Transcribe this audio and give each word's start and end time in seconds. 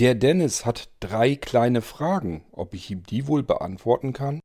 Der 0.00 0.14
Dennis 0.14 0.64
hat 0.64 0.88
drei 1.00 1.34
kleine 1.34 1.82
Fragen. 1.82 2.42
Ob 2.52 2.72
ich 2.72 2.90
ihm 2.90 3.02
die 3.02 3.28
wohl 3.28 3.42
beantworten 3.42 4.14
kann? 4.14 4.40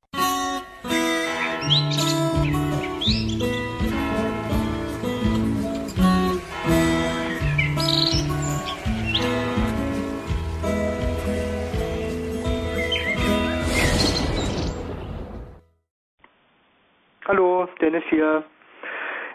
Hallo, 17.26 17.70
Dennis 17.80 18.04
hier. 18.10 18.44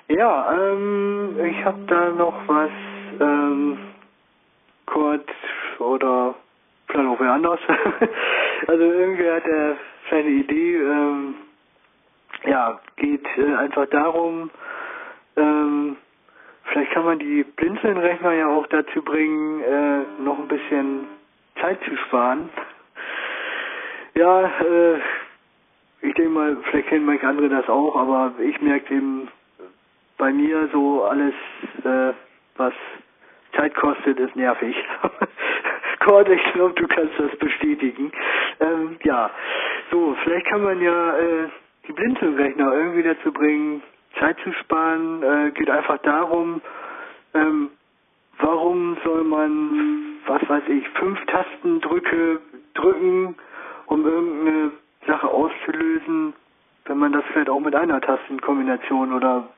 Ja, 0.09 0.53
ähm, 0.53 1.35
ich 1.43 1.65
habe 1.65 1.81
da 1.87 2.11
noch 2.11 2.35
was 2.47 2.71
ähm, 3.23 3.79
kurz 4.85 5.25
oder 5.81 6.35
vielleicht 6.89 7.09
auch 7.09 7.21
wer 7.21 7.33
anders. 7.33 7.61
also 8.67 8.83
irgendwie 8.83 9.31
hat 9.31 9.47
er 9.47 9.77
seine 10.11 10.29
Idee, 10.29 10.77
ähm, 10.77 11.35
ja, 12.47 12.81
geht 12.97 13.27
äh, 13.37 13.55
einfach 13.55 13.87
darum, 13.87 14.51
ähm, 15.37 15.97
vielleicht 16.65 16.93
kann 16.93 17.05
man 17.05 17.19
die 17.19 17.45
Blinzelnrechner 17.45 18.33
ja 18.33 18.49
auch 18.49 18.67
dazu 18.69 19.03
bringen, 19.03 19.63
äh, 19.63 20.23
noch 20.23 20.39
ein 20.39 20.49
bisschen 20.49 21.07
Zeit 21.61 21.79
zu 21.85 21.97
sparen. 21.97 22.49
Ja, 24.15 24.45
äh, 24.45 24.99
ich 26.03 26.15
denke 26.15 26.31
mal, 26.31 26.57
vielleicht 26.65 26.89
kennen 26.89 27.05
manche 27.05 27.27
andere 27.27 27.49
das 27.49 27.69
auch, 27.69 27.95
aber 27.97 28.33
ich 28.41 28.61
merke 28.61 28.95
eben 28.95 29.29
bei 30.19 30.33
mir 30.33 30.69
so 30.73 31.05
alles, 31.05 31.35
äh, 31.85 32.13
was 32.57 32.73
Zeit 33.57 33.75
kostet, 33.75 34.19
ist 34.19 34.37
nervig. 34.37 34.77
Cord, 36.01 36.29
ich 36.29 36.53
glaube, 36.55 36.75
du 36.75 36.89
kannst 36.89 37.19
das 37.19 37.37
bestätigen. 37.39 38.11
Ähm, 38.61 38.97
ja, 39.05 39.31
so, 39.91 40.17
vielleicht 40.23 40.47
kann 40.47 40.63
man 40.63 40.81
ja 40.81 41.17
äh, 41.19 41.49
die 41.87 41.93
Blinzelrechner 41.93 42.73
irgendwie 42.73 43.03
dazu 43.03 43.33
bringen, 43.33 43.83
Zeit 44.19 44.37
zu 44.43 44.53
sparen. 44.55 45.23
Äh, 45.23 45.51
geht 45.53 45.71
einfach 45.71 45.99
darum, 45.99 46.63
ähm, 47.35 47.71
warum 48.39 48.97
soll 49.05 49.25
man, 49.25 50.19
was 50.27 50.49
weiß 50.49 50.63
ich, 50.69 50.89
fünf 50.91 51.25
Tastendrücke 51.27 52.41
drücken, 52.75 53.37
um 53.87 54.07
irgendeine 54.07 54.73
Sache 55.07 55.29
auszulösen, 55.29 56.33
wenn 56.87 56.99
man 56.99 57.13
das 57.13 57.25
vielleicht 57.33 57.51
auch 57.51 57.61
mit 57.61 57.75
einer 57.75 58.01
Tastenkombination 58.01 59.13
oder 59.13 59.49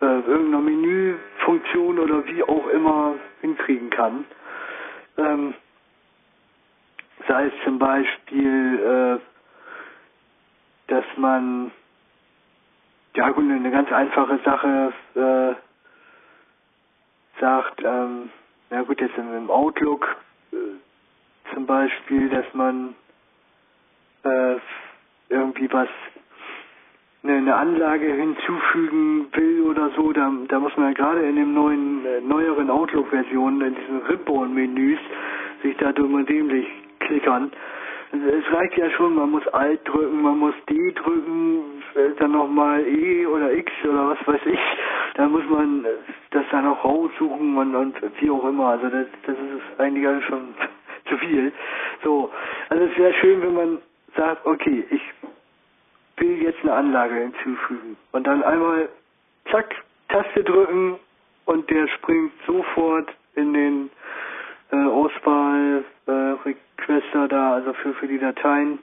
äh, 0.00 0.06
irgendeiner 0.06 0.60
Menüfunktion 0.60 1.98
oder 1.98 2.26
wie 2.26 2.42
auch 2.42 2.66
immer 2.68 3.14
hinkriegen 3.42 3.90
kann. 3.90 4.24
Ähm, 5.20 5.54
sei 7.28 7.46
es 7.46 7.52
zum 7.64 7.78
Beispiel, 7.78 9.20
äh, 9.20 10.90
dass 10.90 11.04
man 11.16 11.70
ja 13.14 13.30
gut, 13.30 13.44
eine 13.44 13.70
ganz 13.70 13.90
einfache 13.92 14.38
Sache 14.44 14.92
äh, 15.14 15.54
sagt, 17.40 17.82
ähm, 17.82 18.30
ja 18.70 18.82
gut, 18.82 19.00
jetzt 19.00 19.16
im 19.16 19.50
Outlook 19.50 20.16
äh, 20.52 20.56
zum 21.54 21.66
Beispiel, 21.66 22.28
dass 22.28 22.46
man 22.54 22.94
äh, 24.24 24.56
irgendwie 25.28 25.72
was 25.72 25.88
eine, 27.22 27.36
eine 27.36 27.54
Anlage 27.54 28.06
hinzufügen 28.06 29.26
will 29.32 29.62
oder 29.62 29.90
so, 29.96 30.12
da, 30.12 30.32
da 30.48 30.58
muss 30.58 30.76
man 30.76 30.88
ja 30.88 30.92
gerade 30.92 31.20
in 31.20 31.36
dem 31.36 31.54
neuen, 31.54 32.04
äh, 32.06 32.20
neueren 32.20 32.70
Outlook-Versionen, 32.70 33.60
in 33.60 33.74
diesen 33.74 34.02
Ribbon-Menüs, 34.02 34.98
sich 35.62 35.76
da 35.76 35.92
dumm 35.92 36.24
dämlich 36.26 36.66
klickern. 37.00 37.52
Es 38.12 38.52
reicht 38.52 38.76
ja 38.76 38.90
schon, 38.90 39.14
man 39.14 39.30
muss 39.30 39.46
Alt 39.48 39.80
drücken, 39.84 40.22
man 40.22 40.38
muss 40.38 40.54
D 40.68 40.92
drücken, 40.92 41.82
äh, 41.94 42.10
dann 42.18 42.32
nochmal 42.32 42.84
E 42.86 43.26
oder 43.26 43.52
X 43.52 43.70
oder 43.84 44.08
was 44.10 44.26
weiß 44.26 44.40
ich. 44.46 44.58
Da 45.14 45.28
muss 45.28 45.44
man 45.48 45.84
das 46.30 46.44
dann 46.50 46.66
auch 46.66 46.84
raussuchen 46.84 47.56
und, 47.56 47.74
und 47.74 47.94
wie 48.20 48.30
auch 48.30 48.44
immer. 48.44 48.68
Also 48.68 48.88
das, 48.88 49.06
das 49.26 49.36
ist 49.36 49.80
eigentlich 49.80 50.24
schon 50.24 50.54
zu 51.08 51.18
viel. 51.18 51.52
So, 52.02 52.30
also 52.70 52.84
es 52.84 52.96
wäre 52.96 53.12
schön, 53.14 53.42
wenn 53.42 53.54
man 53.54 53.78
sagt, 54.16 54.44
okay, 54.46 54.84
ich 54.90 55.02
will 56.20 56.42
jetzt 56.42 56.60
eine 56.62 56.74
Anlage 56.74 57.14
hinzufügen. 57.14 57.96
Und 58.12 58.26
dann 58.26 58.42
einmal, 58.42 58.88
zack, 59.50 59.74
Taste 60.08 60.42
drücken 60.44 60.98
und 61.46 61.70
der 61.70 61.86
springt 61.88 62.32
sofort 62.46 63.08
in 63.34 63.52
den 63.52 63.90
äh, 64.72 64.76
Auswahl 64.76 65.84
äh, 66.06 66.54
da, 67.28 67.54
also 67.54 67.72
für, 67.74 67.94
für 67.94 68.08
die 68.08 68.18
Dateien, 68.18 68.80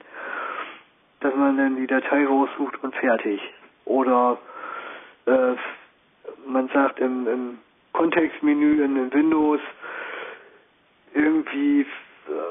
dass 1.20 1.34
man 1.34 1.58
dann 1.58 1.76
die 1.76 1.86
Datei 1.86 2.26
raussucht 2.26 2.82
und 2.82 2.94
fertig. 2.94 3.40
Oder 3.84 4.38
äh, 5.26 5.54
man 6.46 6.68
sagt 6.68 7.00
im, 7.00 7.26
im 7.28 7.58
Kontextmenü 7.92 8.82
in, 8.84 8.96
in 8.96 9.12
Windows 9.12 9.60
irgendwie, 11.14 11.80
äh, 11.82 11.84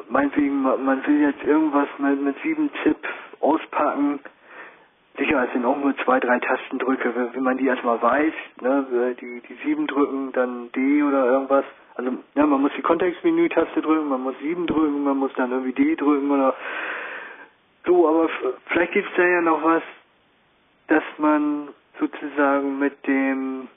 meinetwegen, 0.09 0.61
man 0.61 1.05
will 1.07 1.21
jetzt 1.21 1.43
irgendwas 1.43 1.87
mit, 1.97 2.21
mit 2.21 2.37
7-Zip 2.39 2.97
auspacken, 3.39 4.19
Sicher, 5.17 5.45
es 5.45 5.51
sind 5.53 5.65
auch 5.65 5.77
nur 5.77 5.97
zwei, 5.97 6.19
drei 6.19 6.39
Tastendrücke, 6.39 7.13
wenn 7.33 7.43
man 7.43 7.57
die 7.57 7.65
erstmal 7.65 7.99
weiß, 8.01 8.33
ne, 8.61 9.15
die, 9.19 9.41
die 9.41 9.57
sieben 9.65 9.87
drücken, 9.87 10.31
dann 10.31 10.71
D 10.73 11.01
oder 11.01 11.25
irgendwas. 11.25 11.65
Also, 11.95 12.11
ja, 12.35 12.45
man 12.45 12.61
muss 12.61 12.71
die 12.77 12.83
Kontextmenü-Taste 12.83 13.81
drücken, 13.81 14.09
man 14.09 14.21
muss 14.21 14.37
sieben 14.39 14.67
drücken, 14.67 15.03
man 15.03 15.17
muss 15.17 15.33
dann 15.33 15.51
irgendwie 15.51 15.73
D 15.73 15.95
drücken 15.95 16.29
oder 16.29 16.55
so, 17.87 18.07
aber 18.07 18.29
vielleicht 18.67 18.91
gibt 18.93 19.09
es 19.09 19.15
da 19.15 19.23
ja 19.23 19.41
noch 19.41 19.63
was, 19.63 19.81
dass 20.87 21.03
man 21.17 21.69
sozusagen 21.99 22.77
mit 22.77 23.07
dem 23.07 23.67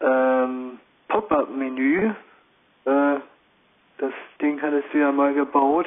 ähm, 0.00 0.78
Pop-up-Menü, 1.08 2.10
äh, 2.84 3.16
das 3.98 4.12
Ding 4.42 4.60
hattest 4.60 4.92
du 4.92 4.98
ja 4.98 5.12
mal 5.12 5.32
gebaut, 5.32 5.86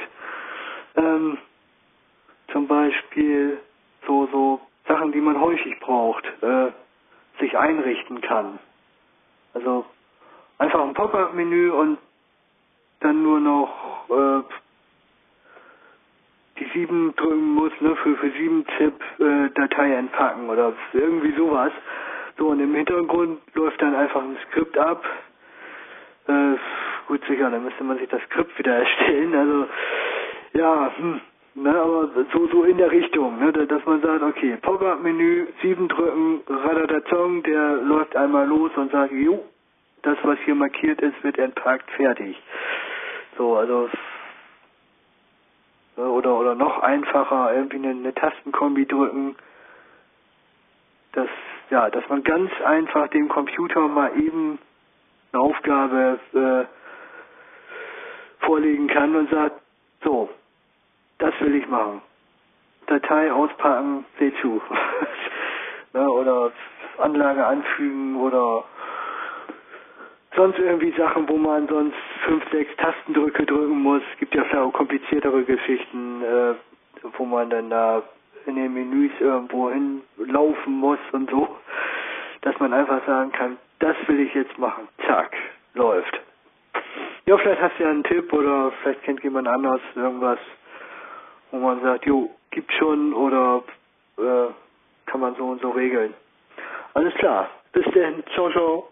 ähm, 0.95 1.37
zum 2.51 2.67
Beispiel 2.67 3.59
so, 4.07 4.27
so 4.31 4.61
Sachen, 4.87 5.11
die 5.11 5.21
man 5.21 5.39
häufig 5.39 5.79
braucht, 5.79 6.25
äh, 6.41 6.71
sich 7.39 7.57
einrichten 7.57 8.21
kann. 8.21 8.59
Also 9.53 9.85
einfach 10.57 10.81
ein 10.81 10.93
Pop-up-Menü 10.93 11.71
und 11.71 11.97
dann 12.99 13.23
nur 13.23 13.39
noch 13.39 14.09
äh, 14.09 14.43
die 16.59 16.69
sieben 16.73 17.15
drücken 17.15 17.53
muss, 17.53 17.71
ne, 17.79 17.95
für, 17.95 18.15
für 18.17 18.31
sieben 18.31 18.65
Zip 18.77 18.93
äh, 19.19 19.49
Datei 19.55 19.93
entpacken 19.93 20.49
oder 20.49 20.73
irgendwie 20.93 21.33
sowas. 21.35 21.71
So, 22.37 22.47
und 22.47 22.59
im 22.59 22.73
Hintergrund 22.75 23.39
läuft 23.53 23.81
dann 23.81 23.95
einfach 23.95 24.21
ein 24.21 24.37
Skript 24.47 24.77
ab. 24.77 25.03
Äh, 26.27 26.55
gut, 27.07 27.21
sicher, 27.27 27.49
dann 27.49 27.63
müsste 27.63 27.83
man 27.83 27.97
sich 27.97 28.09
das 28.09 28.21
Skript 28.23 28.57
wieder 28.59 28.77
erstellen. 28.77 29.35
Also, 29.35 29.67
ja, 30.53 30.91
hm, 30.97 31.21
Ne, 31.61 31.75
aber 31.75 32.09
so, 32.31 32.47
so 32.47 32.63
in 32.63 32.77
der 32.77 32.89
Richtung, 32.89 33.37
ne, 33.37 33.51
dass 33.51 33.85
man 33.85 34.01
sagt, 34.01 34.23
okay, 34.23 34.55
Pop-Up-Menü, 34.61 35.47
sieben 35.61 35.89
drücken, 35.89 36.39
Radadatong, 36.47 37.43
der 37.43 37.81
läuft 37.81 38.15
einmal 38.15 38.47
los 38.47 38.71
und 38.77 38.89
sagt, 38.93 39.11
jo, 39.11 39.43
das, 40.03 40.17
was 40.23 40.39
hier 40.45 40.55
markiert 40.55 41.01
ist, 41.01 41.21
wird 41.21 41.37
entpackt, 41.37 41.91
fertig. 41.91 42.41
So, 43.37 43.57
also, 43.57 43.89
ne, 45.97 46.05
oder, 46.05 46.39
oder 46.39 46.55
noch 46.55 46.81
einfacher, 46.81 47.53
irgendwie 47.53 47.77
eine, 47.77 47.89
eine 47.89 48.13
Tastenkombi 48.13 48.85
drücken, 48.85 49.35
dass, 51.11 51.27
ja, 51.71 51.89
dass 51.89 52.07
man 52.07 52.23
ganz 52.23 52.51
einfach 52.63 53.09
dem 53.09 53.27
Computer 53.27 53.85
mal 53.89 54.17
eben 54.17 54.59
eine 55.33 55.41
Aufgabe 55.41 56.19
äh, 56.33 58.45
vorlegen 58.45 58.87
kann 58.87 59.13
und 59.13 59.29
sagt, 59.29 59.59
so, 60.05 60.29
das 61.19 61.33
will 61.41 61.55
ich 61.55 61.67
machen. 61.67 62.01
Datei 62.87 63.31
auspacken, 63.31 64.05
seh 64.17 64.33
zu. 64.41 64.61
ne, 65.93 66.09
oder 66.09 66.51
Anlage 66.97 67.45
anfügen 67.45 68.17
oder 68.17 68.63
sonst 70.35 70.59
irgendwie 70.59 70.91
Sachen, 70.97 71.27
wo 71.29 71.37
man 71.37 71.67
sonst 71.67 71.95
fünf, 72.25 72.43
sechs 72.51 72.75
Tastendrücke 72.77 73.45
drücken 73.45 73.81
muss. 73.81 74.01
Es 74.13 74.19
gibt 74.19 74.35
ja 74.35 74.43
vielleicht 74.43 74.63
auch 74.63 74.73
kompliziertere 74.73 75.43
Geschichten, 75.43 76.23
äh, 76.23 76.55
wo 77.17 77.25
man 77.25 77.49
dann 77.49 77.69
da 77.69 78.03
in 78.45 78.55
den 78.55 78.73
Menüs 78.73 79.11
irgendwo 79.19 79.69
hinlaufen 79.69 80.73
muss 80.73 80.99
und 81.11 81.29
so, 81.29 81.57
dass 82.41 82.57
man 82.59 82.73
einfach 82.73 83.05
sagen 83.05 83.31
kann, 83.31 83.57
das 83.79 83.95
will 84.07 84.19
ich 84.21 84.33
jetzt 84.33 84.57
machen. 84.57 84.87
Zack, 85.05 85.35
läuft. 85.73 86.19
Ja, 87.25 87.37
vielleicht 87.37 87.61
hast 87.61 87.77
du 87.77 87.83
ja 87.83 87.89
einen 87.89 88.03
Tipp 88.03 88.31
oder 88.33 88.71
vielleicht 88.81 89.03
kennt 89.03 89.23
jemand 89.23 89.47
anders 89.47 89.81
irgendwas, 89.95 90.39
wo 91.51 91.57
man 91.57 91.81
sagt, 91.81 92.05
jo, 92.05 92.29
gibt 92.51 92.71
schon 92.73 93.13
oder 93.13 93.63
äh, 94.17 94.51
kann 95.05 95.21
man 95.21 95.35
so 95.35 95.45
und 95.45 95.61
so 95.61 95.69
regeln. 95.69 96.13
Alles 96.93 97.13
klar. 97.15 97.49
Bis 97.71 97.85
denn. 97.93 98.23
Ciao, 98.33 98.51
ciao. 98.51 98.89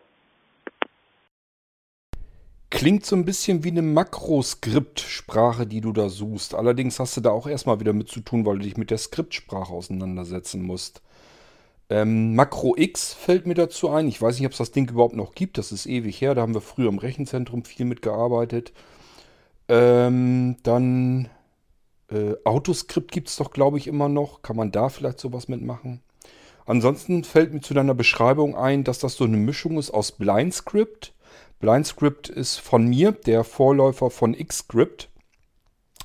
klingt 2.78 3.06
so 3.06 3.16
ein 3.16 3.26
bisschen 3.26 3.64
wie 3.64 3.72
eine 3.72 3.82
Makroskript-Sprache, 3.82 5.66
die 5.66 5.82
du 5.82 5.92
da 5.94 6.10
suchst. 6.10 6.54
Allerdings 6.54 7.00
hast 7.00 7.18
du 7.18 7.22
da 7.22 7.32
auch 7.32 7.48
erstmal 7.48 7.80
wieder 7.80 7.92
mit 7.92 8.08
zu 8.08 8.20
tun, 8.20 8.46
weil 8.46 8.60
du 8.60 8.66
dich 8.66 8.78
mit 8.78 8.92
der 8.92 9.00
Skriptsprache 9.00 9.74
auseinandersetzen 9.74 10.62
musst. 10.62 11.02
Ähm, 11.90 12.36
Makro 12.36 12.76
X 12.78 13.16
fällt 13.16 13.48
mir 13.48 13.56
dazu 13.56 13.90
ein. 13.90 14.08
Ich 14.08 14.22
weiß 14.22 14.38
nicht, 14.38 14.46
ob 14.46 14.52
es 14.52 14.60
das 14.60 14.72
Ding 14.72 14.90
überhaupt 14.90 15.16
noch 15.16 15.34
gibt. 15.34 15.58
Das 15.58 15.72
ist 15.72 15.88
ewig 15.88 16.22
her. 16.22 16.36
Da 16.36 16.42
haben 16.42 16.54
wir 16.54 16.62
früher 16.62 16.90
im 16.90 17.00
Rechenzentrum 17.00 17.64
viel 17.64 17.86
mitgearbeitet. 17.88 18.74
Ähm, 19.70 20.58
dann 20.62 21.30
äh, 22.10 22.36
Autoscript 22.46 23.12
gibt 23.12 23.30
es 23.30 23.36
doch, 23.36 23.52
glaube 23.52 23.78
ich, 23.78 23.88
immer 23.88 24.10
noch. 24.10 24.42
Kann 24.42 24.56
man 24.56 24.72
da 24.72 24.90
vielleicht 24.90 25.20
sowas 25.20 25.48
mitmachen? 25.48 26.02
Ansonsten 26.66 27.24
fällt 27.24 27.54
mir 27.54 27.62
zu 27.62 27.74
deiner 27.74 27.94
Beschreibung 27.94 28.56
ein, 28.56 28.84
dass 28.84 29.00
das 29.00 29.16
so 29.16 29.24
eine 29.24 29.38
Mischung 29.38 29.78
ist 29.78 29.92
aus 29.92 30.12
BlindScript. 30.12 31.14
BlindScript 31.60 32.30
ist 32.30 32.58
von 32.58 32.88
mir 32.88 33.14
der 33.14 33.44
Vorläufer 33.44 34.10
von 34.10 34.36
Xscript. 34.36 35.10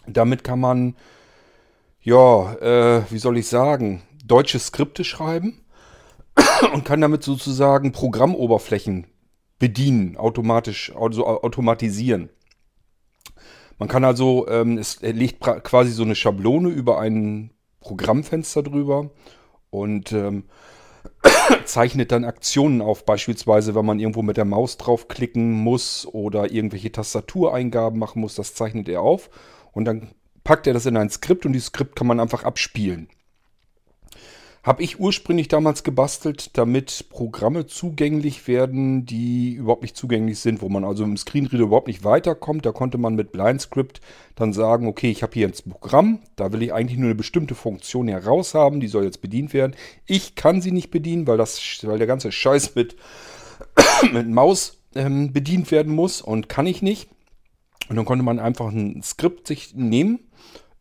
Damit 0.06 0.44
kann 0.44 0.60
man, 0.60 0.96
ja, 2.00 2.54
äh, 2.54 3.02
wie 3.10 3.19
soll 3.19 3.38
ich 3.38 3.49
sagen, 3.49 4.02
deutsche 4.25 4.58
Skripte 4.58 5.04
schreiben 5.04 5.64
und 6.72 6.84
kann 6.84 7.00
damit 7.00 7.22
sozusagen 7.22 7.93
Programmoberflächen 7.93 9.06
bedienen, 9.58 10.16
automatisch, 10.16 10.93
also 10.96 11.26
automatisieren. 11.26 12.31
Man 13.79 13.89
kann 13.89 14.05
also, 14.05 14.47
ähm, 14.49 14.79
es 14.79 15.01
legt 15.01 15.41
quasi 15.41 15.91
so 15.91 16.03
eine 16.03 16.15
Schablone 16.15 16.69
über 16.69 16.99
ein 17.01 17.51
Programmfenster 17.81 18.63
drüber 18.63 19.11
und 19.71 20.13
ähm, 20.13 20.45
zeichnet 21.65 22.13
dann 22.13 22.25
Aktionen 22.25 22.81
auf. 22.81 23.05
Beispielsweise, 23.05 23.75
wenn 23.75 23.87
man 23.87 23.99
irgendwo 23.99 24.23
mit 24.23 24.37
der 24.37 24.45
Maus 24.45 24.77
draufklicken 24.77 25.53
muss 25.53 26.07
oder 26.07 26.53
irgendwelche 26.53 26.93
Tastatureingaben 26.93 27.99
machen 27.99 28.21
muss, 28.21 28.35
das 28.35 28.55
zeichnet 28.55 28.89
er 28.89 29.03
auf. 29.03 29.31
Und 29.73 29.85
dann 29.85 30.11
packt 30.45 30.67
er 30.67 30.75
das 30.75 30.87
in 30.87 30.97
ein 30.97 31.11
Skript 31.11 31.47
und 31.47 31.53
dieses 31.53 31.69
Skript 31.69 31.97
kann 31.97 32.07
man 32.07 32.21
einfach 32.21 32.45
abspielen. 32.45 33.09
Habe 34.64 34.85
ich 34.85 35.00
ursprünglich 35.00 35.49
damals 35.49 35.82
gebastelt, 35.82 36.56
damit 36.56 37.06
Programme 37.11 37.67
zugänglich 37.67 38.47
werden, 38.47 39.05
die 39.05 39.55
überhaupt 39.55 39.82
nicht 39.82 39.97
zugänglich 39.97 40.38
sind, 40.38 40.62
wo 40.62 40.69
man 40.69 40.85
also 40.85 41.03
im 41.03 41.17
Screenreader 41.17 41.64
überhaupt 41.64 41.88
nicht 41.88 42.05
weiterkommt. 42.05 42.64
Da 42.64 42.70
konnte 42.70 42.97
man 42.97 43.17
mit 43.17 43.32
BlindScript 43.32 44.00
dann 44.37 44.53
sagen, 44.53 44.87
okay, 44.87 45.11
ich 45.11 45.25
habe 45.25 45.32
hier 45.35 45.49
ein 45.49 45.73
Programm, 45.73 46.20
da 46.37 46.53
will 46.53 46.62
ich 46.62 46.73
eigentlich 46.73 46.97
nur 46.97 47.09
eine 47.09 47.17
bestimmte 47.17 47.56
Funktion 47.56 48.06
heraus 48.06 48.55
haben, 48.55 48.79
die 48.79 48.87
soll 48.87 49.03
jetzt 49.03 49.20
bedient 49.20 49.53
werden. 49.53 49.75
Ich 50.06 50.37
kann 50.37 50.61
sie 50.61 50.70
nicht 50.70 50.93
bedienen, 50.93 51.26
weil, 51.26 51.38
das, 51.38 51.61
weil 51.82 51.99
der 51.99 52.06
ganze 52.06 52.31
Scheiß 52.31 52.76
mit, 52.76 52.94
mit 54.12 54.29
Maus 54.29 54.79
ähm, 54.94 55.32
bedient 55.32 55.73
werden 55.73 55.93
muss 55.93 56.23
und 56.23 56.49
kann 56.49 56.69
ich 56.69 56.82
nicht. 56.82 57.09
Und 57.88 57.97
dann 57.97 58.05
konnte 58.05 58.25
man 58.25 58.38
einfach 58.38 58.70
ein 58.70 59.03
Skript 59.03 59.49
sich 59.49 59.75
nehmen 59.75 60.20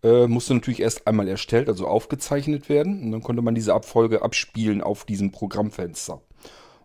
äh, 0.04 0.28
musste 0.28 0.54
natürlich 0.54 0.82
erst 0.82 1.08
einmal 1.08 1.28
erstellt, 1.28 1.70
also 1.70 1.88
aufgezeichnet 1.88 2.70
werden. 2.70 3.04
Und 3.04 3.12
dann 3.12 3.24
konnte 3.24 3.42
man 3.42 3.56
diese 3.56 3.74
Abfolge 3.74 4.22
abspielen 4.22 4.82
auf 4.82 5.06
diesem 5.06 5.32
Programmfenster. 5.32 6.22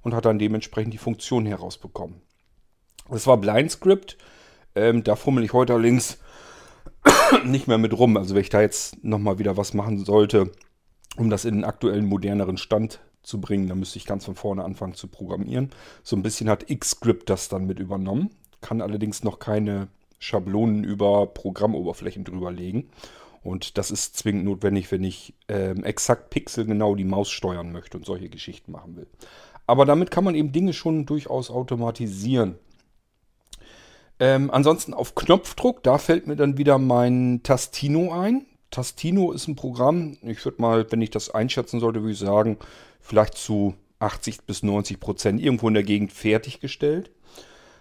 Und 0.02 0.14
hat 0.14 0.24
dann 0.24 0.38
dementsprechend 0.38 0.94
die 0.94 0.98
Funktion 0.98 1.46
herausbekommen. 1.46 2.22
Das 3.10 3.26
war 3.26 3.36
BlindScript. 3.38 4.16
Ähm, 4.74 5.02
da 5.02 5.16
fummel 5.16 5.42
ich 5.42 5.52
heute 5.52 5.72
allerdings 5.72 6.18
nicht 7.44 7.66
mehr 7.66 7.78
mit 7.78 7.96
rum. 7.96 8.16
Also 8.16 8.34
wenn 8.34 8.42
ich 8.42 8.50
da 8.50 8.60
jetzt 8.60 9.02
nochmal 9.02 9.38
wieder 9.38 9.56
was 9.56 9.74
machen 9.74 10.04
sollte, 10.04 10.52
um 11.16 11.30
das 11.30 11.44
in 11.44 11.56
den 11.56 11.64
aktuellen, 11.64 12.06
moderneren 12.06 12.56
Stand 12.56 13.00
zu 13.22 13.40
bringen, 13.40 13.68
dann 13.68 13.80
müsste 13.80 13.98
ich 13.98 14.06
ganz 14.06 14.24
von 14.24 14.36
vorne 14.36 14.64
anfangen 14.64 14.94
zu 14.94 15.08
programmieren. 15.08 15.70
So 16.04 16.14
ein 16.14 16.22
bisschen 16.22 16.48
hat 16.48 16.66
Xscript 16.68 17.28
das 17.28 17.48
dann 17.48 17.66
mit 17.66 17.80
übernommen. 17.80 18.30
Kann 18.60 18.80
allerdings 18.80 19.24
noch 19.24 19.38
keine 19.38 19.88
Schablonen 20.18 20.84
über 20.84 21.26
Programmoberflächen 21.26 22.24
drüber 22.24 22.52
legen. 22.52 22.90
Und 23.42 23.78
das 23.78 23.90
ist 23.90 24.16
zwingend 24.16 24.44
notwendig, 24.44 24.90
wenn 24.90 25.04
ich 25.04 25.34
ähm, 25.48 25.84
exakt 25.84 26.30
pixelgenau 26.30 26.96
die 26.96 27.04
Maus 27.04 27.30
steuern 27.30 27.70
möchte 27.70 27.96
und 27.96 28.04
solche 28.04 28.28
Geschichten 28.28 28.72
machen 28.72 28.96
will. 28.96 29.06
Aber 29.66 29.84
damit 29.84 30.10
kann 30.10 30.24
man 30.24 30.34
eben 30.34 30.52
Dinge 30.52 30.72
schon 30.72 31.06
durchaus 31.06 31.50
automatisieren. 31.50 32.56
Ähm, 34.18 34.50
ansonsten 34.50 34.94
auf 34.94 35.14
Knopfdruck, 35.14 35.82
da 35.82 35.98
fällt 35.98 36.26
mir 36.26 36.36
dann 36.36 36.58
wieder 36.58 36.78
mein 36.78 37.40
Tastino 37.42 38.12
ein. 38.12 38.46
Tastino 38.70 39.32
ist 39.32 39.46
ein 39.46 39.56
Programm, 39.56 40.16
ich 40.22 40.44
würde 40.44 40.60
mal, 40.60 40.90
wenn 40.90 41.02
ich 41.02 41.10
das 41.10 41.30
einschätzen 41.30 41.80
sollte, 41.80 42.00
würde 42.00 42.12
ich 42.12 42.18
sagen, 42.18 42.58
vielleicht 43.00 43.34
zu 43.34 43.74
80 43.98 44.42
bis 44.42 44.62
90 44.62 45.00
Prozent 45.00 45.40
irgendwo 45.40 45.68
in 45.68 45.74
der 45.74 45.82
Gegend 45.82 46.12
fertiggestellt. 46.12 47.10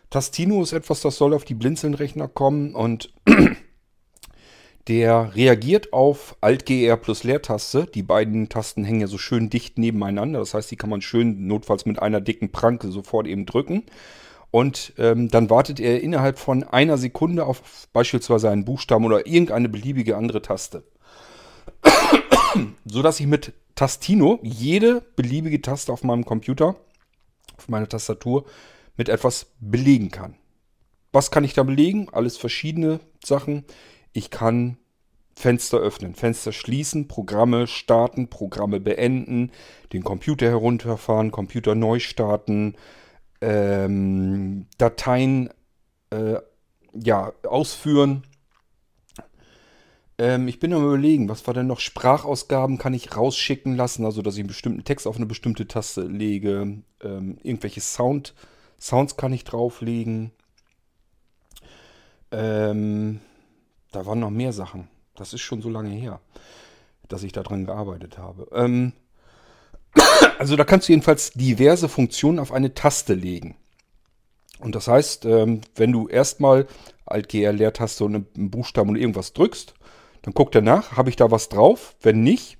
Tastino 0.09 0.61
ist 0.61 0.73
etwas, 0.73 1.01
das 1.01 1.17
soll 1.17 1.33
auf 1.33 1.45
die 1.45 1.55
Blinzeln-Rechner 1.55 2.27
kommen 2.27 2.75
und 2.75 3.13
der 4.87 5.35
reagiert 5.35 5.93
auf 5.93 6.35
Alt-GR 6.41 6.97
plus 6.97 7.23
Leertaste. 7.23 7.87
Die 7.87 8.03
beiden 8.03 8.49
Tasten 8.49 8.83
hängen 8.83 9.01
ja 9.01 9.07
so 9.07 9.17
schön 9.17 9.49
dicht 9.49 9.77
nebeneinander. 9.77 10.39
Das 10.39 10.53
heißt, 10.53 10.69
die 10.69 10.75
kann 10.75 10.89
man 10.89 11.01
schön 11.01 11.47
notfalls 11.47 11.85
mit 11.85 11.99
einer 11.99 12.21
dicken 12.21 12.51
Pranke 12.51 12.89
sofort 12.91 13.27
eben 13.27 13.45
drücken. 13.45 13.83
Und 14.51 14.93
ähm, 14.97 15.29
dann 15.29 15.49
wartet 15.49 15.79
er 15.79 16.01
innerhalb 16.01 16.39
von 16.39 16.63
einer 16.63 16.97
Sekunde 16.97 17.45
auf 17.45 17.87
beispielsweise 17.91 18.49
einen 18.49 18.63
Buchstaben 18.63 19.05
oder 19.05 19.27
irgendeine 19.27 19.69
beliebige 19.69 20.15
andere 20.15 20.41
Taste. 20.41 20.83
so 22.85 23.01
dass 23.01 23.19
ich 23.19 23.27
mit 23.27 23.53
Tastino 23.75 24.39
jede 24.43 25.01
beliebige 25.15 25.61
Taste 25.61 25.91
auf 25.91 26.03
meinem 26.03 26.25
Computer, 26.25 26.75
auf 27.57 27.67
meiner 27.67 27.89
Tastatur, 27.89 28.45
mit 28.97 29.09
etwas 29.09 29.47
belegen 29.59 30.11
kann. 30.11 30.35
Was 31.11 31.31
kann 31.31 31.43
ich 31.43 31.53
da 31.53 31.63
belegen? 31.63 32.09
Alles 32.11 32.37
verschiedene 32.37 32.99
Sachen. 33.23 33.63
Ich 34.13 34.29
kann 34.29 34.77
Fenster 35.35 35.77
öffnen, 35.77 36.15
Fenster 36.15 36.53
schließen, 36.53 37.07
Programme 37.07 37.67
starten, 37.67 38.29
Programme 38.29 38.79
beenden, 38.79 39.51
den 39.91 40.03
Computer 40.03 40.47
herunterfahren, 40.47 41.31
Computer 41.31 41.75
neu 41.75 41.99
starten, 41.99 42.75
ähm, 43.41 44.67
Dateien 44.77 45.49
äh, 46.09 46.35
ja, 46.93 47.33
ausführen. 47.43 48.23
Ähm, 50.17 50.47
ich 50.47 50.59
bin 50.59 50.73
am 50.73 50.85
überlegen, 50.85 51.27
was 51.27 51.45
war 51.47 51.53
denn 51.53 51.67
noch? 51.67 51.81
Sprachausgaben 51.81 52.77
kann 52.77 52.93
ich 52.93 53.15
rausschicken 53.15 53.75
lassen, 53.75 54.05
also 54.05 54.21
dass 54.21 54.35
ich 54.35 54.39
einen 54.39 54.47
bestimmten 54.47 54.85
Text 54.85 55.05
auf 55.05 55.17
eine 55.17 55.25
bestimmte 55.25 55.67
Taste 55.67 56.03
lege, 56.03 56.81
ähm, 57.03 57.37
irgendwelche 57.43 57.81
Sound 57.81 58.33
Sounds 58.79 59.17
kann 59.17 59.33
ich 59.33 59.43
drauflegen. 59.43 60.31
Ähm, 62.31 63.21
da 63.91 64.05
waren 64.05 64.19
noch 64.19 64.29
mehr 64.29 64.53
Sachen. 64.53 64.87
Das 65.15 65.33
ist 65.33 65.41
schon 65.41 65.61
so 65.61 65.69
lange 65.69 65.89
her, 65.89 66.19
dass 67.07 67.23
ich 67.23 67.31
daran 67.31 67.65
gearbeitet 67.65 68.17
habe. 68.17 68.47
Ähm, 68.53 68.93
also 70.39 70.55
da 70.55 70.63
kannst 70.63 70.87
du 70.87 70.93
jedenfalls 70.93 71.31
diverse 71.31 71.87
Funktionen 71.87 72.39
auf 72.39 72.51
eine 72.51 72.73
Taste 72.73 73.13
legen. 73.13 73.55
Und 74.59 74.75
das 74.75 74.87
heißt, 74.87 75.25
ähm, 75.25 75.61
wenn 75.75 75.91
du 75.91 76.07
erstmal 76.07 76.67
Alt-GR-Leertaste 77.05 78.03
und 78.03 78.15
einen 78.35 78.51
Buchstaben 78.51 78.89
oder 78.89 78.99
irgendwas 78.99 79.33
drückst, 79.33 79.73
dann 80.23 80.33
guckt 80.33 80.55
er 80.55 80.61
nach, 80.61 80.97
habe 80.97 81.09
ich 81.09 81.15
da 81.15 81.29
was 81.29 81.49
drauf? 81.49 81.95
Wenn 82.01 82.23
nicht, 82.23 82.57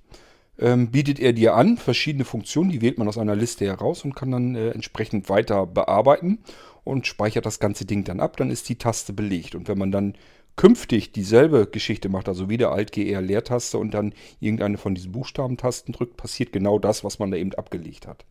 ähm, 0.60 0.92
bietet 0.92 1.20
er 1.20 1.34
dir 1.34 1.56
an, 1.56 1.78
verschiedene 1.78 2.26
Funktionen, 2.26 2.70
die 2.70 2.82
wählt 2.82 2.98
man 2.98 3.08
aus 3.08 3.18
einer 3.18 3.36
Liste 3.36 3.66
heraus 3.66 4.04
und 4.06 4.16
kann 4.16 4.32
dann 4.32 4.56
äh, 4.56 4.70
entsprechend 4.70 5.30
weiter 5.30 5.66
bearbeiten 5.66 6.40
und 6.84 7.08
speichert 7.08 7.46
das 7.46 7.60
ganze 7.60 7.86
Ding 7.86 8.04
dann 8.04 8.20
ab, 8.20 8.38
dann 8.38 8.52
ist 8.52 8.70
die 8.70 8.78
Taste 8.78 9.14
belegt. 9.14 9.56
Und 9.56 9.68
wenn 9.68 9.78
man 9.78 9.92
dann 9.92 10.14
künftig 10.56 11.12
dieselbe 11.12 11.68
Geschichte 11.68 12.08
macht, 12.10 12.30
also 12.30 12.50
wieder 12.50 12.72
Alt-GR 12.72 13.22
Leertaste 13.22 13.78
und 13.78 13.94
dann 13.94 14.14
irgendeine 14.40 14.78
von 14.78 14.96
diesen 14.96 15.12
Buchstabentasten 15.12 15.94
drückt, 15.94 16.16
passiert 16.16 16.54
genau 16.54 16.80
das, 16.80 17.04
was 17.04 17.20
man 17.20 17.32
da 17.32 17.38
eben 17.38 17.54
abgelegt 17.54 18.08
hat. 18.08 18.26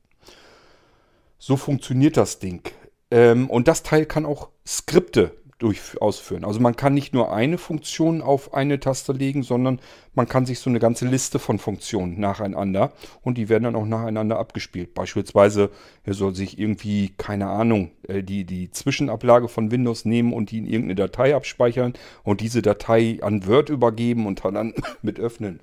So 1.39 1.57
funktioniert 1.57 2.17
das 2.17 2.39
Ding. 2.39 2.63
Ähm, 3.11 3.51
und 3.51 3.69
das 3.69 3.83
Teil 3.83 4.07
kann 4.07 4.25
auch 4.25 4.49
Skripte 4.67 5.33
durch, 5.59 6.01
ausführen. 6.01 6.45
Also 6.45 6.61
man 6.61 6.77
kann 6.77 6.95
nicht 6.95 7.15
nur 7.15 7.33
eine 7.33 7.59
Funktion 7.59 8.23
auf 8.23 8.55
eine 8.55 8.81
Taste 8.81 9.13
legen, 9.13 9.43
sondern 9.43 9.81
man 10.15 10.29
kann 10.29 10.47
sich 10.47 10.59
so 10.59 10.69
eine 10.69 10.81
ganze 10.81 11.07
Liste 11.07 11.39
von 11.39 11.59
Funktionen 11.59 12.19
nacheinander 12.19 12.93
und 13.23 13.39
die 13.39 13.49
werden 13.49 13.65
dann 13.65 13.77
auch 13.77 13.87
nacheinander 13.87 14.39
abgespielt. 14.39 14.95
Beispielsweise 14.95 15.71
er 16.03 16.15
soll 16.15 16.35
sich 16.35 16.59
irgendwie, 16.59 17.15
keine 17.17 17.49
Ahnung, 17.49 17.93
äh, 18.09 18.23
die, 18.23 18.45
die 18.45 18.71
Zwischenablage 18.71 19.49
von 19.49 19.71
Windows 19.71 20.05
nehmen 20.05 20.33
und 20.33 20.51
die 20.51 20.59
in 20.59 20.67
irgendeine 20.67 20.97
Datei 20.97 21.35
abspeichern 21.35 21.95
und 22.25 22.41
diese 22.41 22.61
Datei 22.61 23.19
an 23.23 23.47
Word 23.47 23.69
übergeben 23.69 24.27
und 24.27 24.45
dann 24.45 24.75
mit 25.03 25.21
öffnen. 25.21 25.61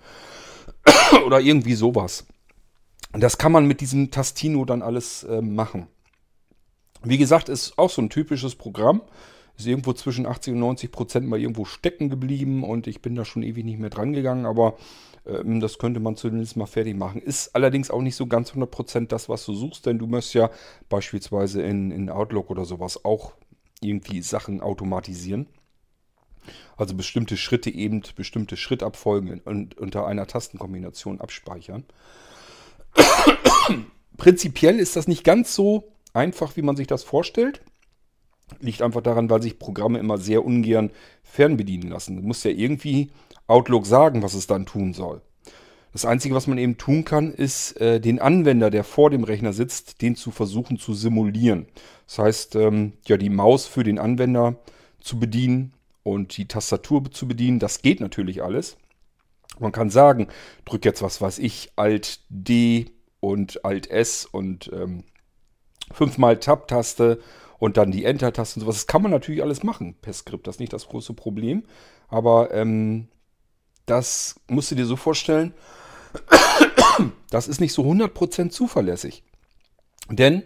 Oder 1.26 1.42
irgendwie 1.42 1.76
sowas. 1.76 2.26
Das 3.14 3.38
kann 3.38 3.52
man 3.52 3.68
mit 3.68 3.82
diesem 3.82 4.10
Tastino 4.10 4.64
dann 4.64 4.82
alles 4.82 5.24
äh, 5.24 5.42
machen. 5.42 5.88
Wie 7.04 7.18
gesagt, 7.18 7.50
ist 7.50 7.78
auch 7.78 7.90
so 7.90 8.02
ein 8.02 8.10
typisches 8.10 8.56
Programm 8.56 9.02
ist 9.58 9.68
irgendwo 9.68 9.94
zwischen 9.94 10.26
80 10.26 10.54
und 10.54 10.60
90 10.60 10.92
Prozent 10.92 11.28
mal 11.28 11.40
irgendwo 11.40 11.66
stecken 11.66 12.10
geblieben 12.10 12.64
und 12.64 12.88
ich 12.88 13.02
bin 13.02 13.16
da 13.16 13.26
schon 13.26 13.44
ewig 13.44 13.66
nicht 13.66 13.80
mehr 13.80 13.90
dran 13.90 14.14
gegangen, 14.14 14.46
aber 14.46 14.76
ähm, 15.26 15.60
das 15.60 15.78
könnte 15.78 16.00
man 16.00 16.16
zumindest 16.16 16.58
mal 16.58 16.66
fertig 16.66 16.96
machen. 16.96 17.22
Ist 17.22 17.56
allerdings 17.56 17.92
auch 17.92 18.02
nicht 18.02 18.16
so 18.16 18.28
ganz 18.28 18.50
100 18.50 18.72
Prozent 18.72 19.12
das, 19.12 19.30
was 19.30 19.46
du 19.46 19.54
suchst, 19.54 19.86
denn 19.86 20.00
du 20.00 20.08
möchtest 20.08 20.36
ja 20.36 20.50
beispielsweise 20.90 21.62
in, 21.62 21.92
in 21.92 22.10
Outlook 22.10 22.50
oder 22.50 22.66
sowas 22.66 23.06
auch 23.06 23.34
irgendwie 23.82 24.22
Sachen 24.22 24.62
automatisieren. 24.62 25.48
Also 26.76 26.96
bestimmte 26.96 27.38
Schritte 27.38 27.70
eben, 27.70 28.02
bestimmte 28.16 28.58
Schrittabfolgen 28.58 29.42
und 29.42 29.78
unter 29.78 30.08
einer 30.08 30.26
Tastenkombination 30.26 31.22
abspeichern. 31.22 31.86
Prinzipiell 34.18 34.80
ist 34.80 34.96
das 34.96 35.08
nicht 35.08 35.24
ganz 35.24 35.54
so 35.54 35.92
einfach, 36.14 36.56
wie 36.58 36.62
man 36.62 36.76
sich 36.76 36.88
das 36.88 37.04
vorstellt. 37.04 37.62
Liegt 38.60 38.82
einfach 38.82 39.02
daran, 39.02 39.30
weil 39.30 39.42
sich 39.42 39.60
Programme 39.60 40.00
immer 40.00 40.18
sehr 40.18 40.46
ungern 40.46 40.92
fernbedienen 41.24 41.90
lassen. 41.90 42.18
Du 42.18 42.24
musst 42.24 42.44
ja 42.46 42.52
irgendwie 42.52 43.12
Outlook 43.48 43.86
sagen, 43.86 44.22
was 44.22 44.34
es 44.34 44.48
dann 44.48 44.66
tun 44.66 44.94
soll. 44.94 45.22
Das 45.94 46.06
Einzige, 46.06 46.36
was 46.36 46.48
man 46.48 46.58
eben 46.58 46.78
tun 46.78 47.04
kann, 47.04 47.34
ist, 47.34 47.74
äh, 47.82 48.00
den 48.00 48.20
Anwender, 48.20 48.70
der 48.70 48.84
vor 48.86 49.10
dem 49.10 49.26
Rechner 49.26 49.52
sitzt, 49.52 50.02
den 50.02 50.16
zu 50.16 50.32
versuchen 50.32 50.78
zu 50.78 50.94
simulieren. 50.94 51.66
Das 52.08 52.20
heißt, 52.20 52.56
ähm, 52.56 52.94
ja, 53.08 53.18
die 53.18 53.30
Maus 53.30 53.68
für 53.68 53.84
den 53.84 54.00
Anwender 54.00 54.56
zu 55.02 55.20
bedienen 55.20 55.74
und 56.04 56.38
die 56.38 56.48
Tastatur 56.48 57.12
zu 57.12 57.28
bedienen. 57.28 57.60
Das 57.60 57.82
geht 57.82 58.00
natürlich 58.00 58.42
alles. 58.42 58.78
Man 59.60 59.74
kann 59.74 59.90
sagen, 59.90 60.28
drück 60.66 60.86
jetzt 60.86 61.02
was 61.02 61.20
weiß 61.20 61.40
ich, 61.40 61.72
Alt 61.76 62.22
D 62.30 62.86
und 63.20 63.66
Alt 63.66 63.90
S 63.92 64.26
und 64.26 64.72
ähm, 64.74 65.04
fünfmal 65.92 66.40
Tab-Taste 66.40 67.20
und 67.62 67.78
dann 67.78 67.92
die 67.92 68.06
Enter-Taste 68.06 68.60
und 68.60 68.62
sowas. 68.62 68.78
Das 68.78 68.88
kann 68.88 69.04
man 69.04 69.12
natürlich 69.12 69.44
alles 69.44 69.62
machen 69.62 69.94
per 70.02 70.14
Skript. 70.14 70.48
Das 70.48 70.56
ist 70.56 70.60
nicht 70.60 70.74
das 70.74 70.88
große 70.88 71.14
Problem. 71.14 71.64
Aber 72.08 72.52
ähm, 72.52 73.08
das 73.86 74.36
musst 74.48 74.72
du 74.72 74.76
dir 74.76 74.88
so 74.88 74.96
vorstellen, 74.96 75.54
das 77.30 77.48
ist 77.48 77.62
nicht 77.62 77.74
so 77.74 77.84
100% 77.84 78.50
zuverlässig. 78.50 79.24
Denn 80.10 80.42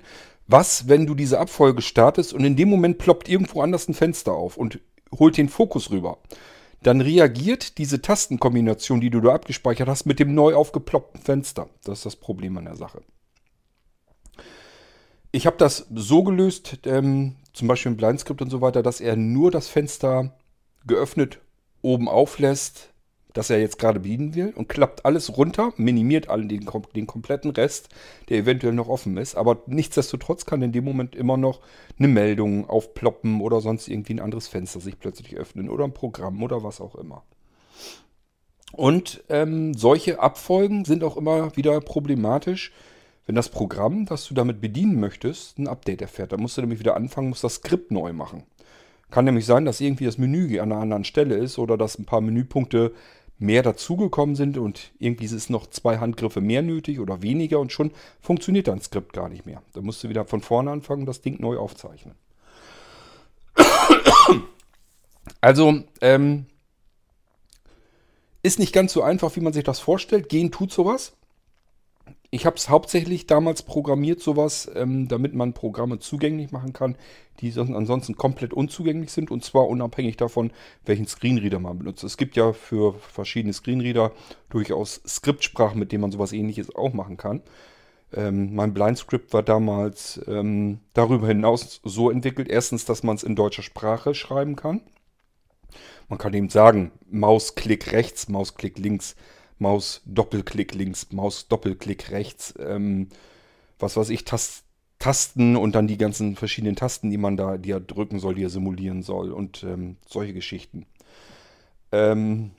was, 0.45 0.89
wenn 0.89 1.05
du 1.05 1.15
diese 1.15 1.39
Abfolge 1.39 1.81
startest 1.81 2.33
und 2.33 2.43
in 2.43 2.57
dem 2.57 2.69
Moment 2.69 2.97
ploppt 2.97 3.29
irgendwo 3.29 3.61
anders 3.61 3.87
ein 3.87 3.93
Fenster 3.93 4.33
auf 4.33 4.57
und 4.57 4.81
holt 5.17 5.37
den 5.37 5.47
Fokus 5.47 5.91
rüber? 5.91 6.17
Dann 6.83 6.99
reagiert 6.99 7.77
diese 7.77 8.01
Tastenkombination, 8.01 8.99
die 8.99 9.09
du 9.09 9.21
da 9.21 9.33
abgespeichert 9.33 9.87
hast, 9.87 10.05
mit 10.05 10.19
dem 10.19 10.35
neu 10.35 10.53
aufgeploppten 10.53 11.21
Fenster. 11.21 11.69
Das 11.85 11.99
ist 11.99 12.05
das 12.05 12.17
Problem 12.17 12.57
an 12.57 12.65
der 12.65 12.75
Sache. 12.75 13.03
Ich 15.35 15.45
habe 15.45 15.57
das 15.57 15.85
so 15.93 16.23
gelöst, 16.23 16.79
ähm, 16.85 17.35
zum 17.51 17.67
Beispiel 17.67 17.91
im 17.91 17.97
Blindscript 17.97 18.41
und 18.41 18.49
so 18.49 18.61
weiter, 18.61 18.81
dass 18.81 19.01
er 19.01 19.17
nur 19.17 19.51
das 19.51 19.67
Fenster 19.67 20.33
geöffnet 20.87 21.41
oben 21.81 22.07
auflässt, 22.07 22.93
das 23.33 23.49
er 23.49 23.59
jetzt 23.59 23.77
gerade 23.77 23.99
bedienen 23.99 24.33
will 24.33 24.53
und 24.55 24.69
klappt 24.69 25.03
alles 25.03 25.35
runter, 25.35 25.73
minimiert 25.75 26.29
allen 26.29 26.47
den, 26.47 26.65
den 26.95 27.05
kompletten 27.05 27.51
Rest, 27.51 27.89
der 28.29 28.37
eventuell 28.37 28.71
noch 28.71 28.87
offen 28.87 29.17
ist. 29.17 29.35
Aber 29.35 29.61
nichtsdestotrotz 29.65 30.45
kann 30.45 30.61
in 30.61 30.71
dem 30.71 30.85
Moment 30.85 31.17
immer 31.17 31.35
noch 31.35 31.59
eine 31.99 32.07
Meldung 32.07 32.69
aufploppen 32.69 33.41
oder 33.41 33.59
sonst 33.59 33.89
irgendwie 33.89 34.13
ein 34.13 34.21
anderes 34.21 34.47
Fenster 34.47 34.79
sich 34.79 34.97
plötzlich 34.99 35.35
öffnen 35.35 35.67
oder 35.67 35.83
ein 35.83 35.93
Programm 35.93 36.41
oder 36.43 36.63
was 36.63 36.79
auch 36.79 36.95
immer. 36.95 37.23
Und 38.71 39.21
ähm, 39.27 39.73
solche 39.73 40.17
Abfolgen 40.17 40.85
sind 40.85 41.03
auch 41.03 41.17
immer 41.17 41.57
wieder 41.57 41.81
problematisch, 41.81 42.71
wenn 43.25 43.35
das 43.35 43.49
Programm, 43.49 44.05
das 44.05 44.27
du 44.27 44.33
damit 44.33 44.61
bedienen 44.61 44.99
möchtest, 44.99 45.57
ein 45.57 45.67
Update 45.67 46.01
erfährt. 46.01 46.31
Dann 46.31 46.41
musst 46.41 46.57
du 46.57 46.61
nämlich 46.61 46.79
wieder 46.79 46.95
anfangen, 46.95 47.29
musst 47.29 47.43
das 47.43 47.55
Skript 47.55 47.91
neu 47.91 48.13
machen. 48.13 48.43
Kann 49.09 49.25
nämlich 49.25 49.45
sein, 49.45 49.65
dass 49.65 49.81
irgendwie 49.81 50.05
das 50.05 50.17
Menü 50.17 50.59
an 50.59 50.71
einer 50.71 50.81
anderen 50.81 51.03
Stelle 51.03 51.35
ist 51.35 51.57
oder 51.57 51.77
dass 51.77 51.97
ein 51.97 52.05
paar 52.05 52.21
Menüpunkte 52.21 52.93
mehr 53.37 53.63
dazugekommen 53.63 54.35
sind 54.35 54.57
und 54.57 54.91
irgendwie 54.97 55.25
ist 55.25 55.49
noch 55.49 55.67
zwei 55.67 55.97
Handgriffe 55.97 56.39
mehr 56.39 56.61
nötig 56.61 56.99
oder 56.99 57.21
weniger 57.21 57.59
und 57.59 57.71
schon 57.71 57.91
funktioniert 58.21 58.67
dein 58.67 58.79
Skript 58.81 59.13
gar 59.13 59.29
nicht 59.29 59.45
mehr. 59.45 59.61
Da 59.73 59.81
musst 59.81 60.03
du 60.03 60.09
wieder 60.09 60.25
von 60.25 60.41
vorne 60.41 60.71
anfangen 60.71 61.01
und 61.01 61.07
das 61.07 61.21
Ding 61.21 61.39
neu 61.39 61.57
aufzeichnen. 61.57 62.15
Also, 65.41 65.83
ähm, 66.01 66.45
ist 68.43 68.59
nicht 68.59 68.73
ganz 68.73 68.93
so 68.93 69.01
einfach, 69.01 69.35
wie 69.35 69.41
man 69.41 69.53
sich 69.53 69.63
das 69.63 69.79
vorstellt. 69.79 70.29
Gehen 70.29 70.51
tut 70.51 70.71
sowas. 70.71 71.13
Ich 72.31 72.45
habe 72.45 72.55
es 72.55 72.69
hauptsächlich 72.69 73.27
damals 73.27 73.63
programmiert, 73.63 74.21
sowas, 74.21 74.69
ähm, 74.75 75.07
damit 75.07 75.33
man 75.33 75.53
Programme 75.53 75.99
zugänglich 75.99 76.51
machen 76.51 76.73
kann, 76.73 76.95
die 77.39 77.53
ansonsten 77.57 78.15
komplett 78.15 78.53
unzugänglich 78.53 79.11
sind 79.11 79.31
und 79.31 79.43
zwar 79.43 79.67
unabhängig 79.67 80.17
davon, 80.17 80.51
welchen 80.85 81.07
Screenreader 81.07 81.59
man 81.59 81.77
benutzt. 81.77 82.03
Es 82.03 82.17
gibt 82.17 82.35
ja 82.35 82.53
für 82.53 82.93
verschiedene 82.93 83.53
Screenreader 83.53 84.11
durchaus 84.49 85.01
Skriptsprachen, 85.07 85.79
mit 85.79 85.91
denen 85.91 86.01
man 86.01 86.11
sowas 86.11 86.33
ähnliches 86.33 86.73
auch 86.75 86.93
machen 86.93 87.17
kann. 87.17 87.41
Ähm, 88.13 88.55
mein 88.55 88.73
Blindscript 88.73 89.33
war 89.33 89.43
damals 89.43 90.21
ähm, 90.27 90.79
darüber 90.93 91.27
hinaus 91.27 91.81
so 91.83 92.09
entwickelt, 92.09 92.47
erstens, 92.47 92.85
dass 92.85 93.03
man 93.03 93.15
es 93.15 93.23
in 93.23 93.35
deutscher 93.35 93.63
Sprache 93.63 94.15
schreiben 94.15 94.55
kann. 94.55 94.81
Man 96.07 96.19
kann 96.19 96.33
eben 96.33 96.49
sagen, 96.49 96.91
Mausklick 97.09 97.91
rechts, 97.91 98.29
Mausklick 98.29 98.77
links, 98.77 99.15
Maus 99.59 100.01
Doppelklick 100.05 100.73
links, 100.73 101.11
Maus 101.11 101.47
Doppelklick 101.47 102.11
rechts, 102.11 102.53
ähm, 102.59 103.09
was 103.79 103.97
weiß 103.97 104.09
ich, 104.09 104.25
Tast 104.25 104.65
Tasten 104.97 105.55
und 105.57 105.75
dann 105.75 105.87
die 105.87 105.97
ganzen 105.97 106.35
verschiedenen 106.35 106.75
Tasten, 106.75 107.09
die 107.09 107.17
man 107.17 107.35
da, 107.35 107.57
die 107.57 107.71
er 107.71 107.81
drücken 107.81 108.19
soll, 108.19 108.35
die 108.35 108.43
er 108.43 108.49
simulieren 108.49 109.03
soll 109.03 109.31
und 109.31 109.63
ähm, 109.63 109.97
solche 110.07 110.33
Geschichten. 110.33 110.85
Ähm, 111.91 112.51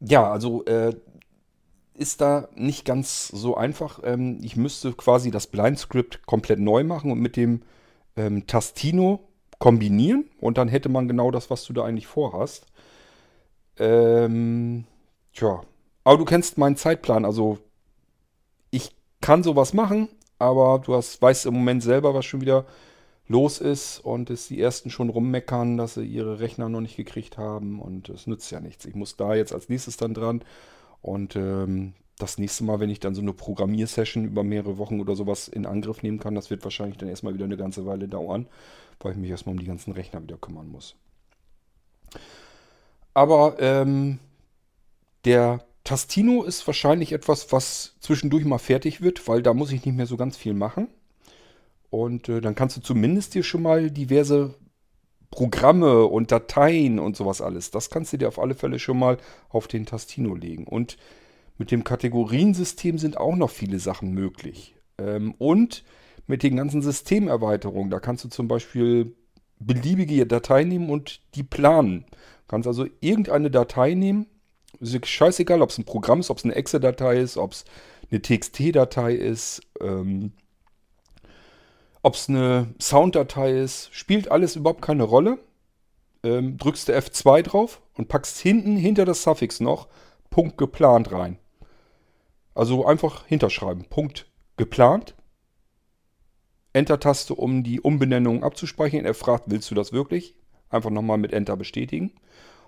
ja, 0.00 0.30
also 0.30 0.64
äh, 0.64 0.94
ist 1.94 2.20
da 2.20 2.48
nicht 2.54 2.84
ganz 2.84 3.28
so 3.28 3.56
einfach. 3.56 4.00
Ähm, 4.04 4.38
ich 4.42 4.56
müsste 4.56 4.92
quasi 4.92 5.30
das 5.30 5.46
Blindscript 5.46 6.26
komplett 6.26 6.58
neu 6.58 6.84
machen 6.84 7.10
und 7.10 7.20
mit 7.20 7.36
dem 7.36 7.62
ähm, 8.16 8.46
Tastino 8.46 9.28
kombinieren 9.58 10.24
und 10.40 10.58
dann 10.58 10.68
hätte 10.68 10.88
man 10.88 11.08
genau 11.08 11.30
das, 11.30 11.50
was 11.50 11.64
du 11.64 11.72
da 11.72 11.84
eigentlich 11.84 12.06
vorhast. 12.06 12.66
Ähm, 13.78 14.84
Tja, 15.36 15.60
aber 16.02 16.16
du 16.16 16.24
kennst 16.24 16.56
meinen 16.56 16.76
Zeitplan. 16.76 17.26
Also 17.26 17.58
ich 18.70 18.96
kann 19.20 19.42
sowas 19.42 19.74
machen, 19.74 20.08
aber 20.38 20.78
du 20.78 20.94
hast, 20.94 21.20
weißt 21.20 21.44
im 21.44 21.54
Moment 21.54 21.82
selber, 21.82 22.14
was 22.14 22.24
schon 22.24 22.40
wieder 22.40 22.64
los 23.28 23.58
ist 23.58 23.98
und 23.98 24.30
es 24.30 24.48
die 24.48 24.58
ersten 24.58 24.88
schon 24.88 25.10
rummeckern, 25.10 25.76
dass 25.76 25.94
sie 25.94 26.06
ihre 26.06 26.40
Rechner 26.40 26.70
noch 26.70 26.80
nicht 26.80 26.96
gekriegt 26.96 27.36
haben 27.36 27.80
und 27.80 28.08
es 28.08 28.26
nützt 28.26 28.50
ja 28.50 28.60
nichts. 28.60 28.86
Ich 28.86 28.94
muss 28.94 29.16
da 29.16 29.34
jetzt 29.34 29.52
als 29.52 29.68
nächstes 29.68 29.98
dann 29.98 30.14
dran 30.14 30.42
und 31.02 31.36
ähm, 31.36 31.92
das 32.18 32.38
nächste 32.38 32.64
Mal, 32.64 32.80
wenn 32.80 32.88
ich 32.88 33.00
dann 33.00 33.14
so 33.14 33.20
eine 33.20 33.34
Programmiersession 33.34 34.24
über 34.24 34.42
mehrere 34.42 34.78
Wochen 34.78 35.00
oder 35.00 35.14
sowas 35.16 35.48
in 35.48 35.66
Angriff 35.66 36.02
nehmen 36.02 36.18
kann, 36.18 36.34
das 36.34 36.48
wird 36.48 36.64
wahrscheinlich 36.64 36.96
dann 36.96 37.10
erstmal 37.10 37.34
wieder 37.34 37.44
eine 37.44 37.58
ganze 37.58 37.84
Weile 37.84 38.08
dauern, 38.08 38.48
weil 39.00 39.12
ich 39.12 39.18
mich 39.18 39.30
erstmal 39.30 39.54
um 39.54 39.60
die 39.60 39.66
ganzen 39.66 39.92
Rechner 39.92 40.22
wieder 40.22 40.38
kümmern 40.38 40.68
muss. 40.68 40.94
Aber 43.12 43.56
ähm, 43.58 44.18
der 45.26 45.64
Tastino 45.84 46.42
ist 46.42 46.66
wahrscheinlich 46.66 47.12
etwas, 47.12 47.52
was 47.52 47.96
zwischendurch 48.00 48.44
mal 48.44 48.58
fertig 48.58 49.02
wird, 49.02 49.28
weil 49.28 49.42
da 49.42 49.54
muss 49.54 49.72
ich 49.72 49.84
nicht 49.84 49.96
mehr 49.96 50.06
so 50.06 50.16
ganz 50.16 50.36
viel 50.36 50.54
machen. 50.54 50.88
Und 51.90 52.28
äh, 52.28 52.40
dann 52.40 52.54
kannst 52.54 52.76
du 52.76 52.80
zumindest 52.80 53.34
dir 53.34 53.42
schon 53.42 53.62
mal 53.62 53.90
diverse 53.90 54.54
Programme 55.30 56.06
und 56.06 56.32
Dateien 56.32 56.98
und 56.98 57.16
sowas 57.16 57.40
alles. 57.40 57.70
Das 57.70 57.90
kannst 57.90 58.12
du 58.12 58.16
dir 58.16 58.28
auf 58.28 58.38
alle 58.38 58.54
Fälle 58.54 58.78
schon 58.78 58.98
mal 58.98 59.18
auf 59.48 59.68
den 59.68 59.86
Tastino 59.86 60.34
legen. 60.34 60.64
Und 60.64 60.96
mit 61.58 61.70
dem 61.70 61.84
Kategoriensystem 61.84 62.98
sind 62.98 63.16
auch 63.16 63.36
noch 63.36 63.50
viele 63.50 63.78
Sachen 63.78 64.12
möglich. 64.12 64.76
Ähm, 64.98 65.34
und 65.38 65.84
mit 66.26 66.42
den 66.42 66.56
ganzen 66.56 66.82
Systemerweiterungen, 66.82 67.90
da 67.90 68.00
kannst 68.00 68.24
du 68.24 68.28
zum 68.28 68.48
Beispiel 68.48 69.14
beliebige 69.58 70.26
Dateien 70.26 70.68
nehmen 70.68 70.90
und 70.90 71.20
die 71.34 71.42
planen. 71.42 72.06
Du 72.10 72.48
kannst 72.48 72.66
also 72.66 72.86
irgendeine 73.00 73.50
Datei 73.50 73.94
nehmen, 73.94 74.26
ist 74.80 75.06
scheißegal, 75.06 75.62
ob 75.62 75.70
es 75.70 75.78
ein 75.78 75.84
Programm 75.84 76.20
ist, 76.20 76.30
ob 76.30 76.38
es 76.38 76.44
eine 76.44 76.54
Exe-Datei 76.54 77.18
ist, 77.18 77.36
ob 77.36 77.52
es 77.52 77.64
eine 78.10 78.22
TXT-Datei 78.22 79.14
ist, 79.14 79.62
ähm, 79.80 80.32
ob 82.02 82.14
es 82.14 82.28
eine 82.28 82.74
Sound-Datei 82.80 83.58
ist. 83.58 83.88
Spielt 83.92 84.30
alles 84.30 84.56
überhaupt 84.56 84.82
keine 84.82 85.02
Rolle. 85.02 85.38
Ähm, 86.22 86.56
drückst 86.56 86.88
du 86.88 86.92
F2 86.96 87.42
drauf 87.42 87.82
und 87.94 88.08
packst 88.08 88.38
hinten 88.38 88.76
hinter 88.76 89.04
das 89.04 89.22
Suffix 89.22 89.60
noch 89.60 89.88
Punkt 90.30 90.58
geplant 90.58 91.12
rein. 91.12 91.38
Also 92.54 92.86
einfach 92.86 93.26
hinterschreiben. 93.26 93.84
Punkt 93.84 94.30
geplant. 94.56 95.14
Enter-Taste, 96.72 97.34
um 97.34 97.62
die 97.62 97.80
Umbenennung 97.80 98.44
abzuspeichern. 98.44 99.04
Er 99.04 99.14
fragt, 99.14 99.44
willst 99.46 99.70
du 99.70 99.74
das 99.74 99.92
wirklich? 99.92 100.34
Einfach 100.68 100.90
nochmal 100.90 101.18
mit 101.18 101.32
Enter 101.32 101.56
bestätigen. 101.56 102.12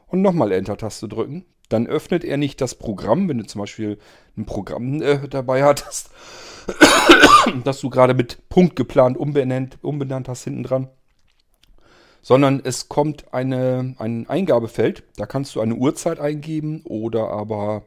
Und 0.09 0.23
nochmal 0.23 0.53
Enter-Taste 0.53 1.09
drücken 1.09 1.45
dann 1.69 1.87
öffnet 1.87 2.25
er 2.25 2.37
nicht 2.37 2.61
das 2.61 2.75
Programm, 2.75 3.29
wenn 3.29 3.39
du 3.39 3.47
zum 3.47 3.61
Beispiel 3.61 3.99
ein 4.37 4.47
Programm 4.47 5.03
äh, 5.03 5.29
dabei 5.29 5.65
hattest, 5.65 6.11
das 7.65 7.81
du 7.81 7.91
gerade 7.91 8.15
mit 8.15 8.49
Punkt 8.49 8.77
geplant 8.77 9.17
umbenannt, 9.17 9.79
umbenannt 9.83 10.29
hast 10.29 10.45
hinten 10.45 10.63
dran, 10.63 10.89
sondern 12.23 12.61
es 12.65 12.89
kommt 12.89 13.33
eine, 13.33 13.95
ein 13.99 14.29
Eingabefeld, 14.29 15.05
da 15.17 15.27
kannst 15.27 15.55
du 15.55 15.61
eine 15.61 15.75
Uhrzeit 15.75 16.21
eingeben 16.21 16.83
oder 16.85 17.29
aber 17.29 17.87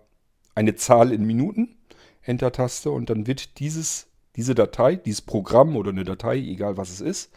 eine 0.54 0.76
Zahl 0.76 1.12
in 1.12 1.26
Minuten, 1.26 1.76
Enter-Taste 2.24 2.92
und 2.92 3.10
dann 3.10 3.26
wird 3.26 3.60
dieses, 3.60 4.08
diese 4.36 4.54
Datei, 4.54 4.96
dieses 4.96 5.22
Programm 5.22 5.76
oder 5.76 5.90
eine 5.90 6.04
Datei, 6.04 6.38
egal 6.38 6.78
was 6.78 6.92
es 6.92 7.02
ist, 7.02 7.32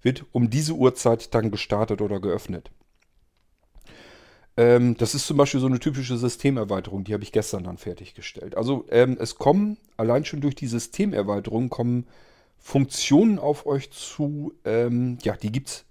wird 0.00 0.26
um 0.30 0.48
diese 0.48 0.74
Uhrzeit 0.74 1.34
dann 1.34 1.50
gestartet 1.50 2.00
oder 2.00 2.20
geöffnet. 2.20 2.70
Ähm, 4.58 4.96
das 4.96 5.14
ist 5.14 5.28
zum 5.28 5.36
Beispiel 5.36 5.60
so 5.60 5.68
eine 5.68 5.78
typische 5.78 6.18
Systemerweiterung, 6.18 7.04
die 7.04 7.14
habe 7.14 7.22
ich 7.22 7.30
gestern 7.30 7.62
dann 7.62 7.78
fertiggestellt. 7.78 8.56
Also 8.56 8.86
ähm, 8.90 9.16
es 9.20 9.36
kommen, 9.36 9.78
allein 9.96 10.24
schon 10.24 10.40
durch 10.40 10.56
die 10.56 10.66
Systemerweiterung 10.66 11.70
kommen 11.70 12.06
Funktionen 12.58 13.38
auf 13.38 13.66
euch 13.66 13.92
zu, 13.92 14.52
ähm, 14.64 15.18
ja, 15.22 15.36
die 15.36 15.52
gibt 15.52 15.68
es 15.68 15.84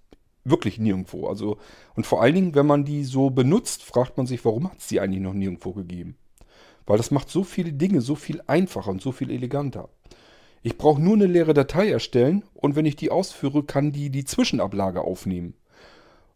wirklich 0.44 0.80
nirgendwo. 0.80 1.28
Also, 1.30 1.58
und 1.96 2.06
vor 2.06 2.22
allen 2.22 2.36
Dingen, 2.36 2.56
wenn 2.56 2.66
man 2.66 2.84
die 2.84 3.06
so 3.06 3.30
benutzt, 3.30 3.84
fragt 3.84 4.18
man 4.18 4.28
sich, 4.28 4.44
warum 4.44 4.70
hat 4.70 4.80
es 4.80 4.88
die 4.88 5.00
eigentlich 5.00 5.22
noch 5.22 5.34
nirgendwo 5.34 5.72
gegeben? 5.72 6.18
Weil 6.86 6.98
das 6.98 7.10
macht 7.10 7.30
so 7.30 7.46
viele 7.46 7.72
Dinge 7.72 8.02
so 8.02 8.16
viel 8.16 8.42
einfacher 8.48 8.92
und 8.92 9.02
so 9.02 9.14
viel 9.14 9.32
eleganter. 9.32 9.88
Ich 10.62 10.78
brauche 10.78 11.02
nur 11.02 11.14
eine 11.14 11.28
leere 11.28 11.54
Datei 11.54 11.90
erstellen 11.90 12.44
und 12.54 12.76
wenn 12.76 12.86
ich 12.86 12.98
die 12.98 13.12
ausführe, 13.12 13.64
kann 13.64 13.94
die 13.94 14.10
die 14.10 14.26
Zwischenablage 14.26 15.00
aufnehmen. 15.00 15.54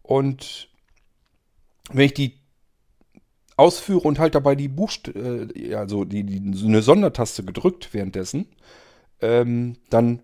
Und 0.02 0.71
wenn 1.94 2.06
ich 2.06 2.14
die 2.14 2.40
ausführe 3.58 4.08
und 4.08 4.20
halt 4.20 4.36
dabei 4.36 4.56
die 4.56 4.68
Buchst 4.68 5.10
äh, 5.10 5.76
also 5.76 6.06
die, 6.06 6.24
die, 6.24 6.58
so 6.58 6.68
eine 6.68 6.82
Sondertaste 6.82 7.44
gedrückt 7.44 7.90
währenddessen, 7.94 8.48
ähm, 9.22 9.78
dann 9.90 10.22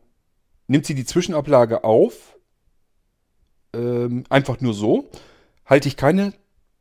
nimmt 0.67 0.85
sie 0.85 0.95
die 0.95 1.05
Zwischenablage 1.05 1.83
auf, 1.83 2.37
ähm, 3.73 4.23
einfach 4.29 4.59
nur 4.61 4.73
so. 4.73 5.11
Halte 5.65 5.87
ich 5.87 5.97
keine 5.97 6.33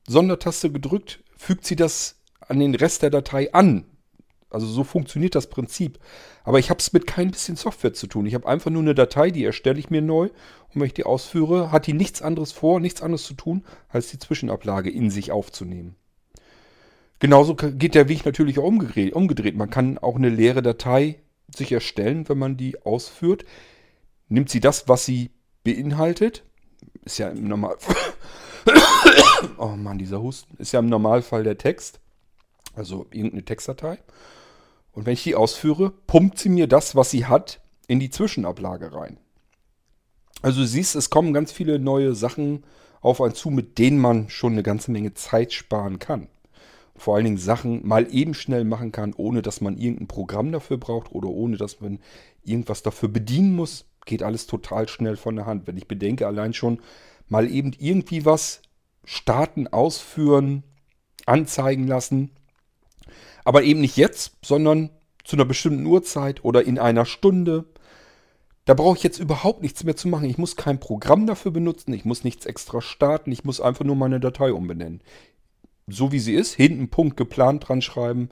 Sondertaste 0.07 0.71
gedrückt, 0.71 1.23
fügt 1.37 1.66
sie 1.66 1.76
das 1.76 2.21
an 2.40 2.59
den 2.59 2.75
Rest 2.75 3.02
der 3.02 3.11
Datei 3.11 3.52
an. 3.52 3.85
Also 4.50 4.67
so 4.67 4.85
funktioniert 4.85 5.35
das 5.35 5.49
Prinzip. 5.49 5.99
Aber 6.45 6.59
ich 6.59 6.71
habe 6.71 6.79
es 6.79 6.93
mit 6.93 7.07
kein 7.07 7.31
bisschen 7.31 7.57
Software 7.57 7.95
zu 7.95 8.07
tun. 8.07 8.26
Ich 8.26 8.35
habe 8.35 8.47
einfach 8.47 8.71
nur 8.71 8.83
eine 8.83 8.95
Datei, 8.95 9.31
die 9.31 9.45
erstelle 9.45 9.79
ich 9.79 9.91
mir 9.91 10.03
neu. 10.03 10.25
Und 10.69 10.81
wenn 10.81 10.87
ich 10.87 10.95
die 10.95 11.05
ausführe, 11.05 11.73
hat 11.73 11.87
die 11.87 11.93
nichts 11.93 12.23
anderes 12.23 12.53
vor, 12.53 12.81
nichts 12.81 13.03
anderes 13.03 13.25
zu 13.25 13.35
tun, 13.35 13.65
als 13.88 14.09
die 14.11 14.19
Zwischenablage 14.19 14.91
in 14.91 15.11
sich 15.11 15.33
aufzunehmen. 15.33 15.97
Genauso 17.19 17.55
geht 17.55 17.95
der 17.95 18.09
Weg 18.09 18.25
natürlich 18.26 18.59
auch 18.59 18.65
umgedreht. 18.65 19.57
Man 19.57 19.71
kann 19.71 19.99
auch 19.99 20.17
eine 20.17 20.29
leere 20.29 20.62
Datei 20.62 21.21
sich 21.55 21.73
erstellen, 21.73 22.29
wenn 22.29 22.38
man 22.38 22.57
die 22.57 22.83
ausführt. 22.83 23.45
Nimmt 24.29 24.50
sie 24.50 24.61
das, 24.61 24.88
was 24.88 25.07
sie 25.07 25.31
beinhaltet. 25.65 26.45
Ist 27.05 27.19
ja 27.19 27.29
im 27.29 27.49
Normalfall. 27.49 27.97
oh 29.59 29.76
Mann, 29.76 29.99
dieser 29.99 30.21
Husten. 30.21 30.57
Ist 30.59 30.73
ja 30.73 30.81
im 30.81 30.88
Normalfall 30.88 31.43
der 31.43 31.57
Text. 31.57 32.00
Also 32.76 33.06
irgendeine 33.11 33.45
Textdatei. 33.45 33.99
Und 34.92 35.06
wenn 35.06 35.14
ich 35.14 35.25
die 35.25 35.35
ausführe, 35.35 35.90
pumpt 35.90 36.38
sie 36.38 36.49
mir 36.49 36.68
das, 36.68 36.95
was 36.95 37.11
sie 37.11 37.26
hat, 37.26 37.61
in 37.88 38.00
die 38.00 38.11
Zwischenablage 38.11 38.92
rein. 38.92 39.18
Also 40.42 40.61
du 40.61 40.66
siehst, 40.66 40.95
es 40.95 41.11
kommen 41.11 41.33
ganz 41.33 41.50
viele 41.50 41.78
neue 41.78 42.14
Sachen 42.14 42.64
auf 43.00 43.21
einen 43.21 43.35
zu, 43.35 43.50
mit 43.50 43.78
denen 43.78 43.99
man 43.99 44.28
schon 44.28 44.52
eine 44.52 44.62
ganze 44.62 44.90
Menge 44.90 45.14
Zeit 45.14 45.52
sparen 45.52 45.99
kann. 45.99 46.28
Vor 46.97 47.14
allen 47.14 47.25
Dingen 47.25 47.38
Sachen 47.38 47.87
mal 47.87 48.12
eben 48.12 48.35
schnell 48.35 48.64
machen 48.64 48.92
kann, 48.92 49.12
ohne 49.14 49.42
dass 49.42 49.61
man 49.61 49.76
irgendein 49.76 50.09
Programm 50.09 50.52
dafür 50.52 50.78
braucht 50.78 51.12
oder 51.12 51.28
ohne 51.28 51.56
dass 51.56 51.80
man 51.80 51.99
irgendwas 52.42 52.83
dafür 52.83 53.09
bedienen 53.09 53.54
muss. 53.54 53.87
Geht 54.06 54.23
alles 54.23 54.47
total 54.47 54.88
schnell 54.88 55.16
von 55.16 55.37
der 55.37 55.47
Hand. 55.47 55.66
Wenn 55.66 55.76
ich 55.76 55.88
bedenke, 55.88 56.26
allein 56.26 56.54
schon 56.54 56.80
mal 57.28 57.50
eben 57.50 57.73
irgendwie 57.78 58.25
was 58.25 58.62
starten, 59.04 59.68
ausführen, 59.68 60.62
anzeigen 61.26 61.87
lassen, 61.87 62.30
aber 63.47 63.62
eben 63.62 63.81
nicht 63.81 63.97
jetzt, 63.97 64.33
sondern 64.45 64.91
zu 65.23 65.37
einer 65.37 65.45
bestimmten 65.45 65.87
Uhrzeit 65.87 66.45
oder 66.45 66.65
in 66.65 66.81
einer 66.81 67.05
Stunde. 67.05 67.65
Da 68.65 68.75
brauche 68.75 68.97
ich 68.97 69.05
jetzt 69.05 69.21
überhaupt 69.21 69.62
nichts 69.62 69.85
mehr 69.85 69.95
zu 69.95 70.09
machen. 70.09 70.29
Ich 70.29 70.37
muss 70.37 70.57
kein 70.57 70.81
Programm 70.81 71.29
dafür 71.29 71.53
benutzen. 71.53 71.93
Ich 71.95 72.05
muss 72.05 72.25
nichts 72.25 72.45
extra 72.45 72.81
starten. 72.81 73.31
Ich 73.31 73.45
muss 73.45 73.61
einfach 73.61 73.85
nur 73.85 73.95
meine 73.95 74.19
Datei 74.19 74.53
umbenennen. 74.53 75.00
So 75.87 76.11
wie 76.11 76.19
sie 76.19 76.35
ist. 76.35 76.55
Hinten 76.55 76.91
Punkt 76.91 77.17
geplant 77.17 77.69
dran 77.69 77.82
schreiben. 77.82 78.30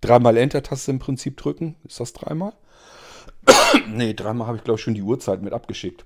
Dreimal 0.00 0.36
Enter-Taste 0.36 0.90
im 0.90 0.98
Prinzip 0.98 1.36
drücken. 1.36 1.76
Ist 1.84 2.00
das 2.00 2.12
dreimal? 2.12 2.52
nee, 3.88 4.12
dreimal 4.12 4.48
habe 4.48 4.56
ich 4.56 4.64
glaube 4.64 4.78
ich 4.78 4.84
schon 4.84 4.94
die 4.94 5.02
Uhrzeit 5.02 5.40
mit 5.40 5.52
abgeschickt 5.52 6.04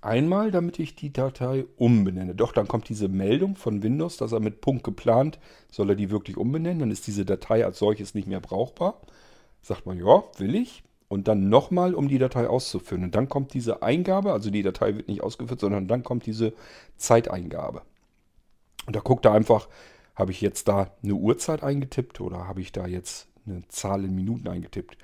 einmal, 0.00 0.50
damit 0.50 0.78
ich 0.78 0.94
die 0.94 1.12
Datei 1.12 1.64
umbenenne. 1.76 2.34
Doch, 2.34 2.52
dann 2.52 2.68
kommt 2.68 2.88
diese 2.88 3.08
Meldung 3.08 3.56
von 3.56 3.82
Windows, 3.82 4.16
dass 4.16 4.32
er 4.32 4.40
mit 4.40 4.60
Punkt 4.60 4.84
geplant, 4.84 5.38
soll 5.70 5.90
er 5.90 5.96
die 5.96 6.10
wirklich 6.10 6.36
umbenennen. 6.36 6.80
Dann 6.80 6.90
ist 6.90 7.06
diese 7.06 7.24
Datei 7.24 7.64
als 7.64 7.78
solches 7.78 8.14
nicht 8.14 8.28
mehr 8.28 8.40
brauchbar. 8.40 9.00
Sagt 9.62 9.86
man, 9.86 9.98
ja, 9.98 10.22
will 10.38 10.54
ich. 10.54 10.82
Und 11.08 11.26
dann 11.26 11.48
nochmal, 11.48 11.94
um 11.94 12.08
die 12.08 12.18
Datei 12.18 12.46
auszuführen. 12.46 13.04
Und 13.04 13.14
dann 13.14 13.28
kommt 13.28 13.54
diese 13.54 13.82
Eingabe, 13.82 14.32
also 14.32 14.50
die 14.50 14.62
Datei 14.62 14.94
wird 14.96 15.08
nicht 15.08 15.22
ausgeführt, 15.22 15.60
sondern 15.60 15.88
dann 15.88 16.02
kommt 16.02 16.26
diese 16.26 16.52
Zeiteingabe. 16.96 17.82
Und 18.86 18.94
da 18.94 19.00
guckt 19.00 19.24
er 19.24 19.32
einfach, 19.32 19.68
habe 20.14 20.32
ich 20.32 20.40
jetzt 20.40 20.68
da 20.68 20.90
eine 21.02 21.14
Uhrzeit 21.14 21.62
eingetippt 21.62 22.20
oder 22.20 22.46
habe 22.46 22.60
ich 22.60 22.72
da 22.72 22.86
jetzt 22.86 23.28
eine 23.46 23.66
Zahl 23.68 24.04
in 24.04 24.14
Minuten 24.14 24.48
eingetippt. 24.48 24.98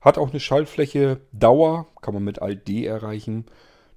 Hat 0.00 0.16
auch 0.16 0.30
eine 0.30 0.40
Schaltfläche 0.40 1.20
Dauer, 1.32 1.86
kann 2.00 2.14
man 2.14 2.24
mit 2.24 2.40
Alt 2.40 2.68
D 2.68 2.86
erreichen. 2.86 3.44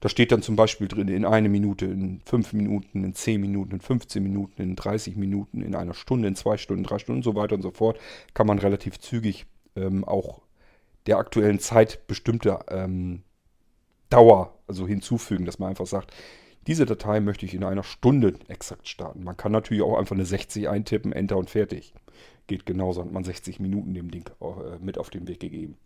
Da 0.04 0.10
steht 0.10 0.34
dann 0.34 0.42
zum 0.42 0.58
Beispiel 0.58 0.90
drin, 0.90 1.08
in 1.08 1.24
eine 1.24 1.48
Minute, 1.48 1.86
in 1.86 2.20
fünf 2.26 2.52
Minuten, 2.52 3.06
in 3.06 3.16
zehn 3.16 3.40
Minuten, 3.40 3.76
in 3.76 3.80
15 3.80 4.22
Minuten, 4.22 4.62
in 4.62 4.76
30 4.76 5.16
Minuten, 5.16 5.62
in 5.62 5.76
einer 5.76 5.94
Stunde, 5.94 6.28
in 6.28 6.36
zwei 6.36 6.58
Stunden, 6.58 6.84
drei 6.84 7.00
Stunden 7.00 7.20
und 7.20 7.24
so 7.24 7.36
weiter 7.36 7.56
und 7.56 7.62
so 7.62 7.72
fort. 7.72 7.98
Kann 8.34 8.46
man 8.46 8.60
relativ 8.60 9.00
zügig 9.00 9.46
ähm, 9.78 10.04
auch 10.04 10.42
der 11.06 11.20
aktuellen 11.20 11.60
Zeit 11.60 12.06
bestimmte 12.06 12.60
ähm, 12.68 13.24
Dauer 14.10 14.60
also 14.68 14.86
hinzufügen, 14.86 15.46
dass 15.46 15.58
man 15.58 15.70
einfach 15.70 15.88
sagt, 15.88 16.14
diese 16.68 16.86
Datei 16.86 17.22
möchte 17.22 17.46
ich 17.46 17.54
in 17.54 17.64
einer 17.64 17.84
Stunde 17.84 18.34
exakt 18.50 18.90
starten. 18.90 19.24
Man 19.24 19.38
kann 19.38 19.54
natürlich 19.54 19.84
auch 19.84 19.98
einfach 19.98 20.18
eine 20.18 20.26
60 20.26 20.68
eintippen, 20.68 21.14
Enter 21.14 21.38
und 21.38 21.50
fertig. 21.50 21.94
Geht 22.48 22.66
genauso, 22.66 23.04
hat 23.04 23.12
man 23.14 23.24
60 23.24 23.62
Minuten 23.62 23.94
dem 23.94 24.12
Ding 24.12 24.30
äh, 24.42 24.80
mit 24.82 24.98
auf 24.98 25.10
den 25.10 25.30
Weg 25.30 25.40
gegeben. 25.40 25.78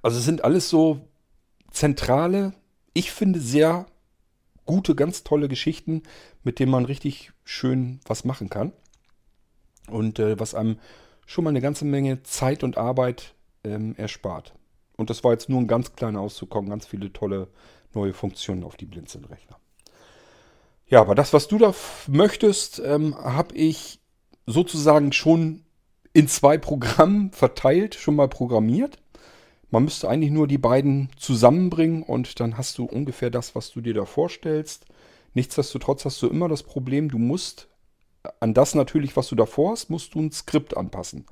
Also 0.00 0.16
es 0.16 0.24
sind 0.24 0.42
alles 0.42 0.70
so 0.70 1.06
zentrale 1.70 2.54
ich 2.92 3.12
finde, 3.12 3.40
sehr 3.40 3.86
gute, 4.66 4.94
ganz 4.94 5.24
tolle 5.24 5.48
Geschichten, 5.48 6.02
mit 6.42 6.58
denen 6.58 6.72
man 6.72 6.84
richtig 6.84 7.32
schön 7.44 8.00
was 8.06 8.24
machen 8.24 8.48
kann. 8.48 8.72
Und 9.88 10.18
äh, 10.18 10.38
was 10.38 10.54
einem 10.54 10.78
schon 11.26 11.44
mal 11.44 11.50
eine 11.50 11.60
ganze 11.60 11.84
Menge 11.84 12.22
Zeit 12.22 12.62
und 12.62 12.78
Arbeit 12.78 13.34
ähm, 13.64 13.94
erspart. 13.96 14.54
Und 14.96 15.10
das 15.10 15.24
war 15.24 15.32
jetzt 15.32 15.48
nur 15.48 15.60
ein 15.60 15.68
ganz 15.68 15.94
kleiner 15.94 16.20
Auszug, 16.20 16.50
ganz 16.50 16.86
viele 16.86 17.12
tolle 17.12 17.48
neue 17.94 18.12
Funktionen 18.12 18.64
auf 18.64 18.76
die 18.76 18.86
Blinzeln-Rechner. 18.86 19.58
Ja, 20.86 21.00
aber 21.00 21.14
das, 21.14 21.32
was 21.32 21.48
du 21.48 21.58
da 21.58 21.74
möchtest, 22.06 22.80
ähm, 22.84 23.16
habe 23.16 23.54
ich 23.54 24.00
sozusagen 24.46 25.12
schon 25.12 25.64
in 26.12 26.28
zwei 26.28 26.58
Programmen 26.58 27.32
verteilt, 27.32 27.94
schon 27.94 28.16
mal 28.16 28.28
programmiert. 28.28 28.98
Man 29.72 29.84
müsste 29.84 30.06
eigentlich 30.06 30.30
nur 30.30 30.46
die 30.46 30.58
beiden 30.58 31.08
zusammenbringen 31.16 32.02
und 32.02 32.40
dann 32.40 32.58
hast 32.58 32.76
du 32.76 32.84
ungefähr 32.84 33.30
das, 33.30 33.54
was 33.54 33.70
du 33.70 33.80
dir 33.80 33.94
da 33.94 34.04
vorstellst. 34.04 34.84
Nichtsdestotrotz 35.32 36.04
hast 36.04 36.20
du 36.20 36.28
immer 36.28 36.46
das 36.46 36.62
Problem, 36.62 37.10
du 37.10 37.18
musst 37.18 37.68
an 38.38 38.52
das 38.52 38.74
natürlich, 38.74 39.16
was 39.16 39.28
du 39.28 39.34
davor 39.34 39.72
hast, 39.72 39.88
musst 39.88 40.14
du 40.14 40.20
ein 40.20 40.30
Skript 40.30 40.76
anpassen. 40.76 41.24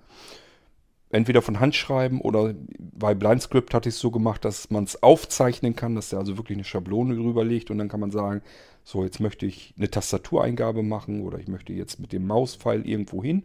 Entweder 1.11 1.43
von 1.43 1.61
Hand 1.61 1.75
schreiben 1.75 2.23
oder 2.23 2.55
bei 2.79 3.15
Blindscript 3.15 3.75
hatte 3.75 3.91
ich 3.91 3.97
es 3.97 4.01
so 4.01 4.11
gemacht, 4.11 4.43
dass 4.47 4.71
man 4.71 4.85
es 4.85 5.03
aufzeichnen 5.03 5.77
kann, 5.77 5.95
dass 5.95 6.11
er 6.11 6.21
also 6.21 6.39
wirklich 6.39 6.57
eine 6.57 6.65
Schablone 6.65 7.17
drüber 7.17 7.45
legt 7.45 7.71
und 7.71 7.77
dann 7.77 7.89
kann 7.91 8.01
man 8.01 8.11
sagen, 8.11 8.41
so 8.85 9.05
jetzt 9.05 9.21
möchte 9.21 9.45
ich 9.45 9.75
eine 9.77 9.91
Tastatureingabe 9.91 10.83
machen 10.83 11.21
oder 11.21 11.39
ich 11.39 11.47
möchte 11.47 11.75
jetzt 11.75 12.01
mit 12.01 12.15
dem 12.15 12.27
Mauspfeil 12.27 12.89
irgendwo 12.89 13.23
hin 13.23 13.45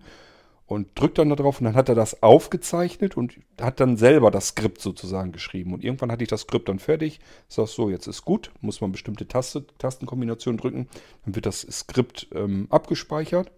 und 0.68 1.00
drückt 1.00 1.18
dann 1.20 1.30
da 1.30 1.36
drauf 1.36 1.60
und 1.60 1.66
dann 1.66 1.76
hat 1.76 1.90
er 1.90 1.96
das 1.96 2.24
aufgezeichnet 2.24 3.16
und 3.16 3.38
hat 3.62 3.80
dann 3.80 3.98
selber 3.98 4.32
das 4.32 4.50
Skript 4.50 4.82
sozusagen 4.82 5.32
geschrieben. 5.32 5.74
Und 5.74 5.84
irgendwann 5.84 6.12
hatte 6.12 6.24
ich 6.24 6.30
das 6.30 6.42
Skript 6.42 6.70
dann 6.70 6.80
fertig. 6.80 7.20
Sag 7.48 7.68
so, 7.68 7.90
jetzt 7.90 8.08
ist 8.08 8.26
gut, 8.26 8.52
muss 8.62 8.82
man 8.82 8.92
bestimmte 8.92 9.28
Taste, 9.28 9.66
Tastenkombinationen 9.78 10.58
drücken, 10.58 10.88
dann 11.24 11.36
wird 11.36 11.46
das 11.46 11.62
Skript 11.62 12.28
ähm, 12.34 12.68
abgespeichert 12.72 13.52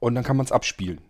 und 0.00 0.14
dann 0.14 0.24
kann 0.24 0.36
man 0.36 0.46
es 0.46 0.52
abspielen. 0.52 1.00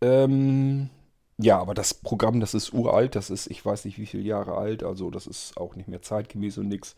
Ähm, 0.00 0.90
ja, 1.38 1.58
aber 1.58 1.74
das 1.74 1.94
Programm, 1.94 2.38
das 2.40 2.54
ist 2.54 2.72
uralt, 2.72 3.16
das 3.16 3.30
ist, 3.30 3.48
ich 3.48 3.64
weiß 3.64 3.84
nicht 3.84 3.98
wie 3.98 4.06
viele 4.06 4.22
Jahre 4.22 4.56
alt, 4.56 4.84
also 4.84 5.10
das 5.10 5.26
ist 5.26 5.56
auch 5.56 5.74
nicht 5.74 5.88
mehr 5.88 6.02
zeitgemäß 6.02 6.58
und 6.58 6.68
nichts. 6.68 6.94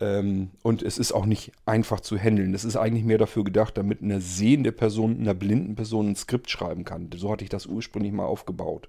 Ähm, 0.00 0.50
und 0.62 0.82
es 0.82 0.98
ist 0.98 1.12
auch 1.12 1.26
nicht 1.26 1.52
einfach 1.66 2.00
zu 2.00 2.18
handeln. 2.18 2.54
Es 2.54 2.64
ist 2.64 2.76
eigentlich 2.76 3.04
mehr 3.04 3.18
dafür 3.18 3.44
gedacht, 3.44 3.76
damit 3.76 4.02
eine 4.02 4.20
sehende 4.20 4.72
Person 4.72 5.20
einer 5.20 5.34
blinden 5.34 5.74
Person 5.74 6.10
ein 6.10 6.16
Skript 6.16 6.50
schreiben 6.50 6.84
kann. 6.84 7.10
So 7.14 7.30
hatte 7.30 7.44
ich 7.44 7.50
das 7.50 7.66
ursprünglich 7.66 8.12
mal 8.12 8.24
aufgebaut. 8.24 8.88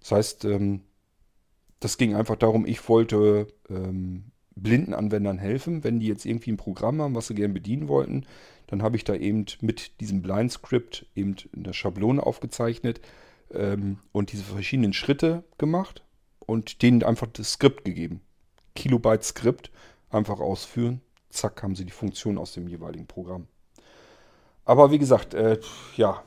Das 0.00 0.12
heißt, 0.12 0.44
ähm, 0.46 0.80
das 1.80 1.96
ging 1.96 2.14
einfach 2.14 2.36
darum, 2.36 2.66
ich 2.66 2.88
wollte 2.88 3.46
ähm, 3.70 4.24
blinden 4.54 4.94
Anwendern 4.94 5.38
helfen, 5.38 5.84
wenn 5.84 6.00
die 6.00 6.08
jetzt 6.08 6.26
irgendwie 6.26 6.52
ein 6.52 6.56
Programm 6.56 7.00
haben, 7.00 7.14
was 7.14 7.28
sie 7.28 7.34
gerne 7.34 7.54
bedienen 7.54 7.88
wollten. 7.88 8.26
Dann 8.66 8.82
habe 8.82 8.96
ich 8.96 9.04
da 9.04 9.14
eben 9.14 9.46
mit 9.60 10.00
diesem 10.00 10.22
Blind 10.22 10.50
Script 10.52 11.06
eben 11.14 11.36
eine 11.54 11.72
Schablone 11.72 12.22
aufgezeichnet 12.22 13.00
und 14.12 14.32
diese 14.32 14.44
verschiedenen 14.44 14.94
Schritte 14.94 15.44
gemacht 15.58 16.02
und 16.38 16.80
denen 16.80 17.02
einfach 17.02 17.26
das 17.26 17.52
Skript 17.52 17.84
gegeben. 17.84 18.22
Kilobyte 18.74 19.24
Skript 19.24 19.70
einfach 20.12 20.40
ausführen. 20.40 21.00
Zack, 21.30 21.62
haben 21.62 21.74
sie 21.74 21.84
die 21.84 21.92
Funktion 21.92 22.38
aus 22.38 22.52
dem 22.52 22.68
jeweiligen 22.68 23.06
Programm. 23.06 23.46
Aber 24.64 24.90
wie 24.90 24.98
gesagt, 24.98 25.34
äh, 25.34 25.58
ja, 25.96 26.22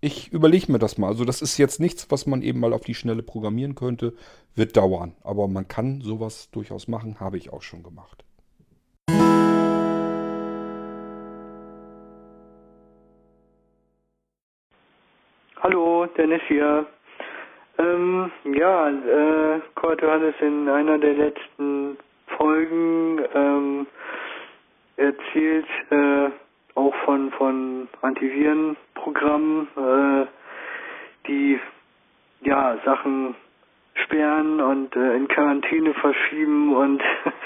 ich 0.00 0.32
überlege 0.32 0.70
mir 0.70 0.78
das 0.78 0.98
mal. 0.98 1.08
Also 1.08 1.24
das 1.24 1.42
ist 1.42 1.58
jetzt 1.58 1.80
nichts, 1.80 2.10
was 2.10 2.26
man 2.26 2.42
eben 2.42 2.60
mal 2.60 2.72
auf 2.72 2.82
die 2.82 2.94
Schnelle 2.94 3.22
programmieren 3.22 3.74
könnte. 3.74 4.14
Wird 4.54 4.76
dauern. 4.76 5.14
Aber 5.22 5.48
man 5.48 5.66
kann 5.66 6.00
sowas 6.00 6.50
durchaus 6.50 6.88
machen. 6.88 7.20
Habe 7.20 7.36
ich 7.36 7.52
auch 7.52 7.62
schon 7.62 7.82
gemacht. 7.82 8.24
Hallo, 15.60 16.06
Dennis 16.16 16.42
hier. 16.46 16.86
Ähm, 17.78 18.30
ja, 18.56 18.88
äh, 18.88 19.60
Kurt, 19.74 20.02
hattest 20.02 20.40
in 20.40 20.68
einer 20.68 20.98
der 20.98 21.14
letzten 21.14 21.96
Folgen 22.38 23.20
ähm, 23.34 23.86
erzählt, 24.96 25.66
äh, 25.90 26.30
auch 26.74 26.94
von, 27.04 27.30
von 27.32 27.88
Antivirenprogrammen, 28.02 29.68
äh, 29.76 30.26
die 31.26 31.58
ja 32.42 32.78
Sachen 32.84 33.34
sperren 33.94 34.60
und 34.60 34.94
äh, 34.94 35.16
in 35.16 35.26
Quarantäne 35.28 35.92
verschieben 35.94 36.74
und 36.74 37.02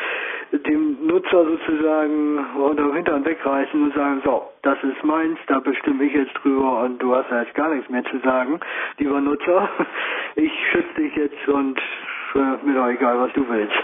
dem 0.67 1.07
Nutzer 1.07 1.45
sozusagen 1.45 2.39
unter 2.57 2.93
Hintern 2.95 3.25
wegreißen 3.25 3.83
und 3.83 3.95
sagen, 3.95 4.21
so, 4.25 4.51
das 4.63 4.77
ist 4.83 5.03
meins, 5.03 5.39
da 5.47 5.61
bestimme 5.61 6.05
ich 6.05 6.13
jetzt 6.13 6.35
drüber 6.43 6.83
und 6.83 6.99
du 6.99 7.15
hast 7.15 7.31
ja 7.31 7.43
jetzt 7.43 7.55
gar 7.55 7.75
nichts 7.75 7.89
mehr 7.91 8.05
zu 8.05 8.19
sagen, 8.19 8.61
lieber 8.99 9.21
Nutzer. 9.21 9.69
Ich 10.35 10.51
schütze 10.71 10.95
dich 10.95 11.15
jetzt 11.15 11.47
und 11.47 11.79
äh, 12.35 12.65
mir 12.65 12.75
doch 12.75 12.89
egal, 12.89 13.21
was 13.21 13.31
du 13.35 13.47
willst. 13.47 13.75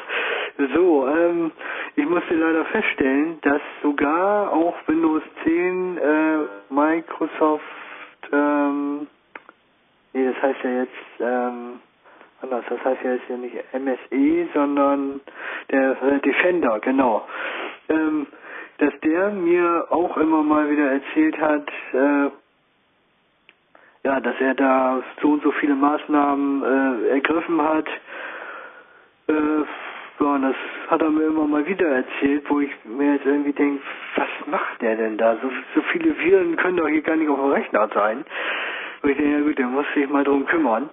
So, 0.58 1.06
ähm, 1.06 1.52
ich 1.94 2.04
musste 2.04 2.34
leider 2.34 2.64
feststellen, 2.64 3.38
dass 3.42 3.60
sogar 3.80 4.52
auch 4.52 4.74
Windows 4.88 5.22
10 5.44 5.98
äh, 5.98 6.38
Microsoft, 6.68 7.62
ähm, 8.32 9.06
nee, 10.12 10.24
das 10.26 10.42
heißt 10.42 10.58
ja 10.64 10.70
jetzt, 10.70 11.20
ähm, 11.20 11.80
anders, 12.42 12.64
das 12.68 12.84
heißt 12.84 13.04
ja 13.04 13.12
jetzt 13.12 13.28
ja 13.28 13.36
nicht 13.36 13.54
MSE, 13.72 14.48
sondern 14.52 15.20
der 15.70 16.02
äh, 16.02 16.18
Defender, 16.22 16.80
genau. 16.80 17.24
Ähm, 17.88 18.26
dass 18.78 18.92
der 19.04 19.30
mir 19.30 19.86
auch 19.90 20.16
immer 20.16 20.42
mal 20.42 20.68
wieder 20.68 20.90
erzählt 20.90 21.40
hat, 21.40 21.68
äh, 21.92 22.30
ja, 24.02 24.20
dass 24.20 24.40
er 24.40 24.54
da 24.54 25.02
so 25.22 25.28
und 25.28 25.42
so 25.44 25.52
viele 25.52 25.76
Maßnahmen 25.76 26.64
äh, 26.64 27.08
ergriffen 27.10 27.62
hat, 27.62 27.86
äh, 29.28 29.64
ja, 30.20 30.26
und 30.26 30.42
das 30.42 30.56
hat 30.88 31.02
er 31.02 31.10
mir 31.10 31.26
immer 31.26 31.46
mal 31.46 31.66
wieder 31.66 31.86
erzählt, 31.88 32.44
wo 32.48 32.60
ich 32.60 32.70
mir 32.84 33.14
jetzt 33.14 33.26
irgendwie 33.26 33.52
denke, 33.52 33.82
was 34.16 34.28
macht 34.46 34.82
der 34.82 34.96
denn 34.96 35.16
da? 35.16 35.36
So, 35.36 35.50
so 35.74 35.82
viele 35.92 36.18
Viren 36.18 36.56
können 36.56 36.76
doch 36.76 36.88
hier 36.88 37.02
gar 37.02 37.16
nicht 37.16 37.28
auf 37.28 37.38
dem 37.38 37.52
Rechner 37.52 37.88
sein. 37.94 38.24
Und 39.02 39.10
ich 39.10 39.16
denke, 39.16 39.32
ja 39.32 39.40
gut, 39.40 39.58
der 39.58 39.66
muss 39.66 39.86
sich 39.94 40.08
mal 40.08 40.24
drum 40.24 40.44
kümmern. 40.46 40.90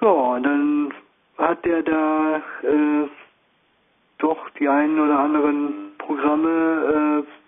Ja, 0.00 0.08
und 0.08 0.42
dann 0.42 0.94
hat 1.38 1.64
der 1.64 1.82
da 1.82 2.36
äh, 2.62 3.08
doch 4.18 4.50
die 4.58 4.68
einen 4.68 4.98
oder 4.98 5.18
anderen 5.18 5.92
Programme 5.98 7.24
äh, 7.24 7.43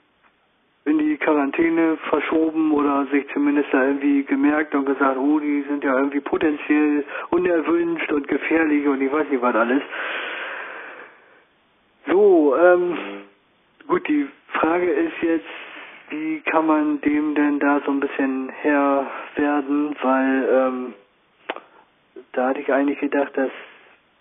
in 0.86 0.98
die 0.98 1.16
Quarantäne 1.16 1.96
verschoben 2.08 2.72
oder 2.72 3.06
sich 3.10 3.26
zumindest 3.32 3.68
da 3.72 3.84
irgendwie 3.84 4.22
gemerkt 4.22 4.74
und 4.74 4.86
gesagt, 4.86 5.18
oh, 5.18 5.40
die 5.40 5.64
sind 5.68 5.82
ja 5.82 5.96
irgendwie 5.96 6.20
potenziell 6.20 7.04
unerwünscht 7.30 8.10
und 8.12 8.28
gefährlich 8.28 8.86
und 8.86 9.02
ich 9.02 9.12
weiß 9.12 9.28
nicht 9.28 9.42
was 9.42 9.54
alles. 9.54 9.82
So, 12.06 12.56
ähm, 12.56 12.96
gut, 13.88 14.06
die 14.06 14.28
Frage 14.60 14.88
ist 14.88 15.22
jetzt, 15.22 15.44
wie 16.10 16.40
kann 16.42 16.66
man 16.66 17.00
dem 17.00 17.34
denn 17.34 17.58
da 17.58 17.80
so 17.84 17.90
ein 17.90 17.98
bisschen 17.98 18.48
Herr 18.50 19.10
werden, 19.34 19.96
weil 20.02 20.48
ähm, 20.50 20.94
da 22.32 22.50
hatte 22.50 22.60
ich 22.60 22.72
eigentlich 22.72 23.00
gedacht, 23.00 23.36
dass 23.36 23.50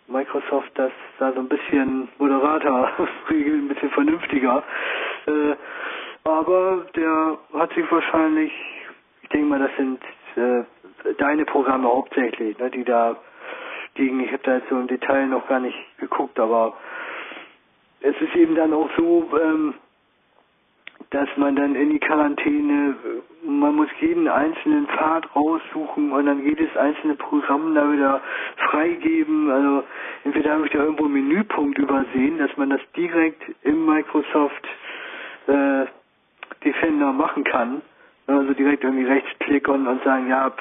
Microsoft 0.07 0.71
das 0.75 0.91
da 1.19 1.31
so 1.31 1.41
ein 1.41 1.47
bisschen 1.47 2.07
moderater 2.17 2.91
regelt, 3.29 3.55
ein 3.55 3.67
bisschen 3.67 3.91
vernünftiger. 3.91 4.63
Äh, 5.27 5.55
aber 6.25 6.85
der 6.95 7.37
hat 7.53 7.73
sich 7.73 7.89
wahrscheinlich, 7.91 8.51
ich 9.21 9.29
denke 9.29 9.47
mal, 9.47 9.59
das 9.59 9.71
sind 9.77 9.99
äh, 10.35 11.13
deine 11.17 11.45
Programme 11.45 11.87
hauptsächlich, 11.87 12.57
ne, 12.57 12.69
die 12.71 12.83
da 12.83 13.15
liegen. 13.95 14.19
Ich 14.19 14.31
habe 14.31 14.43
da 14.43 14.55
jetzt 14.55 14.69
so 14.69 14.75
im 14.75 14.87
Detail 14.87 15.27
noch 15.27 15.47
gar 15.47 15.59
nicht 15.59 15.77
geguckt, 15.99 16.39
aber 16.39 16.73
es 18.01 18.15
ist 18.19 18.35
eben 18.35 18.55
dann 18.55 18.73
auch 18.73 18.89
so, 18.97 19.29
ähm, 19.41 19.75
dass 21.11 21.29
man 21.37 21.55
dann 21.55 21.75
in 21.75 21.91
die 21.91 21.99
Quarantäne, 21.99 22.95
man 23.43 23.75
muss 23.75 23.89
jeden 24.01 24.27
einzelnen 24.27 24.87
Pfad 24.87 25.33
raussuchen 25.35 26.11
und 26.11 26.25
dann 26.25 26.43
jedes 26.43 26.75
einzelne 26.75 27.15
Programm 27.15 27.75
da 27.75 27.91
wieder 27.91 28.21
freigeben. 28.69 29.51
Also 29.51 29.83
entweder 30.23 30.53
habe 30.53 30.65
ich 30.65 30.71
da 30.71 30.79
irgendwo 30.79 31.05
einen 31.05 31.13
Menüpunkt 31.13 31.77
übersehen, 31.77 32.39
dass 32.39 32.55
man 32.57 32.71
das 32.71 32.81
direkt 32.95 33.43
im 33.63 33.85
Microsoft 33.85 34.67
äh, 35.47 35.85
Defender 36.63 37.11
machen 37.11 37.43
kann. 37.43 37.81
Also 38.27 38.53
direkt 38.53 38.83
irgendwie 38.83 39.05
rechtsklicken 39.05 39.87
und 39.87 40.03
sagen, 40.03 40.29
ja, 40.29 40.51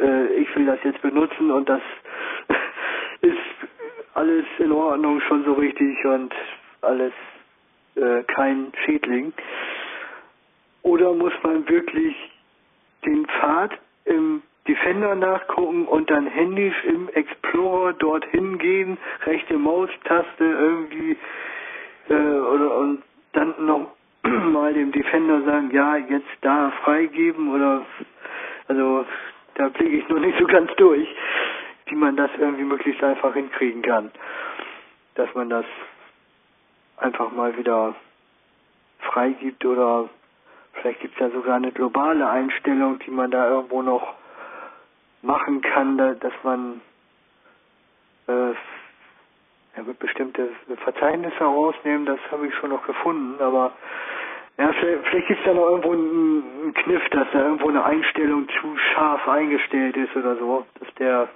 äh, 0.00 0.04
äh, 0.04 0.26
ich 0.34 0.54
will 0.54 0.66
das 0.66 0.78
jetzt 0.84 1.02
benutzen 1.02 1.50
und 1.50 1.68
das 1.68 1.80
ist 3.22 3.36
alles 4.14 4.44
in 4.58 4.70
Ordnung, 4.70 5.20
schon 5.22 5.44
so 5.44 5.54
richtig 5.54 6.04
und 6.04 6.32
alles 6.82 7.12
äh, 7.96 8.22
kein 8.24 8.72
Schädling. 8.84 9.32
Oder 10.82 11.12
muss 11.12 11.32
man 11.42 11.68
wirklich 11.68 12.14
den 13.04 13.26
Pfad 13.26 13.72
im 14.04 14.42
Defender 14.68 15.14
nachgucken 15.14 15.86
und 15.86 16.10
dann 16.10 16.26
händisch 16.26 16.84
im 16.84 17.08
Explorer 17.10 17.92
dorthin 17.94 18.58
gehen, 18.58 18.98
rechte 19.24 19.58
Maustaste 19.58 20.44
irgendwie 20.44 21.16
äh, 22.08 22.14
oder 22.14 22.76
und 22.76 23.02
mal 24.66 24.74
dem 24.74 24.90
Defender 24.90 25.42
sagen, 25.42 25.70
ja, 25.70 25.96
jetzt 25.96 26.26
da 26.40 26.72
freigeben 26.82 27.54
oder 27.54 27.86
also 28.66 29.06
da 29.54 29.68
blicke 29.68 29.98
ich 29.98 30.08
noch 30.08 30.18
nicht 30.18 30.36
so 30.40 30.46
ganz 30.46 30.74
durch 30.76 31.08
wie 31.88 31.94
man 31.94 32.16
das 32.16 32.30
irgendwie 32.36 32.64
möglichst 32.64 33.00
einfach 33.04 33.32
hinkriegen 33.32 33.80
kann. 33.82 34.10
Dass 35.14 35.32
man 35.34 35.48
das 35.50 35.64
einfach 36.96 37.30
mal 37.30 37.56
wieder 37.56 37.94
freigibt 38.98 39.64
oder 39.64 40.08
vielleicht 40.72 40.98
gibt 40.98 41.14
es 41.14 41.20
ja 41.20 41.30
sogar 41.30 41.54
eine 41.54 41.70
globale 41.70 42.28
Einstellung, 42.28 42.98
die 42.98 43.12
man 43.12 43.30
da 43.30 43.48
irgendwo 43.48 43.82
noch 43.82 44.14
machen 45.22 45.60
kann, 45.60 45.96
dass 45.96 46.32
man 46.42 46.80
äh, 48.26 48.50
ja, 49.76 49.86
wird 49.86 50.00
bestimmte 50.00 50.48
Verzeichnisse 50.82 51.44
rausnehmen, 51.44 52.04
das 52.04 52.18
habe 52.32 52.48
ich 52.48 52.54
schon 52.56 52.70
noch 52.70 52.84
gefunden, 52.84 53.40
aber 53.40 53.70
ja, 54.58 54.72
vielleicht, 54.72 55.06
vielleicht 55.08 55.28
gibt 55.28 55.40
es 55.40 55.46
da 55.46 55.54
noch 55.54 55.68
irgendwo 55.68 55.92
einen, 55.92 56.42
einen 56.62 56.74
Kniff, 56.74 57.02
dass 57.10 57.26
da 57.32 57.44
irgendwo 57.44 57.68
eine 57.68 57.84
Einstellung 57.84 58.48
zu 58.60 58.76
scharf 58.92 59.28
eingestellt 59.28 59.96
ist 59.96 60.16
oder 60.16 60.36
so, 60.36 60.64
dass 60.80 60.94
der 60.94 61.28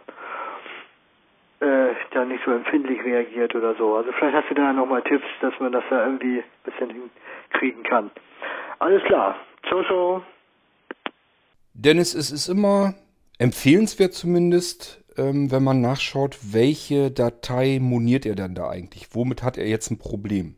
äh, 1.61 1.95
da 2.13 2.25
nicht 2.25 2.43
so 2.45 2.53
empfindlich 2.53 3.05
reagiert 3.05 3.55
oder 3.55 3.75
so. 3.75 3.97
Also 3.97 4.11
vielleicht 4.13 4.37
hast 4.37 4.51
du 4.51 4.55
da 4.55 4.73
nochmal 4.73 5.03
Tipps, 5.03 5.27
dass 5.43 5.53
man 5.61 5.73
das 5.73 5.85
da 5.91 6.07
irgendwie 6.07 6.39
ein 6.39 6.45
bisschen 6.65 6.91
hinkriegen 7.51 7.83
kann. 7.83 8.11
Alles 8.79 9.03
klar. 9.05 9.37
Ciao, 9.69 9.85
ciao. 9.85 10.23
Dennis, 11.75 12.15
es 12.15 12.31
ist 12.31 12.49
immer 12.49 12.95
empfehlenswert 13.39 14.15
zumindest, 14.15 15.05
ähm, 15.19 15.51
wenn 15.51 15.63
man 15.63 15.83
nachschaut, 15.83 16.39
welche 16.53 17.11
Datei 17.11 17.79
moniert 17.81 18.25
er 18.25 18.35
denn 18.35 18.55
da 18.55 18.71
eigentlich? 18.71 19.09
Womit 19.15 19.43
hat 19.43 19.59
er 19.59 19.67
jetzt 19.67 19.91
ein 19.91 19.99
Problem? 19.99 20.57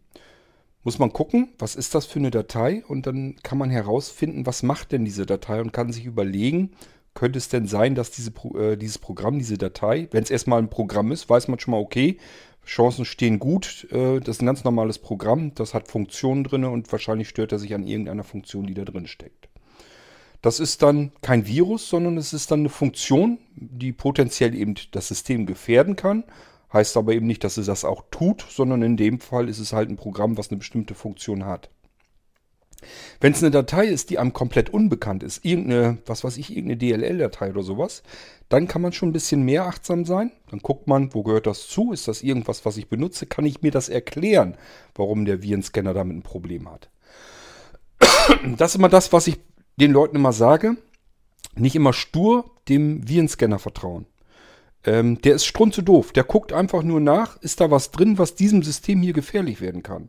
Muss 0.85 0.99
man 0.99 1.13
gucken, 1.13 1.51
was 1.59 1.77
ist 1.77 1.95
das 1.95 2.07
für 2.07 2.19
eine 2.19 2.31
Datei 2.31 2.83
und 2.89 3.07
dann 3.07 3.37
kann 3.43 3.59
man 3.59 3.71
herausfinden, 3.71 4.47
was 4.47 4.63
macht 4.63 4.93
denn 4.93 5.05
diese 5.05 5.27
Datei 5.27 5.61
und 5.61 5.73
kann 5.73 5.93
sich 5.93 6.07
überlegen, 6.07 6.73
könnte 7.15 7.39
es 7.39 7.49
denn 7.49 7.67
sein, 7.67 7.95
dass 7.95 8.11
diese, 8.11 8.33
äh, 8.59 8.77
dieses 8.77 8.99
Programm, 8.99 9.39
diese 9.39 9.59
Datei, 9.59 10.09
wenn 10.11 10.25
es 10.25 10.31
erstmal 10.31 10.59
ein 10.59 10.71
Programm 10.71 11.13
ist, 11.13 11.29
weiß 11.29 11.49
man 11.49 11.59
schon 11.59 11.73
mal, 11.73 11.81
okay, 11.81 12.19
Chancen 12.65 13.05
stehen 13.05 13.39
gut, 13.39 13.87
äh, 13.91 14.21
das 14.21 14.37
ist 14.37 14.43
ein 14.43 14.47
ganz 14.47 14.65
normales 14.65 14.99
Programm, 14.99 15.55
das 15.55 15.75
hat 15.75 15.89
Funktionen 15.89 16.45
drin 16.45 16.65
und 16.65 16.91
wahrscheinlich 16.91 17.29
stört 17.29 17.53
er 17.53 17.59
sich 17.59 17.75
an 17.75 17.87
irgendeiner 17.87 18.25
Funktion, 18.25 18.67
die 18.67 18.75
da 18.75 18.85
drin 18.85 19.07
steckt. 19.07 19.49
Das 20.41 20.59
ist 20.59 20.83
dann 20.83 21.13
kein 21.21 21.47
Virus, 21.47 21.89
sondern 21.89 22.17
es 22.17 22.33
ist 22.33 22.51
dann 22.51 22.61
eine 22.61 22.69
Funktion, 22.69 23.39
die 23.55 23.93
potenziell 23.93 24.57
eben 24.57 24.75
das 24.91 25.09
System 25.09 25.47
gefährden 25.47 25.95
kann. 25.95 26.25
Heißt 26.73 26.97
aber 26.97 27.13
eben 27.13 27.27
nicht, 27.27 27.45
dass 27.45 27.57
es 27.57 27.67
das 27.67 27.85
auch 27.85 28.05
tut, 28.11 28.45
sondern 28.49 28.83
in 28.83 28.97
dem 28.97 29.21
Fall 29.21 29.49
ist 29.49 29.59
es 29.59 29.73
halt 29.73 29.91
ein 29.91 29.97
Programm, 29.97 30.39
was 30.39 30.51
eine 30.51 30.59
bestimmte 30.59 30.95
Funktion 30.95 31.45
hat. 31.45 31.71
Wenn 33.21 33.33
es 33.33 33.43
eine 33.43 33.51
Datei 33.51 33.87
ist, 33.87 34.11
die 34.11 34.19
einem 34.19 34.33
komplett 34.33 34.71
unbekannt 34.71 35.23
ist, 35.23 35.45
irgendeine, 35.45 35.99
was 36.07 36.25
weiß 36.25 36.37
ich, 36.37 36.51
irgendeine 36.51 36.79
DLL-Datei 36.79 37.51
oder 37.51 37.63
sowas, 37.63 38.03
dann 38.49 38.67
kann 38.67 38.83
man 38.83 38.93
schon 38.93 39.11
ein 39.11 39.13
bisschen 39.13 39.43
mehr 39.43 39.67
achtsam 39.67 40.05
sein. 40.05 40.33
Dann 40.51 40.61
guckt 40.61 40.89
man, 40.89 41.15
wo 41.15 41.23
gehört 41.23 41.47
das 41.47 41.69
zu? 41.69 41.93
Ist 41.93 42.09
das 42.09 42.23
irgendwas, 42.23 42.65
was 42.65 42.77
ich 42.77 42.89
benutze? 42.89 43.27
Kann 43.27 43.47
ich 43.47 43.63
mir 43.63 43.71
das 43.71 43.89
erklären, 43.89 44.57
warum 44.95 45.25
der 45.25 45.43
Virenscanner 45.43 45.95
damit 45.95 46.17
ein 46.17 46.23
Problem 46.23 46.71
hat? 46.71 46.91
Das 48.57 48.73
ist 48.73 48.77
immer 48.77 48.89
das, 48.89 49.13
was 49.13 49.27
ich 49.27 49.39
den 49.77 49.93
Leuten 49.93 50.17
immer 50.17 50.33
sage. 50.33 50.77
Nicht 51.55 51.77
immer 51.77 51.93
stur 51.93 52.51
dem 52.69 53.07
Virenscanner 53.09 53.59
vertrauen. 53.59 54.07
Ähm, 54.85 55.21
der 55.23 55.35
ist 55.35 55.45
strunze 55.45 55.83
doof. 55.83 56.13
Der 56.13 56.25
guckt 56.25 56.53
einfach 56.53 56.83
nur 56.83 57.01
nach, 57.01 57.41
ist 57.41 57.61
da 57.61 57.71
was 57.71 57.91
drin, 57.91 58.19
was 58.19 58.35
diesem 58.35 58.63
System 58.63 59.01
hier 59.01 59.13
gefährlich 59.13 59.61
werden 59.61 59.83
kann. 59.83 60.09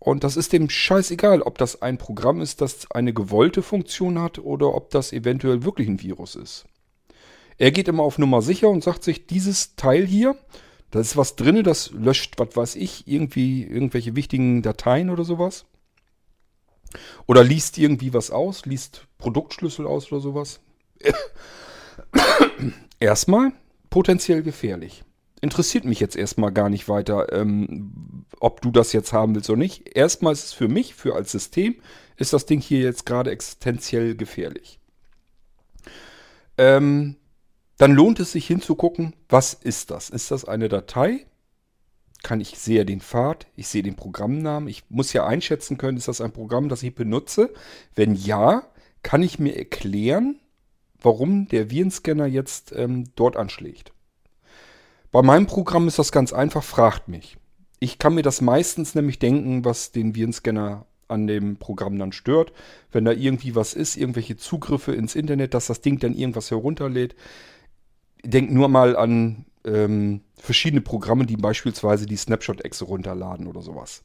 Und 0.00 0.24
das 0.24 0.36
ist 0.36 0.52
dem 0.52 0.70
scheißegal, 0.70 1.42
ob 1.42 1.58
das 1.58 1.82
ein 1.82 1.98
Programm 1.98 2.40
ist, 2.40 2.62
das 2.62 2.90
eine 2.90 3.12
gewollte 3.12 3.62
Funktion 3.62 4.18
hat 4.18 4.38
oder 4.38 4.74
ob 4.74 4.90
das 4.90 5.12
eventuell 5.12 5.62
wirklich 5.62 5.88
ein 5.88 6.00
Virus 6.00 6.36
ist. 6.36 6.64
Er 7.58 7.70
geht 7.70 7.88
immer 7.88 8.02
auf 8.02 8.16
Nummer 8.16 8.40
sicher 8.40 8.70
und 8.70 8.82
sagt 8.82 9.04
sich, 9.04 9.26
dieses 9.26 9.76
Teil 9.76 10.06
hier, 10.06 10.36
da 10.90 11.00
ist 11.00 11.18
was 11.18 11.36
drin, 11.36 11.62
das 11.62 11.90
löscht, 11.90 12.38
was 12.38 12.56
weiß 12.56 12.76
ich, 12.76 13.06
irgendwie 13.06 13.62
irgendwelche 13.62 14.16
wichtigen 14.16 14.62
Dateien 14.62 15.10
oder 15.10 15.24
sowas. 15.24 15.66
Oder 17.26 17.44
liest 17.44 17.76
irgendwie 17.76 18.14
was 18.14 18.30
aus, 18.30 18.64
liest 18.64 19.06
Produktschlüssel 19.18 19.86
aus 19.86 20.10
oder 20.10 20.22
sowas. 20.22 20.60
Erstmal 23.00 23.52
potenziell 23.90 24.42
gefährlich 24.42 25.04
interessiert 25.40 25.84
mich 25.84 26.00
jetzt 26.00 26.16
erstmal 26.16 26.52
gar 26.52 26.68
nicht 26.68 26.88
weiter, 26.88 27.32
ähm, 27.32 28.24
ob 28.40 28.60
du 28.60 28.70
das 28.70 28.92
jetzt 28.92 29.12
haben 29.12 29.34
willst 29.34 29.50
oder 29.50 29.58
nicht. 29.58 29.96
Erstmal 29.96 30.32
ist 30.32 30.44
es 30.44 30.52
für 30.52 30.68
mich, 30.68 30.94
für 30.94 31.14
als 31.14 31.32
System, 31.32 31.76
ist 32.16 32.32
das 32.32 32.46
Ding 32.46 32.60
hier 32.60 32.80
jetzt 32.80 33.06
gerade 33.06 33.30
existenziell 33.30 34.14
gefährlich. 34.14 34.78
Ähm, 36.58 37.16
dann 37.78 37.92
lohnt 37.92 38.20
es 38.20 38.32
sich 38.32 38.46
hinzugucken, 38.46 39.14
was 39.28 39.54
ist 39.54 39.90
das? 39.90 40.10
Ist 40.10 40.30
das 40.30 40.44
eine 40.44 40.68
Datei? 40.68 41.26
Kann 42.22 42.42
ich 42.42 42.58
sehe 42.58 42.84
den 42.84 43.00
Pfad, 43.00 43.46
ich 43.56 43.68
sehe 43.68 43.82
den 43.82 43.96
Programmnamen, 43.96 44.68
ich 44.68 44.84
muss 44.90 45.14
ja 45.14 45.26
einschätzen 45.26 45.78
können, 45.78 45.96
ist 45.96 46.08
das 46.08 46.20
ein 46.20 46.32
Programm, 46.32 46.68
das 46.68 46.82
ich 46.82 46.94
benutze? 46.94 47.54
Wenn 47.94 48.14
ja, 48.14 48.64
kann 49.02 49.22
ich 49.22 49.38
mir 49.38 49.56
erklären, 49.56 50.38
warum 51.02 51.48
der 51.48 51.70
Virenscanner 51.70 52.26
jetzt 52.26 52.72
ähm, 52.76 53.04
dort 53.16 53.36
anschlägt. 53.36 53.92
Bei 55.12 55.22
meinem 55.22 55.46
Programm 55.46 55.88
ist 55.88 55.98
das 55.98 56.12
ganz 56.12 56.32
einfach, 56.32 56.62
fragt 56.62 57.08
mich. 57.08 57.36
Ich 57.80 57.98
kann 57.98 58.14
mir 58.14 58.22
das 58.22 58.40
meistens 58.40 58.94
nämlich 58.94 59.18
denken, 59.18 59.64
was 59.64 59.90
den 59.90 60.14
Virenscanner 60.14 60.86
an 61.08 61.26
dem 61.26 61.56
Programm 61.56 61.98
dann 61.98 62.12
stört. 62.12 62.52
Wenn 62.92 63.04
da 63.04 63.12
irgendwie 63.12 63.54
was 63.54 63.74
ist, 63.74 63.96
irgendwelche 63.96 64.36
Zugriffe 64.36 64.92
ins 64.94 65.14
Internet, 65.14 65.54
dass 65.54 65.66
das 65.66 65.80
Ding 65.80 65.98
dann 65.98 66.14
irgendwas 66.14 66.50
herunterlädt. 66.50 67.16
Denkt 68.24 68.52
nur 68.52 68.68
mal 68.68 68.96
an 68.96 69.46
ähm, 69.64 70.20
verschiedene 70.36 70.80
Programme, 70.80 71.26
die 71.26 71.36
beispielsweise 71.36 72.06
die 72.06 72.16
Snapshot-Exe 72.16 72.84
runterladen 72.84 73.46
oder 73.46 73.62
sowas. 73.62 74.04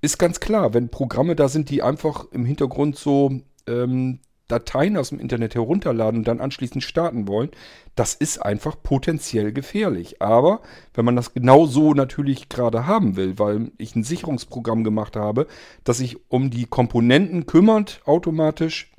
Ist 0.00 0.18
ganz 0.18 0.40
klar, 0.40 0.72
wenn 0.72 0.88
Programme 0.88 1.36
da 1.36 1.48
sind, 1.48 1.68
die 1.68 1.82
einfach 1.82 2.26
im 2.32 2.44
Hintergrund 2.44 2.96
so 2.96 3.40
ähm, 3.66 4.20
Dateien 4.50 4.96
aus 4.96 5.10
dem 5.10 5.20
Internet 5.20 5.54
herunterladen 5.54 6.20
und 6.20 6.28
dann 6.28 6.40
anschließend 6.40 6.82
starten 6.82 7.28
wollen, 7.28 7.50
das 7.94 8.14
ist 8.14 8.38
einfach 8.38 8.76
potenziell 8.82 9.52
gefährlich. 9.52 10.20
Aber 10.20 10.60
wenn 10.94 11.04
man 11.04 11.16
das 11.16 11.34
genau 11.34 11.66
so 11.66 11.94
natürlich 11.94 12.48
gerade 12.48 12.86
haben 12.86 13.16
will, 13.16 13.38
weil 13.38 13.70
ich 13.78 13.94
ein 13.94 14.04
Sicherungsprogramm 14.04 14.84
gemacht 14.84 15.16
habe, 15.16 15.46
das 15.84 15.98
sich 15.98 16.18
um 16.28 16.50
die 16.50 16.66
Komponenten 16.66 17.46
kümmert 17.46 18.00
automatisch, 18.04 18.92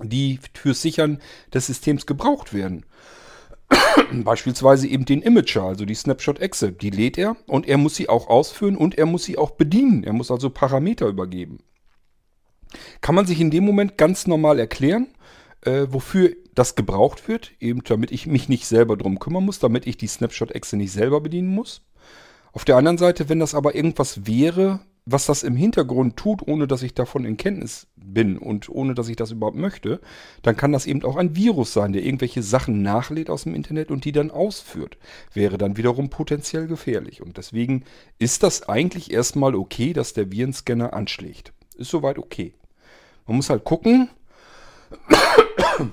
die 0.00 0.40
fürs 0.54 0.82
Sichern 0.82 1.20
des 1.52 1.66
Systems 1.66 2.06
gebraucht 2.06 2.54
werden. 2.54 2.84
Beispielsweise 4.24 4.86
eben 4.86 5.04
den 5.04 5.22
Imager, 5.22 5.64
also 5.64 5.84
die 5.84 5.94
Snapshot-Exe, 5.94 6.72
die 6.72 6.90
lädt 6.90 7.18
er 7.18 7.36
und 7.46 7.68
er 7.68 7.78
muss 7.78 7.96
sie 7.96 8.08
auch 8.08 8.28
ausführen 8.28 8.76
und 8.76 8.96
er 8.98 9.06
muss 9.06 9.24
sie 9.24 9.38
auch 9.38 9.52
bedienen. 9.52 10.04
Er 10.04 10.12
muss 10.12 10.30
also 10.30 10.50
Parameter 10.50 11.06
übergeben. 11.06 11.58
Kann 13.00 13.14
man 13.14 13.26
sich 13.26 13.40
in 13.40 13.50
dem 13.50 13.64
Moment 13.64 13.98
ganz 13.98 14.26
normal 14.26 14.58
erklären, 14.58 15.08
äh, 15.62 15.86
wofür 15.90 16.30
das 16.54 16.74
gebraucht 16.74 17.28
wird, 17.28 17.52
eben 17.60 17.82
damit 17.84 18.12
ich 18.12 18.26
mich 18.26 18.48
nicht 18.48 18.66
selber 18.66 18.96
drum 18.96 19.18
kümmern 19.18 19.44
muss, 19.44 19.58
damit 19.58 19.86
ich 19.86 19.96
die 19.96 20.06
Snapshot-Exe 20.06 20.76
nicht 20.76 20.92
selber 20.92 21.20
bedienen 21.20 21.48
muss. 21.48 21.82
Auf 22.52 22.64
der 22.64 22.76
anderen 22.76 22.98
Seite, 22.98 23.28
wenn 23.28 23.40
das 23.40 23.54
aber 23.54 23.74
irgendwas 23.74 24.26
wäre, 24.26 24.80
was 25.04 25.26
das 25.26 25.42
im 25.42 25.56
Hintergrund 25.56 26.16
tut, 26.16 26.46
ohne 26.46 26.66
dass 26.66 26.82
ich 26.82 26.94
davon 26.94 27.24
in 27.24 27.36
Kenntnis 27.36 27.88
bin 27.96 28.38
und 28.38 28.68
ohne 28.68 28.94
dass 28.94 29.08
ich 29.08 29.16
das 29.16 29.32
überhaupt 29.32 29.56
möchte, 29.56 30.00
dann 30.42 30.56
kann 30.56 30.72
das 30.72 30.86
eben 30.86 31.02
auch 31.02 31.16
ein 31.16 31.34
Virus 31.34 31.72
sein, 31.72 31.92
der 31.92 32.04
irgendwelche 32.04 32.42
Sachen 32.42 32.82
nachlädt 32.82 33.30
aus 33.30 33.44
dem 33.44 33.54
Internet 33.54 33.90
und 33.90 34.04
die 34.04 34.12
dann 34.12 34.30
ausführt. 34.30 34.98
Wäre 35.32 35.58
dann 35.58 35.76
wiederum 35.76 36.08
potenziell 36.08 36.66
gefährlich. 36.66 37.20
Und 37.22 37.36
deswegen 37.36 37.84
ist 38.18 38.42
das 38.42 38.68
eigentlich 38.68 39.10
erstmal 39.10 39.54
okay, 39.54 39.92
dass 39.92 40.12
der 40.12 40.30
Virenscanner 40.30 40.92
anschlägt. 40.92 41.52
Ist 41.74 41.90
soweit 41.90 42.18
okay. 42.18 42.54
Man 43.26 43.36
muss 43.36 43.50
halt 43.50 43.64
gucken, 43.64 44.10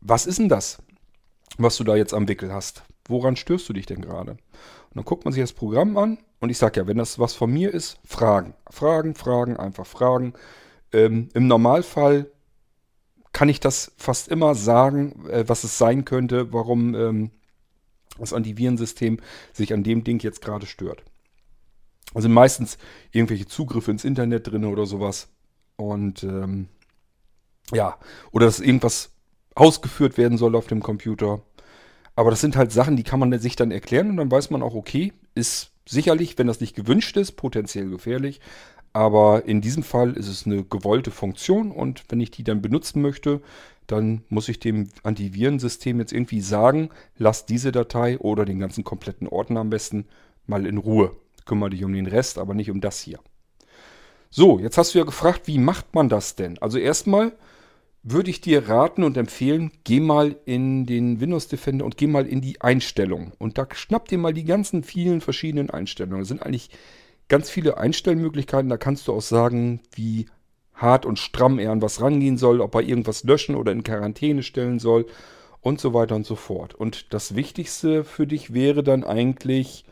was 0.00 0.26
ist 0.26 0.38
denn 0.38 0.48
das, 0.48 0.78
was 1.56 1.76
du 1.76 1.84
da 1.84 1.96
jetzt 1.96 2.14
am 2.14 2.28
Wickel 2.28 2.52
hast? 2.52 2.82
Woran 3.06 3.36
störst 3.36 3.68
du 3.68 3.72
dich 3.72 3.86
denn 3.86 4.02
gerade? 4.02 4.32
Und 4.32 4.96
dann 4.96 5.04
guckt 5.04 5.24
man 5.24 5.32
sich 5.32 5.42
das 5.42 5.52
Programm 5.52 5.96
an 5.96 6.18
und 6.40 6.50
ich 6.50 6.58
sage 6.58 6.80
ja, 6.80 6.86
wenn 6.86 6.98
das 6.98 7.18
was 7.18 7.34
von 7.34 7.52
mir 7.52 7.72
ist, 7.72 7.98
fragen. 8.04 8.54
Fragen, 8.70 9.14
fragen, 9.14 9.56
einfach 9.56 9.86
fragen. 9.86 10.34
Ähm, 10.92 11.28
Im 11.34 11.46
Normalfall 11.46 12.30
kann 13.32 13.48
ich 13.48 13.60
das 13.60 13.92
fast 13.96 14.28
immer 14.28 14.54
sagen, 14.54 15.26
äh, 15.28 15.44
was 15.46 15.64
es 15.64 15.78
sein 15.78 16.04
könnte, 16.04 16.52
warum 16.52 16.94
ähm, 16.94 17.30
das 18.18 18.32
Antivirensystem 18.32 19.18
sich 19.52 19.72
an 19.72 19.84
dem 19.84 20.04
Ding 20.04 20.20
jetzt 20.20 20.42
gerade 20.42 20.66
stört. 20.66 21.04
Also 22.14 22.28
meistens 22.28 22.78
irgendwelche 23.12 23.46
Zugriffe 23.46 23.90
ins 23.90 24.04
Internet 24.04 24.46
drin 24.46 24.64
oder 24.64 24.86
sowas. 24.86 25.28
Und 25.78 26.22
ähm, 26.24 26.68
ja, 27.72 27.98
oder 28.32 28.46
dass 28.46 28.60
irgendwas 28.60 29.12
ausgeführt 29.54 30.18
werden 30.18 30.38
soll 30.38 30.54
auf 30.56 30.66
dem 30.66 30.82
Computer. 30.82 31.40
Aber 32.16 32.30
das 32.30 32.40
sind 32.40 32.56
halt 32.56 32.72
Sachen, 32.72 32.96
die 32.96 33.04
kann 33.04 33.20
man 33.20 33.38
sich 33.38 33.56
dann 33.56 33.70
erklären 33.70 34.10
und 34.10 34.16
dann 34.16 34.30
weiß 34.30 34.50
man 34.50 34.62
auch, 34.62 34.74
okay, 34.74 35.12
ist 35.34 35.70
sicherlich, 35.86 36.36
wenn 36.36 36.48
das 36.48 36.60
nicht 36.60 36.74
gewünscht 36.74 37.16
ist, 37.16 37.32
potenziell 37.32 37.88
gefährlich. 37.88 38.40
Aber 38.92 39.44
in 39.44 39.60
diesem 39.60 39.82
Fall 39.82 40.14
ist 40.14 40.28
es 40.28 40.46
eine 40.46 40.64
gewollte 40.64 41.10
Funktion 41.10 41.70
und 41.70 42.04
wenn 42.08 42.20
ich 42.20 42.30
die 42.30 42.42
dann 42.42 42.62
benutzen 42.62 43.02
möchte, 43.02 43.40
dann 43.86 44.22
muss 44.28 44.48
ich 44.48 44.58
dem 44.58 44.88
Antivirensystem 45.02 45.98
jetzt 46.00 46.12
irgendwie 46.12 46.40
sagen, 46.40 46.90
lass 47.16 47.46
diese 47.46 47.72
Datei 47.72 48.18
oder 48.18 48.44
den 48.44 48.58
ganzen 48.58 48.84
kompletten 48.84 49.28
Ordner 49.28 49.60
am 49.60 49.70
besten 49.70 50.06
mal 50.46 50.66
in 50.66 50.78
Ruhe. 50.78 51.14
Kümmere 51.46 51.70
dich 51.70 51.84
um 51.84 51.92
den 51.92 52.06
Rest, 52.06 52.38
aber 52.38 52.54
nicht 52.54 52.70
um 52.70 52.80
das 52.80 53.00
hier. 53.00 53.18
So, 54.30 54.58
jetzt 54.58 54.76
hast 54.76 54.94
du 54.94 54.98
ja 54.98 55.04
gefragt, 55.04 55.42
wie 55.46 55.58
macht 55.58 55.94
man 55.94 56.08
das 56.08 56.36
denn? 56.36 56.58
Also 56.58 56.78
erstmal 56.78 57.32
würde 58.02 58.30
ich 58.30 58.40
dir 58.40 58.68
raten 58.68 59.02
und 59.02 59.16
empfehlen, 59.16 59.72
geh 59.84 60.00
mal 60.00 60.36
in 60.44 60.86
den 60.86 61.20
Windows 61.20 61.48
Defender 61.48 61.84
und 61.84 61.96
geh 61.96 62.06
mal 62.06 62.26
in 62.26 62.40
die 62.40 62.60
Einstellungen. 62.60 63.32
Und 63.38 63.58
da 63.58 63.66
schnapp 63.72 64.08
dir 64.08 64.18
mal 64.18 64.34
die 64.34 64.44
ganzen 64.44 64.82
vielen 64.82 65.20
verschiedenen 65.20 65.70
Einstellungen. 65.70 66.20
Das 66.20 66.28
sind 66.28 66.42
eigentlich 66.42 66.70
ganz 67.28 67.50
viele 67.50 67.78
Einstellmöglichkeiten. 67.78 68.68
Da 68.68 68.76
kannst 68.76 69.08
du 69.08 69.12
auch 69.14 69.22
sagen, 69.22 69.80
wie 69.94 70.26
hart 70.74 71.06
und 71.06 71.18
stramm 71.18 71.58
er 71.58 71.72
an 71.72 71.82
was 71.82 72.00
rangehen 72.00 72.36
soll, 72.38 72.60
ob 72.60 72.74
er 72.74 72.82
irgendwas 72.82 73.24
löschen 73.24 73.56
oder 73.56 73.72
in 73.72 73.82
Quarantäne 73.82 74.42
stellen 74.42 74.78
soll 74.78 75.06
und 75.60 75.80
so 75.80 75.92
weiter 75.94 76.14
und 76.14 76.26
so 76.26 76.36
fort. 76.36 76.74
Und 76.74 77.12
das 77.12 77.34
Wichtigste 77.34 78.04
für 78.04 78.26
dich 78.26 78.54
wäre 78.54 78.82
dann 78.82 79.04
eigentlich, 79.04 79.84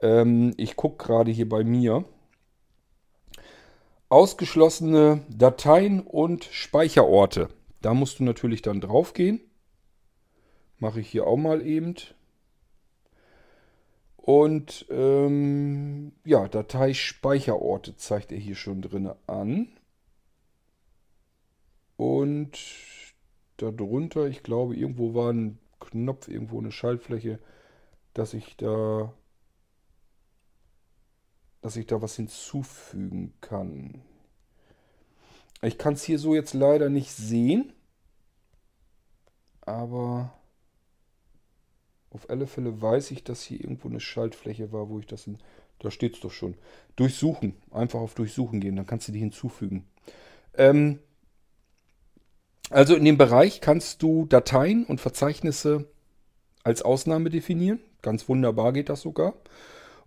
ähm, 0.00 0.52
ich 0.56 0.76
gucke 0.76 1.04
gerade 1.04 1.30
hier 1.30 1.48
bei 1.48 1.62
mir, 1.62 2.04
ausgeschlossene 4.12 5.24
Dateien 5.30 6.02
und 6.02 6.44
Speicherorte. 6.44 7.48
Da 7.80 7.94
musst 7.94 8.18
du 8.18 8.24
natürlich 8.24 8.60
dann 8.60 8.82
drauf 8.82 9.14
gehen. 9.14 9.40
Mache 10.78 11.00
ich 11.00 11.08
hier 11.08 11.26
auch 11.26 11.38
mal 11.38 11.66
eben. 11.66 11.94
Und 14.18 14.84
ähm, 14.90 16.12
ja, 16.26 16.46
Dateispeicherorte 16.46 17.96
zeigt 17.96 18.32
er 18.32 18.38
hier 18.38 18.54
schon 18.54 18.82
drin 18.82 19.10
an. 19.26 19.68
Und 21.96 22.58
darunter, 23.56 24.26
ich 24.26 24.42
glaube, 24.42 24.76
irgendwo 24.76 25.14
war 25.14 25.32
ein 25.32 25.58
Knopf, 25.80 26.28
irgendwo 26.28 26.58
eine 26.58 26.70
Schaltfläche, 26.70 27.38
dass 28.12 28.34
ich 28.34 28.58
da 28.58 29.14
dass 31.62 31.76
ich 31.76 31.86
da 31.86 32.02
was 32.02 32.16
hinzufügen 32.16 33.32
kann. 33.40 34.02
Ich 35.62 35.78
kann 35.78 35.94
es 35.94 36.02
hier 36.02 36.18
so 36.18 36.34
jetzt 36.34 36.54
leider 36.54 36.90
nicht 36.90 37.12
sehen. 37.12 37.72
Aber 39.60 40.32
auf 42.10 42.28
alle 42.28 42.48
Fälle 42.48 42.82
weiß 42.82 43.12
ich, 43.12 43.22
dass 43.22 43.42
hier 43.42 43.60
irgendwo 43.60 43.88
eine 43.88 44.00
Schaltfläche 44.00 44.72
war, 44.72 44.88
wo 44.88 44.98
ich 44.98 45.06
das 45.06 45.26
in. 45.26 45.38
Da 45.78 45.90
steht 45.90 46.14
es 46.14 46.20
doch 46.20 46.32
schon. 46.32 46.56
Durchsuchen. 46.96 47.54
Einfach 47.70 48.00
auf 48.00 48.14
Durchsuchen 48.14 48.60
gehen. 48.60 48.76
Dann 48.76 48.86
kannst 48.86 49.08
du 49.08 49.12
die 49.12 49.20
hinzufügen. 49.20 49.84
Ähm, 50.54 50.98
also 52.70 52.96
in 52.96 53.04
dem 53.04 53.18
Bereich 53.18 53.60
kannst 53.60 54.02
du 54.02 54.26
Dateien 54.26 54.84
und 54.84 55.00
Verzeichnisse 55.00 55.88
als 56.64 56.82
Ausnahme 56.82 57.30
definieren. 57.30 57.80
Ganz 58.02 58.28
wunderbar 58.28 58.72
geht 58.72 58.88
das 58.88 59.02
sogar. 59.02 59.34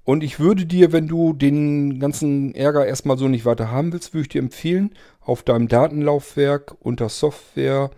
Und 0.06 0.24
ich 0.24 0.40
würde 0.40 0.68
dir, 0.68 0.92
wenn 0.92 1.08
du 1.08 1.34
den 1.34 2.00
ganzen 2.00 2.54
Ärger 2.54 2.86
erstmal 2.86 3.18
so 3.18 3.28
nicht 3.28 3.44
weiter 3.44 3.72
haben 3.72 3.92
willst, 3.92 4.14
würde 4.14 4.22
ich 4.22 4.30
dir 4.30 4.40
empfehlen, 4.40 4.92
auf 5.20 5.42
deinem 5.42 5.68
Datenlaufwerk 5.68 6.76
unter 6.80 7.10
Software 7.10 7.90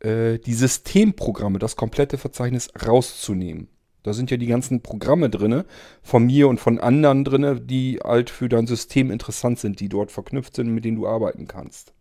äh, 0.00 0.38
die 0.38 0.54
Systemprogramme, 0.54 1.60
das 1.60 1.76
komplette 1.76 2.18
Verzeichnis 2.18 2.70
rauszunehmen. 2.84 3.68
Da 4.02 4.12
sind 4.12 4.32
ja 4.32 4.36
die 4.36 4.48
ganzen 4.48 4.82
Programme 4.82 5.30
drin, 5.30 5.62
von 6.02 6.26
mir 6.26 6.48
und 6.48 6.58
von 6.58 6.78
anderen 6.78 7.24
drin, 7.24 7.66
die 7.66 8.00
halt 8.02 8.30
für 8.30 8.48
dein 8.48 8.66
System 8.66 9.10
interessant 9.12 9.60
sind, 9.60 9.78
die 9.80 9.88
dort 9.88 10.10
verknüpft 10.10 10.56
sind, 10.56 10.74
mit 10.74 10.84
denen 10.84 10.96
du 10.96 11.06
arbeiten 11.06 11.46
kannst. 11.46 11.94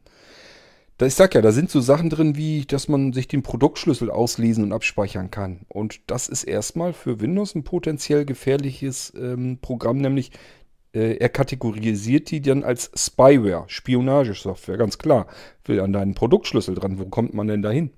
Da, 0.98 1.08
ich 1.08 1.16
sag 1.16 1.34
ja, 1.34 1.42
da 1.42 1.52
sind 1.52 1.72
so 1.72 1.82
Sachen 1.82 2.10
drin, 2.10 2.36
wie, 2.36 2.66
dass 2.66 2.88
man 2.88 3.14
sich 3.14 3.28
den 3.28 3.42
Produktschlüssel 3.42 4.12
auslesen 4.12 4.64
und 4.64 4.74
abspeichern 4.74 5.32
kann. 5.32 5.62
Und 5.68 6.02
das 6.08 6.28
ist 6.28 6.44
erstmal 6.44 6.94
für 6.94 7.20
Windows 7.20 7.56
ein 7.56 7.64
potenziell 7.64 8.26
gefährliches 8.26 9.12
ähm, 9.18 9.58
Programm, 9.60 9.98
nämlich 9.98 10.32
äh, 10.94 11.18
er 11.18 11.30
kategorisiert 11.30 12.30
die 12.30 12.42
dann 12.42 12.64
als 12.64 12.92
Spyware, 12.96 13.66
Spionagesoftware, 13.68 14.78
ganz 14.78 15.00
klar. 15.00 15.28
Will 15.66 15.80
an 15.80 15.94
deinen 15.94 16.14
Produktschlüssel 16.14 16.76
dran, 16.76 17.00
wo 17.00 17.06
kommt 17.06 17.34
man 17.34 17.48
denn 17.48 17.64
da 17.64 17.72
hin? 17.72 17.90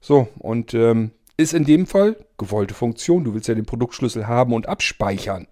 So, 0.00 0.28
und 0.38 0.74
ähm, 0.74 1.12
ist 1.36 1.54
in 1.54 1.64
dem 1.64 1.86
Fall 1.86 2.16
gewollte 2.36 2.74
Funktion. 2.74 3.24
Du 3.24 3.32
willst 3.32 3.48
ja 3.48 3.54
den 3.54 3.66
Produktschlüssel 3.66 4.26
haben 4.26 4.52
und 4.52 4.68
abspeichern. 4.68 5.46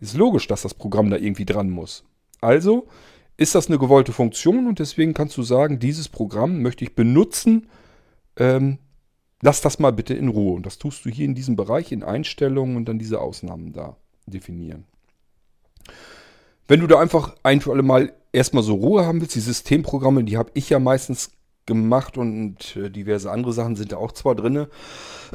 Ist 0.00 0.16
logisch, 0.16 0.46
dass 0.46 0.62
das 0.62 0.74
Programm 0.74 1.10
da 1.10 1.16
irgendwie 1.16 1.44
dran 1.44 1.70
muss. 1.70 2.04
Also 2.40 2.86
ist 3.36 3.54
das 3.54 3.68
eine 3.68 3.78
gewollte 3.78 4.12
Funktion 4.12 4.66
und 4.66 4.78
deswegen 4.78 5.14
kannst 5.14 5.36
du 5.36 5.42
sagen, 5.42 5.78
dieses 5.78 6.08
Programm 6.08 6.62
möchte 6.62 6.84
ich 6.84 6.94
benutzen. 6.94 7.68
Ähm, 8.36 8.78
lass 9.42 9.60
das 9.60 9.78
mal 9.78 9.92
bitte 9.92 10.14
in 10.14 10.28
Ruhe. 10.28 10.54
Und 10.54 10.66
das 10.66 10.78
tust 10.78 11.04
du 11.04 11.10
hier 11.10 11.24
in 11.24 11.34
diesem 11.34 11.56
Bereich 11.56 11.92
in 11.92 12.02
Einstellungen 12.02 12.76
und 12.76 12.86
dann 12.86 12.98
diese 12.98 13.20
Ausnahmen 13.20 13.72
da 13.72 13.96
definieren. 14.26 14.84
Wenn 16.68 16.80
du 16.80 16.86
da 16.86 16.98
einfach 16.98 17.36
ein 17.42 17.60
für 17.60 17.72
alle 17.72 17.82
Mal 17.82 18.12
erstmal 18.32 18.62
so 18.62 18.74
Ruhe 18.74 19.06
haben 19.06 19.20
willst, 19.20 19.34
die 19.34 19.40
Systemprogramme, 19.40 20.24
die 20.24 20.36
habe 20.36 20.50
ich 20.54 20.70
ja 20.70 20.78
meistens 20.78 21.30
gemacht 21.64 22.16
und 22.16 22.76
äh, 22.76 22.90
diverse 22.90 23.30
andere 23.30 23.52
Sachen 23.52 23.76
sind 23.76 23.92
da 23.92 23.96
auch 23.96 24.12
zwar 24.12 24.34
drin, 24.34 24.66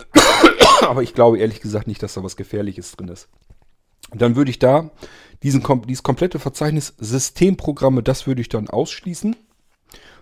aber 0.81 1.03
ich 1.03 1.13
glaube 1.13 1.39
ehrlich 1.39 1.61
gesagt 1.61 1.87
nicht, 1.87 2.01
dass 2.03 2.13
da 2.13 2.23
was 2.23 2.37
Gefährliches 2.37 2.93
drin 2.93 3.09
ist. 3.09 3.27
Dann 4.13 4.35
würde 4.35 4.51
ich 4.51 4.59
da 4.59 4.91
diesen, 5.43 5.63
dieses 5.87 6.03
komplette 6.03 6.39
Verzeichnis 6.39 6.93
Systemprogramme, 6.97 8.03
das 8.03 8.27
würde 8.27 8.41
ich 8.41 8.49
dann 8.49 8.69
ausschließen. 8.69 9.35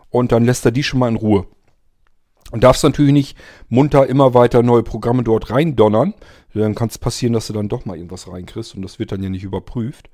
Und 0.10 0.32
dann 0.32 0.46
lässt 0.46 0.66
er 0.66 0.72
die 0.72 0.84
schon 0.84 1.00
mal 1.00 1.10
in 1.10 1.18
Ruhe. 1.18 1.46
Und 2.52 2.64
darfst 2.64 2.84
natürlich 2.84 3.14
nicht 3.14 3.38
munter 3.68 4.08
immer 4.08 4.34
weiter 4.34 4.64
neue 4.64 4.82
Programme 4.82 5.24
dort 5.24 5.52
reindonnern. 5.52 6.16
Dann 6.54 6.74
kann 6.74 6.90
es 6.90 6.98
passieren, 6.98 7.34
dass 7.34 7.48
du 7.48 7.54
dann 7.54 7.70
doch 7.70 7.86
mal 7.86 7.96
irgendwas 7.96 8.28
reinkriegst 8.28 8.76
und 8.76 8.82
das 8.82 8.98
wird 8.98 9.12
dann 9.12 9.22
ja 9.22 9.30
nicht 9.30 9.44
überprüft. 9.44 10.10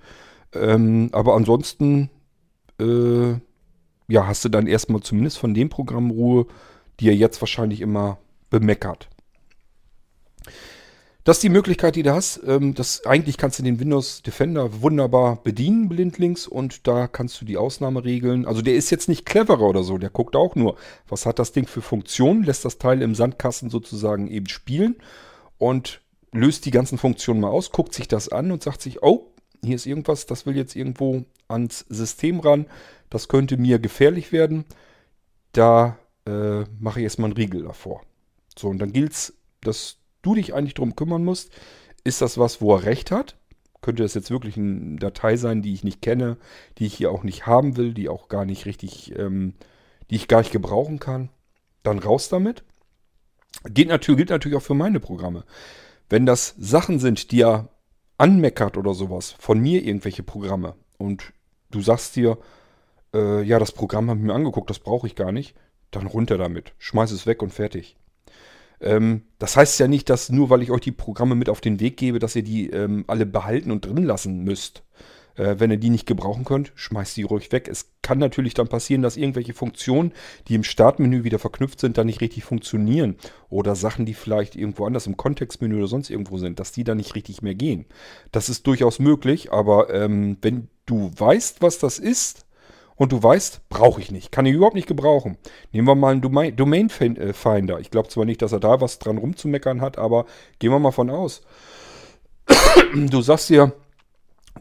Ähm, 0.54 1.10
aber 1.14 1.36
ansonsten, 1.36 2.10
äh, 2.80 3.34
ja, 4.08 4.28
hast 4.28 4.44
du 4.44 4.50
dann 4.50 4.68
erstmal 4.68 5.02
zumindest 5.02 5.38
von 5.38 5.54
dem 5.54 5.70
Programm 5.70 6.12
Ruhe, 6.12 6.48
die 7.00 7.08
er 7.08 7.16
jetzt 7.16 7.42
wahrscheinlich 7.42 7.80
immer 7.80 8.18
bemeckert. 8.50 9.10
Das 11.26 11.38
ist 11.38 11.44
die 11.44 11.50
Möglichkeit, 11.50 11.96
die 11.96 12.04
du 12.04 12.14
hast. 12.14 12.40
Ähm, 12.46 12.76
das, 12.76 13.04
eigentlich 13.08 13.38
kannst 13.38 13.58
du 13.58 13.64
den 13.64 13.80
Windows 13.80 14.22
Defender 14.22 14.84
wunderbar 14.84 15.42
bedienen, 15.42 15.90
blindlings, 15.90 16.48
und 16.48 16.88
da 16.88 17.08
kannst 17.08 17.42
du 17.42 17.46
die 17.46 17.58
Ausnahme 17.58 18.06
regeln. 18.06 18.46
Also 18.46 18.62
der 18.62 18.76
ist 18.76 18.92
jetzt 18.92 19.10
nicht 19.10 19.26
cleverer 19.26 19.64
oder 19.64 19.82
so, 19.82 19.98
der 19.98 20.12
guckt 20.12 20.36
auch 20.36 20.56
nur, 20.56 20.78
was 21.10 21.26
hat 21.26 21.40
das 21.40 21.52
Ding 21.52 21.66
für 21.66 21.82
Funktionen, 21.82 22.44
lässt 22.44 22.64
das 22.64 22.78
Teil 22.78 23.02
im 23.02 23.16
Sandkasten 23.16 23.72
sozusagen 23.72 24.28
eben 24.28 24.48
spielen 24.48 24.98
und 25.58 26.00
löst 26.32 26.66
die 26.66 26.72
ganzen 26.72 27.00
Funktionen 27.00 27.40
mal 27.40 27.50
aus, 27.50 27.72
guckt 27.72 27.96
sich 27.96 28.08
das 28.08 28.30
an 28.30 28.52
und 28.52 28.62
sagt 28.62 28.84
sich, 28.84 29.02
oh, 29.02 29.32
hier 29.64 29.78
ist 29.78 29.88
irgendwas, 29.88 30.28
das 30.28 30.46
will 30.46 30.56
jetzt 30.56 30.76
irgendwo 30.76 31.26
ans 31.48 31.88
System 31.90 32.40
ran, 32.40 32.68
das 33.10 33.30
könnte 33.30 33.58
mir 33.58 33.80
gefährlich 33.80 34.32
werden. 34.32 34.66
Da 35.54 35.98
äh, 36.28 36.66
mache 36.80 37.00
ich 37.00 37.06
erstmal 37.06 37.32
einen 37.32 37.38
Riegel 37.38 37.64
davor. 37.64 38.04
So, 38.56 38.68
und 38.68 38.78
dann 38.78 38.94
gilt 38.94 39.14
es, 39.14 39.34
dass 39.62 39.98
du 40.26 40.36
dich 40.36 40.54
eigentlich 40.54 40.74
darum 40.74 40.96
kümmern 40.96 41.24
musst, 41.24 41.52
ist 42.04 42.22
das 42.22 42.38
was, 42.38 42.62
wo 42.62 42.76
er 42.76 42.84
recht 42.84 43.12
hat? 43.12 43.38
Könnte 43.82 44.04
das 44.04 44.14
jetzt 44.14 44.32
wirklich 44.32 44.58
eine 44.58 44.98
Datei 44.98 45.38
sein, 45.38 45.62
die 45.62 45.74
ich 45.74 45.84
nicht 45.84 46.02
kenne, 46.02 46.38
die 46.78 46.86
ich 46.88 46.96
hier 46.96 47.12
auch 47.12 47.24
nicht 47.24 47.46
haben 47.46 47.78
will, 47.78 47.94
die 47.94 48.10
auch 48.10 48.30
gar 48.30 48.46
nicht 48.46 48.66
richtig, 48.66 49.18
ähm, 49.18 49.54
die 50.10 50.16
ich 50.16 50.28
gar 50.28 50.40
nicht 50.40 50.52
gebrauchen 50.52 51.00
kann? 51.00 51.30
Dann 51.84 52.00
raus 52.00 52.30
damit. 52.30 52.64
Geht 53.66 53.88
natürlich, 53.88 54.18
gilt 54.18 54.30
natürlich 54.30 54.58
auch 54.58 54.64
für 54.64 54.74
meine 54.74 55.00
Programme. 55.00 55.46
Wenn 56.10 56.26
das 56.26 56.56
Sachen 56.58 57.00
sind, 57.00 57.32
die 57.32 57.42
er 57.42 57.70
anmeckert 58.18 58.78
oder 58.78 58.94
sowas, 58.94 59.36
von 59.40 59.60
mir 59.60 59.84
irgendwelche 59.84 60.24
Programme, 60.24 60.76
und 60.98 61.34
du 61.72 61.82
sagst 61.82 62.16
dir, 62.16 62.38
äh, 63.14 63.44
ja, 63.44 63.60
das 63.60 63.72
Programm 63.72 64.10
habe 64.10 64.20
ich 64.20 64.26
mir 64.26 64.34
angeguckt, 64.34 64.70
das 64.70 64.80
brauche 64.80 65.08
ich 65.08 65.16
gar 65.16 65.32
nicht, 65.32 65.56
dann 65.92 66.08
runter 66.08 66.38
damit. 66.38 66.74
Schmeiß 66.78 67.12
es 67.12 67.26
weg 67.26 67.42
und 67.42 67.54
fertig. 67.54 67.98
Ähm, 68.86 69.24
das 69.40 69.58
heißt 69.58 69.80
ja 69.80 69.88
nicht, 69.88 70.10
dass 70.10 70.30
nur 70.30 70.50
weil 70.50 70.62
ich 70.62 70.72
euch 70.72 70.82
die 70.82 70.92
Programme 70.92 71.36
mit 71.36 71.50
auf 71.50 71.60
den 71.60 71.80
Weg 71.80 71.98
gebe, 71.98 72.20
dass 72.20 72.36
ihr 72.36 72.44
die 72.44 72.70
ähm, 72.70 73.04
alle 73.08 73.26
behalten 73.26 73.72
und 73.72 73.86
drin 73.86 74.04
lassen 74.04 74.44
müsst. 74.44 74.84
Äh, 75.36 75.56
wenn 75.60 75.72
ihr 75.72 75.78
die 75.78 75.90
nicht 75.90 76.06
gebrauchen 76.06 76.46
könnt, 76.46 76.72
schmeißt 76.76 77.18
die 77.18 77.24
ruhig 77.24 77.52
weg. 77.52 77.68
Es 77.68 77.92
kann 78.02 78.20
natürlich 78.20 78.54
dann 78.54 78.68
passieren, 78.68 79.02
dass 79.02 79.18
irgendwelche 79.18 79.54
Funktionen, 79.54 80.14
die 80.48 80.56
im 80.56 80.64
Startmenü 80.64 81.24
wieder 81.24 81.40
verknüpft 81.40 81.80
sind, 81.80 81.98
dann 81.98 82.08
nicht 82.08 82.22
richtig 82.22 82.44
funktionieren. 82.44 83.18
Oder 83.50 83.76
Sachen, 83.76 84.06
die 84.06 84.14
vielleicht 84.14 84.56
irgendwo 84.56 84.86
anders 84.86 85.08
im 85.08 85.18
Kontextmenü 85.18 85.78
oder 85.78 85.88
sonst 85.88 86.10
irgendwo 86.10 86.38
sind, 86.38 86.60
dass 86.60 86.72
die 86.72 86.84
dann 86.84 86.98
nicht 86.98 87.16
richtig 87.16 87.42
mehr 87.42 87.56
gehen. 87.56 87.86
Das 88.32 88.48
ist 88.48 88.66
durchaus 88.68 89.00
möglich, 89.00 89.52
aber 89.52 89.94
ähm, 89.94 90.38
wenn 90.42 90.70
du 90.86 91.12
weißt, 91.18 91.62
was 91.62 91.80
das 91.80 92.00
ist, 92.00 92.45
und 92.96 93.12
du 93.12 93.22
weißt, 93.22 93.68
brauche 93.70 94.00
ich 94.00 94.12
nicht, 94.12 94.32
kann 94.32 94.46
ich 94.46 94.54
überhaupt 94.54 94.76
nicht 94.76 94.88
gebrauchen. 94.88 95.38
Nehmen 95.72 95.88
wir 95.88 95.96
mal 95.96 96.12
einen 96.14 96.22
Domain, 96.22 96.90
äh, 96.90 97.34
Finder. 97.34 97.80
Ich 97.80 97.92
glaube 97.92 98.08
zwar 98.10 98.26
nicht, 98.26 98.42
dass 98.42 98.54
er 98.54 98.60
da 98.60 98.80
was 98.80 99.00
dran 99.00 99.18
rumzumeckern 99.18 99.82
hat, 99.82 99.98
aber 99.98 100.26
gehen 100.60 100.72
wir 100.72 100.80
mal 100.80 100.92
von 100.92 101.10
aus. 101.10 101.42
Du 102.94 103.22
sagst 103.22 103.50
dir, 103.50 103.74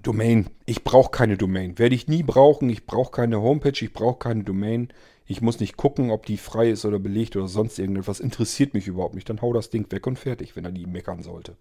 Domain, 0.03 0.51
ich 0.67 0.85
brauche 0.85 1.11
keine 1.11 1.37
Domain. 1.37 1.79
Werde 1.79 1.95
ich 1.95 2.09
nie 2.09 2.23
brauchen. 2.23 2.69
Ich 2.71 2.87
brauche 2.87 3.13
keine 3.13 3.41
Homepage, 3.41 3.73
ich 3.81 3.93
brauche 3.93 4.19
keine 4.19 4.45
Domain. 4.45 4.89
Ich 5.27 5.41
muss 5.41 5.61
nicht 5.61 5.77
gucken, 5.77 6.11
ob 6.11 6.27
die 6.27 6.37
frei 6.37 6.71
ist 6.71 6.85
oder 6.85 6.99
belegt 6.99 7.37
oder 7.37 7.49
sonst 7.49 7.79
irgendetwas. 7.79 8.21
Interessiert 8.21 8.75
mich 8.75 8.87
überhaupt 8.87 9.15
nicht. 9.15 9.29
Dann 9.29 9.41
hau 9.41 9.53
das 9.53 9.71
Ding 9.71 9.91
weg 9.91 10.07
und 10.07 10.19
fertig, 10.19 10.57
wenn 10.57 10.65
er 10.65 10.73
nie 10.73 10.87
meckern 10.87 11.23
sollte. 11.23 11.57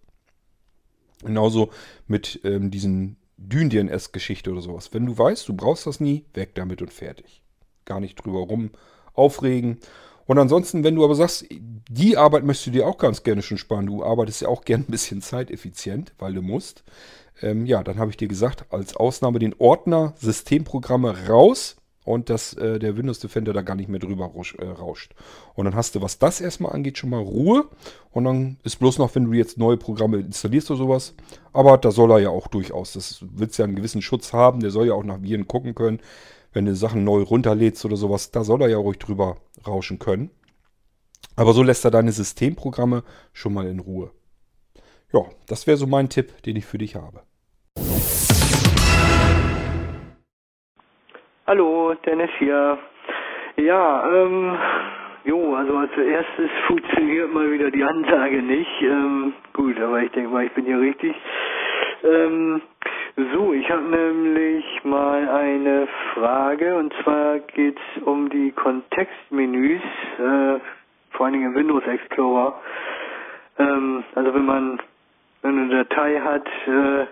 Genauso 1.24 1.70
mit 2.08 2.42
ähm, 2.44 2.72
diesen 2.72 3.18
Dyn-DNS-Geschichte 3.38 4.52
oder 4.52 4.62
sowas. 4.62 4.94
Wenn 4.94 5.06
du 5.06 5.18
weißt, 5.18 5.48
du 5.48 5.54
brauchst 5.54 5.88
das 5.88 6.00
nie, 6.00 6.26
weg 6.34 6.56
damit 6.56 6.82
und 6.82 6.94
fertig. 6.94 7.44
Gar 7.86 8.00
nicht 8.00 8.16
drüber 8.16 8.40
rum 8.40 8.72
aufregen. 9.14 9.80
Und 10.26 10.40
ansonsten, 10.40 10.84
wenn 10.84 10.96
du 10.96 11.04
aber 11.04 11.16
sagst, 11.16 11.46
die 11.50 12.18
Arbeit 12.18 12.44
möchtest 12.44 12.68
du 12.68 12.72
dir 12.72 12.88
auch 12.88 12.98
ganz 12.98 13.24
gerne 13.24 13.42
schon 13.42 13.58
sparen, 13.58 13.86
du 13.86 14.04
arbeitest 14.04 14.42
ja 14.42 14.48
auch 14.48 14.62
gern 14.66 14.82
ein 14.82 14.92
bisschen 14.92 15.22
zeiteffizient, 15.22 16.14
weil 16.18 16.34
du 16.34 16.42
musst, 16.42 16.84
ähm, 17.42 17.66
ja, 17.66 17.84
dann 17.84 17.98
habe 17.98 18.12
ich 18.12 18.18
dir 18.18 18.28
gesagt, 18.28 18.66
als 18.72 18.96
Ausnahme 18.96 19.40
den 19.40 19.56
Ordner 19.58 20.14
Systemprogramme 20.18 21.28
raus 21.28 21.78
und 22.06 22.30
dass 22.30 22.54
äh, 22.54 22.80
der 22.80 22.98
Windows 22.98 23.20
Defender 23.20 23.54
da 23.54 23.62
gar 23.62 23.76
nicht 23.76 23.90
mehr 23.90 24.00
drüber 24.00 24.26
rausch, 24.26 24.56
äh, 24.56 24.66
rauscht. 24.66 25.14
Und 25.56 25.66
dann 25.66 25.76
hast 25.76 25.96
du, 25.96 26.02
was 26.02 26.20
das 26.20 26.42
erstmal 26.42 26.74
angeht, 26.74 26.98
schon 26.98 27.10
mal 27.10 27.22
Ruhe. 27.22 27.70
Und 28.12 28.26
dann 28.26 28.58
ist 28.64 28.80
bloß 28.80 28.98
noch, 28.98 29.16
wenn 29.16 29.26
du 29.26 29.34
jetzt 29.34 29.58
neue 29.58 29.78
Programme 29.78 30.18
installierst 30.18 30.72
oder 30.72 30.80
sowas. 30.80 31.16
Aber 31.54 31.78
da 31.78 31.92
soll 31.92 32.12
er 32.12 32.20
ja 32.20 32.30
auch 32.30 32.48
durchaus. 32.48 32.94
Das 32.94 33.24
willst 33.34 33.58
ja 33.58 33.66
einen 33.66 33.76
gewissen 33.76 34.02
Schutz 34.02 34.34
haben. 34.34 34.60
Der 34.60 34.72
soll 34.72 34.88
ja 34.88 34.94
auch 34.94 35.04
nach 35.04 35.22
Viren 35.22 35.48
gucken 35.48 35.76
können. 35.76 36.00
Wenn 36.52 36.66
du 36.66 36.76
Sachen 36.76 37.04
neu 37.04 37.24
runterlädst 37.24 37.84
oder 37.86 37.96
sowas, 37.96 38.32
da 38.32 38.44
soll 38.44 38.62
er 38.62 38.70
ja 38.70 38.78
ruhig 38.78 39.00
drüber 39.00 39.38
rauschen 39.66 39.98
können. 39.98 40.30
Aber 41.36 41.54
so 41.54 41.64
lässt 41.64 41.84
er 41.86 41.92
deine 41.92 42.12
Systemprogramme 42.12 43.04
schon 43.32 43.54
mal 43.54 43.66
in 43.68 43.80
Ruhe. 43.80 44.12
Ja, 45.12 45.22
das 45.48 45.68
wäre 45.68 45.78
so 45.78 45.88
mein 45.88 46.10
Tipp, 46.10 46.44
den 46.44 46.56
ich 46.56 46.66
für 46.66 46.78
dich 46.78 46.96
habe. 46.96 47.24
Hallo, 51.46 51.94
Dennis 52.06 52.30
hier. 52.40 52.78
Ja, 53.58 54.10
ähm, 54.10 54.58
jo, 55.26 55.54
also 55.56 55.76
als 55.76 55.92
erstes 55.98 56.50
funktioniert 56.68 57.34
mal 57.34 57.52
wieder 57.52 57.70
die 57.70 57.84
Ansage 57.84 58.42
nicht. 58.42 58.82
Ähm, 58.82 59.34
gut, 59.52 59.78
aber 59.78 60.02
ich 60.02 60.12
denke 60.14 60.30
mal, 60.30 60.46
ich 60.46 60.54
bin 60.54 60.64
hier 60.64 60.80
richtig. 60.80 61.14
Ähm, 62.06 62.62
so, 63.34 63.52
ich 63.52 63.70
habe 63.70 63.82
nämlich 63.82 64.64
mal 64.86 65.28
eine 65.28 65.86
Frage 66.14 66.78
und 66.78 66.94
zwar 67.04 67.40
geht 67.40 67.78
es 67.78 68.04
um 68.04 68.30
die 68.30 68.54
Kontextmenüs, 68.54 69.82
äh, 70.20 70.60
vor 71.12 71.26
allen 71.26 71.34
Dingen 71.34 71.48
im 71.48 71.56
Windows 71.56 71.86
Explorer. 71.86 72.58
Ähm, 73.60 74.06
also 74.16 74.34
wenn 74.34 74.46
man 74.46 74.80
eine 75.44 75.68
Datei 75.68 76.22
hat, 76.22 76.48
äh, 76.68 77.06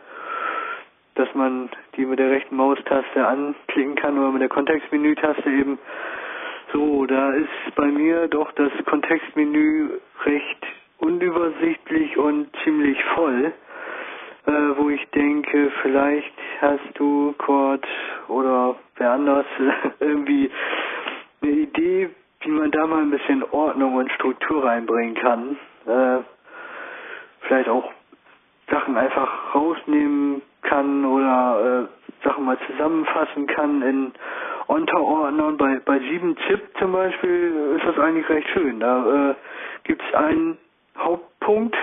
dass 1.15 1.35
man 1.35 1.69
die 1.95 2.05
mit 2.05 2.19
der 2.19 2.29
rechten 2.31 2.55
Maustaste 2.55 3.27
anklicken 3.27 3.95
kann 3.95 4.17
oder 4.17 4.31
mit 4.31 4.41
der 4.41 4.49
Kontextmenü-Taste 4.49 5.49
eben. 5.49 5.79
So, 6.73 7.05
da 7.05 7.31
ist 7.33 7.75
bei 7.75 7.87
mir 7.87 8.27
doch 8.27 8.51
das 8.53 8.71
Kontextmenü 8.85 9.89
recht 10.25 10.65
unübersichtlich 10.99 12.17
und 12.17 12.47
ziemlich 12.63 13.03
voll, 13.15 13.51
äh, 14.45 14.51
wo 14.77 14.89
ich 14.89 15.05
denke, 15.09 15.71
vielleicht 15.81 16.33
hast 16.61 16.97
du, 16.97 17.33
Kurt, 17.37 17.85
oder 18.27 18.75
wer 18.97 19.11
anders, 19.11 19.45
irgendwie 19.99 20.49
eine 21.41 21.51
Idee, 21.51 22.09
wie 22.41 22.51
man 22.51 22.71
da 22.71 22.87
mal 22.87 23.01
ein 23.01 23.11
bisschen 23.11 23.43
Ordnung 23.51 23.95
und 23.95 24.11
Struktur 24.13 24.63
reinbringen 24.63 25.15
kann. 25.15 25.57
Äh, 25.85 26.23
vielleicht 27.41 27.69
auch 27.69 27.91
Sachen 28.69 28.95
einfach 28.97 29.53
rausnehmen 29.53 30.41
kann 30.61 31.05
oder 31.05 31.87
äh, 31.89 32.25
Sachen 32.27 32.45
mal 32.45 32.57
zusammenfassen 32.67 33.47
kann 33.47 33.81
in 33.81 34.11
Unterordnern. 34.67 35.57
Bei, 35.57 35.79
bei 35.83 35.99
7 35.99 36.35
Chip 36.47 36.61
zum 36.79 36.91
Beispiel 36.91 37.75
ist 37.77 37.85
das 37.85 37.97
eigentlich 37.99 38.27
recht 38.29 38.47
schön. 38.49 38.79
Da 38.79 39.31
äh, 39.31 39.35
gibt 39.83 40.01
es 40.07 40.13
einen 40.13 40.57
Hauptpunkt 40.97 41.75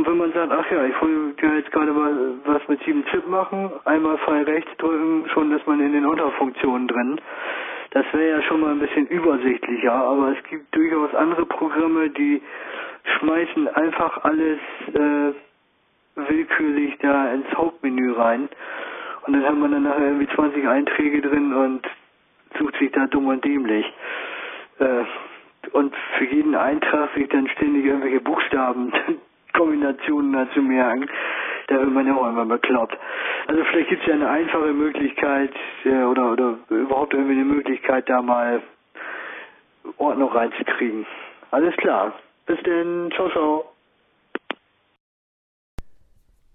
und 0.00 0.06
wenn 0.06 0.16
man 0.16 0.32
sagt, 0.32 0.50
ach 0.50 0.70
ja, 0.70 0.84
ich 0.86 0.98
wollte 1.02 1.46
ja 1.46 1.54
jetzt 1.56 1.70
gerade 1.72 1.92
mal 1.92 2.14
was 2.46 2.66
mit 2.68 2.82
7 2.84 3.04
Chip 3.06 3.28
machen, 3.28 3.70
einmal 3.84 4.16
Pfeil 4.18 4.44
rechts 4.44 4.70
drücken, 4.78 5.28
schon 5.28 5.52
ist 5.52 5.66
man 5.66 5.78
in 5.80 5.92
den 5.92 6.06
Unterfunktionen 6.06 6.88
drin. 6.88 7.20
Das 7.90 8.06
wäre 8.12 8.38
ja 8.38 8.42
schon 8.44 8.60
mal 8.60 8.70
ein 8.70 8.78
bisschen 8.78 9.06
übersichtlicher, 9.08 9.92
aber 9.92 10.34
es 10.36 10.42
gibt 10.48 10.74
durchaus 10.74 11.14
andere 11.14 11.44
Programme, 11.44 12.08
die 12.08 12.40
schmeißen 13.18 13.68
einfach 13.68 14.24
alles 14.24 14.58
äh, 14.94 15.32
willkürlich 16.28 16.96
da 17.00 17.32
ins 17.32 17.46
Hauptmenü 17.54 18.12
rein. 18.12 18.48
Und 19.26 19.34
dann 19.34 19.44
hat 19.44 19.56
man 19.56 19.72
dann 19.72 19.82
nachher 19.84 20.06
irgendwie 20.06 20.28
20 20.34 20.66
Einträge 20.66 21.20
drin 21.20 21.52
und 21.52 21.86
sucht 22.58 22.76
sich 22.78 22.90
da 22.92 23.06
dumm 23.06 23.28
und 23.28 23.44
dämlich. 23.44 23.84
Äh, 24.78 25.04
und 25.72 25.94
für 26.18 26.24
jeden 26.24 26.54
Eintrag 26.54 27.12
sich 27.14 27.28
dann 27.28 27.46
ständig 27.48 27.84
irgendwelche 27.84 28.20
Buchstabenkombinationen 28.20 30.32
dazu 30.46 30.62
merken. 30.62 31.06
Da 31.68 31.78
wird 31.78 31.92
man 31.92 32.06
ja 32.06 32.16
auch 32.16 32.28
immer 32.28 32.46
bekloppt. 32.46 32.96
Also 33.46 33.62
vielleicht 33.64 33.90
gibt 33.90 34.00
es 34.02 34.08
ja 34.08 34.14
eine 34.14 34.28
einfache 34.28 34.72
Möglichkeit 34.72 35.52
äh, 35.84 36.02
oder, 36.02 36.32
oder 36.32 36.58
überhaupt 36.70 37.14
irgendwie 37.14 37.34
eine 37.34 37.44
Möglichkeit, 37.44 38.08
da 38.08 38.22
mal 38.22 38.62
Ordnung 39.98 40.32
reinzukriegen. 40.32 41.06
Alles 41.50 41.76
klar. 41.76 42.14
Bis 42.46 42.60
denn. 42.62 43.10
Ciao, 43.14 43.28
ciao. 43.30 43.69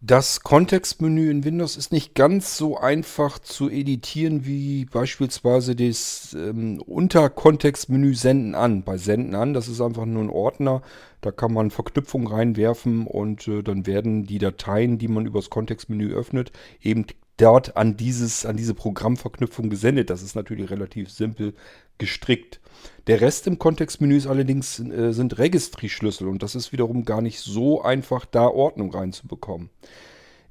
Das 0.07 0.41
Kontextmenü 0.41 1.31
in 1.31 1.43
Windows 1.43 1.77
ist 1.77 1.91
nicht 1.91 2.13
ganz 2.13 2.57
so 2.57 2.77
einfach 2.77 3.39
zu 3.39 3.71
editieren 3.71 4.45
wie 4.45 4.85
beispielsweise 4.85 5.75
das 5.75 6.37
ähm, 6.37 6.79
Unterkontextmenü 6.85 8.13
Senden 8.13 8.53
an. 8.53 8.83
Bei 8.83 8.97
Senden 8.97 9.33
an, 9.33 9.55
das 9.55 9.67
ist 9.67 9.81
einfach 9.81 10.05
nur 10.05 10.23
ein 10.23 10.29
Ordner, 10.29 10.83
da 11.21 11.31
kann 11.31 11.53
man 11.53 11.71
Verknüpfungen 11.71 12.27
reinwerfen 12.27 13.07
und 13.07 13.47
äh, 13.47 13.63
dann 13.63 13.87
werden 13.87 14.27
die 14.27 14.37
Dateien, 14.37 14.99
die 14.99 15.07
man 15.07 15.25
übers 15.25 15.49
Kontextmenü 15.49 16.13
öffnet, 16.13 16.51
eben 16.83 17.07
dort 17.37 17.75
an 17.75 17.97
dieses, 17.97 18.45
an 18.45 18.57
diese 18.57 18.75
Programmverknüpfung 18.75 19.71
gesendet. 19.71 20.11
Das 20.11 20.21
ist 20.21 20.35
natürlich 20.35 20.69
relativ 20.69 21.09
simpel 21.09 21.55
gestrickt. 21.97 22.59
Der 23.07 23.21
Rest 23.21 23.45
im 23.45 23.59
Kontextmenü 23.59 24.17
ist 24.17 24.27
allerdings 24.27 24.79
äh, 24.79 25.11
sind 25.11 25.37
Registry-Schlüssel 25.37 26.27
und 26.27 26.41
das 26.41 26.55
ist 26.55 26.71
wiederum 26.71 27.05
gar 27.05 27.21
nicht 27.21 27.39
so 27.39 27.81
einfach, 27.83 28.25
da 28.25 28.47
Ordnung 28.47 28.91
reinzubekommen. 28.91 29.69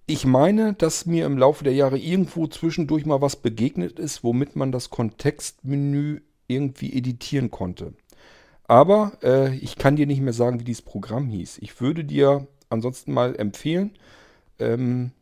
Ich 0.07 0.27
meine, 0.27 0.75
dass 0.75 1.07
mir 1.07 1.27
im 1.27 1.39
Laufe 1.39 1.65
der 1.65 1.73
Jahre 1.73 1.99
irgendwo 1.99 2.47
zwischendurch 2.47 3.07
mal 3.07 3.23
was 3.23 3.37
begegnet 3.37 3.99
ist, 3.99 4.23
womit 4.23 4.55
man 4.55 4.71
das 4.71 4.91
Kontextmenü 4.91 6.21
irgendwie 6.47 6.93
editieren 6.93 7.51
konnte. 7.51 7.95
Aber 8.69 9.19
äh, 9.23 9.55
ich 9.57 9.77
kann 9.77 9.97
dir 9.97 10.07
nicht 10.07 10.21
mehr 10.21 10.33
sagen, 10.33 10.61
wie 10.61 10.65
dieses 10.65 10.83
Programm 10.83 11.29
hieß. 11.29 11.59
Ich 11.59 11.81
würde 11.81 12.05
dir 12.05 12.47
ansonsten 12.69 13.13
mal 13.13 13.35
empfehlen, 13.37 13.93
ähm, 14.59 15.13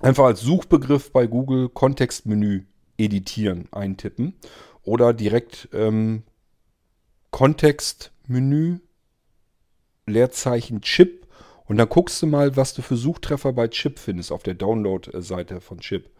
einfach 0.00 0.24
als 0.24 0.40
Suchbegriff 0.40 1.12
bei 1.12 1.26
Google 1.26 1.68
Kontextmenü 1.68 2.64
editieren 2.98 3.68
eintippen 3.72 4.34
oder 4.84 5.12
direkt 5.12 5.68
ähm, 5.72 6.22
Kontextmenü, 7.30 8.78
Leerzeichen 10.06 10.82
Chip 10.82 11.26
und 11.66 11.78
dann 11.78 11.88
guckst 11.88 12.20
du 12.20 12.26
mal, 12.26 12.56
was 12.56 12.74
du 12.74 12.82
für 12.82 12.96
Suchtreffer 12.96 13.52
bei 13.52 13.68
Chip 13.68 13.98
findest 13.98 14.32
auf 14.32 14.42
der 14.42 14.54
Download-Seite 14.54 15.60
von 15.60 15.78
Chip. 15.78 16.10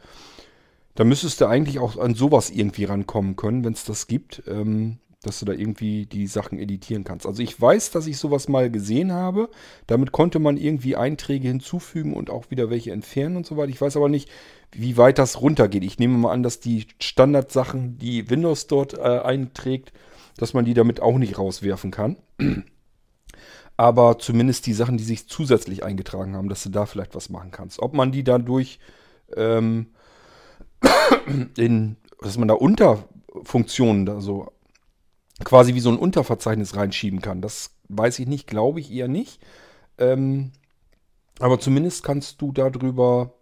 Da 0.95 1.05
müsstest 1.05 1.41
du 1.41 1.47
eigentlich 1.47 1.79
auch 1.79 1.97
an 1.97 2.15
sowas 2.15 2.51
irgendwie 2.51 2.85
rankommen 2.85 3.37
können, 3.37 3.65
wenn 3.65 3.73
es 3.73 3.85
das 3.85 4.07
gibt, 4.07 4.43
ähm, 4.47 4.99
dass 5.23 5.41
du 5.41 5.47
da 5.47 5.53
irgendwie 5.53 6.07
die 6.07 6.27
Sachen 6.27 6.59
editieren 6.59 7.05
kannst. 7.05 7.27
Also 7.27 7.43
ich 7.43 7.61
weiß, 7.61 7.91
dass 7.91 8.07
ich 8.07 8.19
sowas 8.19 8.49
mal 8.49 8.71
gesehen 8.71 9.13
habe. 9.13 9.49
Damit 9.87 10.13
konnte 10.13 10.39
man 10.39 10.57
irgendwie 10.57 10.97
Einträge 10.97 11.49
hinzufügen 11.49 12.15
und 12.15 12.31
auch 12.31 12.51
wieder 12.51 12.71
welche 12.71 12.93
entfernen 12.93 13.37
und 13.37 13.47
so 13.47 13.57
weiter. 13.57 13.71
Ich 13.71 13.81
weiß 13.81 13.97
aber 13.97 14.09
nicht, 14.09 14.29
wie 14.73 14.97
weit 14.97 15.19
das 15.19 15.41
runtergeht. 15.41 15.85
Ich 15.85 15.99
nehme 15.99 16.17
mal 16.19 16.33
an, 16.33 16.43
dass 16.43 16.61
die 16.61 16.87
Standardsachen, 17.01 17.99
die 17.99 18.31
Windows 18.31 18.67
dort 18.67 18.95
äh, 18.95 19.21
einträgt, 19.21 19.93
dass 20.37 20.55
man 20.55 20.65
die 20.65 20.75
damit 20.75 21.01
auch 21.01 21.19
nicht 21.19 21.39
rauswerfen 21.39 21.91
kann. 21.91 22.17
Aber 23.77 24.19
zumindest 24.19 24.67
die 24.67 24.75
Sachen, 24.75 24.97
die 24.97 25.05
sich 25.05 25.29
zusätzlich 25.29 25.85
eingetragen 25.85 26.37
haben, 26.37 26.49
dass 26.49 26.63
du 26.63 26.69
da 26.71 26.87
vielleicht 26.87 27.15
was 27.15 27.31
machen 27.31 27.51
kannst. 27.51 27.81
Ob 27.81 27.95
man 27.95 28.13
die 28.13 28.25
dadurch 28.25 28.79
ähm, 29.37 29.89
in, 31.57 31.97
dass 32.21 32.39
man 32.39 32.49
da 32.49 32.55
Unterfunktionen, 32.55 34.09
also 34.09 34.53
quasi 35.45 35.75
wie 35.75 35.81
so 35.81 35.91
ein 35.91 35.99
Unterverzeichnis 35.99 36.77
reinschieben 36.77 37.21
kann, 37.21 37.41
das 37.41 37.71
weiß 37.89 38.19
ich 38.19 38.27
nicht, 38.27 38.47
glaube 38.47 38.81
ich 38.81 38.93
eher 38.93 39.09
nicht. 39.09 39.41
Ähm, 39.99 40.53
aber 41.41 41.59
zumindest 41.59 42.05
kannst 42.05 42.41
du 42.41 42.53
darüber 42.53 43.35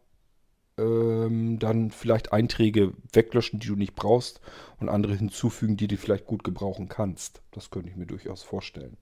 ähm, 0.80 1.58
dann 1.58 1.90
vielleicht 1.90 2.32
Einträge 2.32 2.92
weglöschen, 3.12 3.60
die 3.60 3.68
du 3.68 3.76
nicht 3.76 3.94
brauchst 3.94 4.40
und 4.78 4.88
andere 4.88 5.14
hinzufügen, 5.14 5.76
die 5.76 5.88
du 5.88 5.96
vielleicht 5.96 6.26
gut 6.26 6.44
gebrauchen 6.44 6.88
kannst. 6.88 7.42
Das 7.50 7.70
könnte 7.70 7.90
ich 7.90 7.96
mir 7.96 8.06
durchaus 8.06 8.42
vorstellen. 8.42 8.96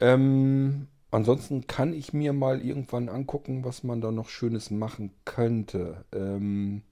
Ähm, 0.00 0.88
ansonsten 1.10 1.66
kann 1.66 1.92
ich 1.92 2.12
mir 2.12 2.32
mal 2.32 2.60
irgendwann 2.60 3.08
angucken, 3.08 3.64
was 3.64 3.84
man 3.84 4.00
da 4.00 4.10
noch 4.10 4.28
Schönes 4.28 4.70
machen 4.70 5.12
könnte. 5.24 6.04
Ähm, 6.12 6.82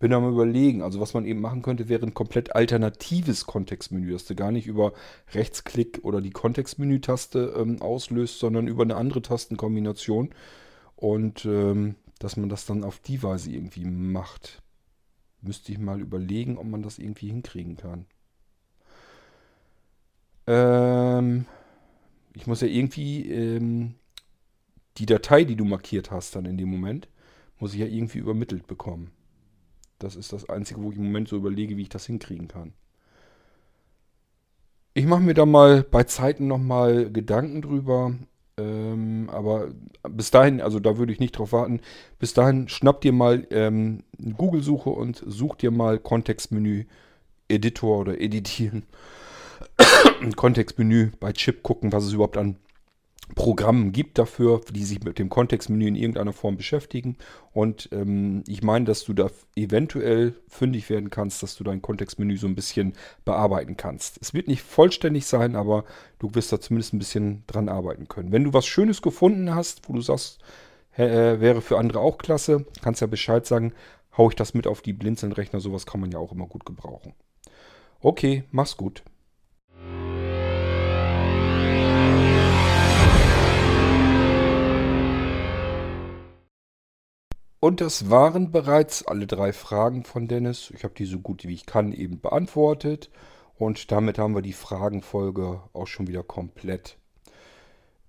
bin 0.00 0.14
am 0.14 0.26
überlegen, 0.26 0.82
also 0.82 0.98
was 0.98 1.12
man 1.12 1.26
eben 1.26 1.40
machen 1.40 1.60
könnte, 1.60 1.88
wäre 1.88 2.06
ein 2.06 2.14
komplett 2.14 2.56
alternatives 2.56 3.44
Kontextmenü, 3.46 4.12
dass 4.12 4.24
du 4.24 4.34
gar 4.34 4.50
nicht 4.50 4.66
über 4.66 4.94
Rechtsklick 5.34 6.00
oder 6.02 6.22
die 6.22 6.30
Kontextmenü-Taste 6.30 7.54
ähm, 7.56 7.82
auslöst, 7.82 8.38
sondern 8.38 8.66
über 8.66 8.82
eine 8.82 8.96
andere 8.96 9.20
Tastenkombination. 9.20 10.30
Und 10.96 11.44
ähm, 11.44 11.96
dass 12.20 12.36
man 12.36 12.48
das 12.48 12.66
dann 12.66 12.84
auf 12.84 13.00
die 13.00 13.22
Weise 13.24 13.50
irgendwie 13.50 13.84
macht. 13.84 14.62
Müsste 15.40 15.72
ich 15.72 15.78
mal 15.78 16.00
überlegen, 16.00 16.58
ob 16.58 16.66
man 16.66 16.82
das 16.82 16.98
irgendwie 16.98 17.28
hinkriegen 17.28 17.76
kann. 17.76 18.06
Ähm, 20.46 21.46
ich 22.34 22.46
muss 22.46 22.60
ja 22.60 22.68
irgendwie 22.68 23.28
ähm, 23.30 23.94
die 24.98 25.06
Datei, 25.06 25.44
die 25.44 25.56
du 25.56 25.64
markiert 25.64 26.10
hast, 26.10 26.36
dann 26.36 26.44
in 26.44 26.58
dem 26.58 26.68
Moment, 26.68 27.08
muss 27.58 27.72
ich 27.72 27.80
ja 27.80 27.86
irgendwie 27.86 28.18
übermittelt 28.18 28.66
bekommen. 28.66 29.10
Das 29.98 30.14
ist 30.14 30.32
das 30.32 30.48
Einzige, 30.48 30.82
wo 30.82 30.90
ich 30.90 30.98
im 30.98 31.04
Moment 31.04 31.28
so 31.28 31.36
überlege, 31.36 31.76
wie 31.76 31.82
ich 31.82 31.88
das 31.88 32.06
hinkriegen 32.06 32.48
kann. 32.48 32.74
Ich 34.92 35.06
mache 35.06 35.22
mir 35.22 35.34
da 35.34 35.46
mal 35.46 35.82
bei 35.84 36.04
Zeiten 36.04 36.48
nochmal 36.48 37.10
Gedanken 37.10 37.62
drüber. 37.62 38.14
Ähm, 38.60 39.28
aber 39.30 39.68
bis 40.08 40.30
dahin, 40.30 40.60
also 40.60 40.80
da 40.80 40.98
würde 40.98 41.12
ich 41.12 41.20
nicht 41.20 41.32
drauf 41.32 41.52
warten. 41.52 41.80
Bis 42.18 42.34
dahin 42.34 42.68
schnapp 42.68 43.00
dir 43.00 43.12
mal 43.12 43.46
ähm, 43.50 44.04
eine 44.22 44.34
Google-Suche 44.34 44.90
und 44.90 45.22
such 45.26 45.56
dir 45.56 45.70
mal 45.70 45.98
Kontextmenü 45.98 46.84
Editor 47.48 47.98
oder 47.98 48.20
Editieren. 48.20 48.84
Kontextmenü 50.36 51.10
bei 51.20 51.32
Chip 51.32 51.62
gucken, 51.62 51.92
was 51.92 52.04
es 52.04 52.12
überhaupt 52.12 52.36
an 52.36 52.56
Programmen 53.34 53.92
gibt 53.92 54.18
dafür, 54.18 54.60
die 54.70 54.84
sich 54.84 55.02
mit 55.02 55.18
dem 55.18 55.28
Kontextmenü 55.28 55.86
in 55.86 55.94
irgendeiner 55.94 56.32
Form 56.32 56.56
beschäftigen. 56.56 57.16
Und 57.52 57.88
ähm, 57.92 58.44
ich 58.46 58.62
meine, 58.62 58.84
dass 58.84 59.04
du 59.04 59.12
da 59.12 59.30
eventuell 59.56 60.34
fündig 60.48 60.90
werden 60.90 61.10
kannst, 61.10 61.42
dass 61.42 61.56
du 61.56 61.64
dein 61.64 61.82
Kontextmenü 61.82 62.36
so 62.36 62.46
ein 62.46 62.54
bisschen 62.54 62.94
bearbeiten 63.24 63.76
kannst. 63.76 64.18
Es 64.20 64.34
wird 64.34 64.48
nicht 64.48 64.62
vollständig 64.62 65.26
sein, 65.26 65.56
aber 65.56 65.84
du 66.18 66.34
wirst 66.34 66.52
da 66.52 66.60
zumindest 66.60 66.92
ein 66.92 66.98
bisschen 66.98 67.44
dran 67.46 67.68
arbeiten 67.68 68.08
können. 68.08 68.32
Wenn 68.32 68.44
du 68.44 68.52
was 68.52 68.66
Schönes 68.66 69.02
gefunden 69.02 69.54
hast, 69.54 69.88
wo 69.88 69.92
du 69.92 70.00
sagst, 70.00 70.38
äh, 70.96 71.40
wäre 71.40 71.60
für 71.62 71.78
andere 71.78 72.00
auch 72.00 72.18
klasse, 72.18 72.66
kannst 72.82 73.00
ja 73.00 73.06
Bescheid 73.06 73.46
sagen, 73.46 73.72
hau 74.16 74.28
ich 74.28 74.36
das 74.36 74.54
mit 74.54 74.66
auf 74.66 74.82
die 74.82 74.92
Blinzeln-Rechner. 74.92 75.60
Sowas 75.60 75.86
kann 75.86 76.00
man 76.00 76.10
ja 76.10 76.18
auch 76.18 76.32
immer 76.32 76.46
gut 76.46 76.66
gebrauchen. 76.66 77.14
Okay, 78.00 78.44
mach's 78.50 78.76
gut. 78.76 79.02
Und 87.60 87.82
das 87.82 88.08
waren 88.08 88.50
bereits 88.50 89.06
alle 89.06 89.26
drei 89.26 89.52
Fragen 89.52 90.04
von 90.04 90.26
Dennis. 90.26 90.72
Ich 90.74 90.82
habe 90.82 90.94
die 90.94 91.04
so 91.04 91.18
gut 91.18 91.46
wie 91.46 91.52
ich 91.52 91.66
kann 91.66 91.92
eben 91.92 92.20
beantwortet. 92.20 93.10
Und 93.58 93.92
damit 93.92 94.18
haben 94.18 94.34
wir 94.34 94.40
die 94.40 94.54
Fragenfolge 94.54 95.60
auch 95.74 95.86
schon 95.86 96.06
wieder 96.08 96.22
komplett. 96.22 96.96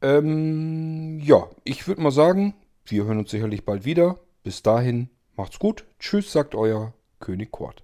Ähm, 0.02 1.20
ja, 1.20 1.50
ich 1.66 1.86
würde 1.88 2.02
mal 2.02 2.12
sagen, 2.12 2.54
wir 2.86 3.04
hören 3.04 3.20
uns 3.20 3.32
sicherlich 3.32 3.66
bald 3.66 3.84
wieder. 3.84 4.18
Bis 4.44 4.64
dahin, 4.64 5.10
macht's 5.36 5.60
gut. 5.60 5.86
Tschüss, 6.00 6.32
sagt 6.32 6.56
euer 6.56 6.94
König 7.20 7.52
Kort. 7.52 7.84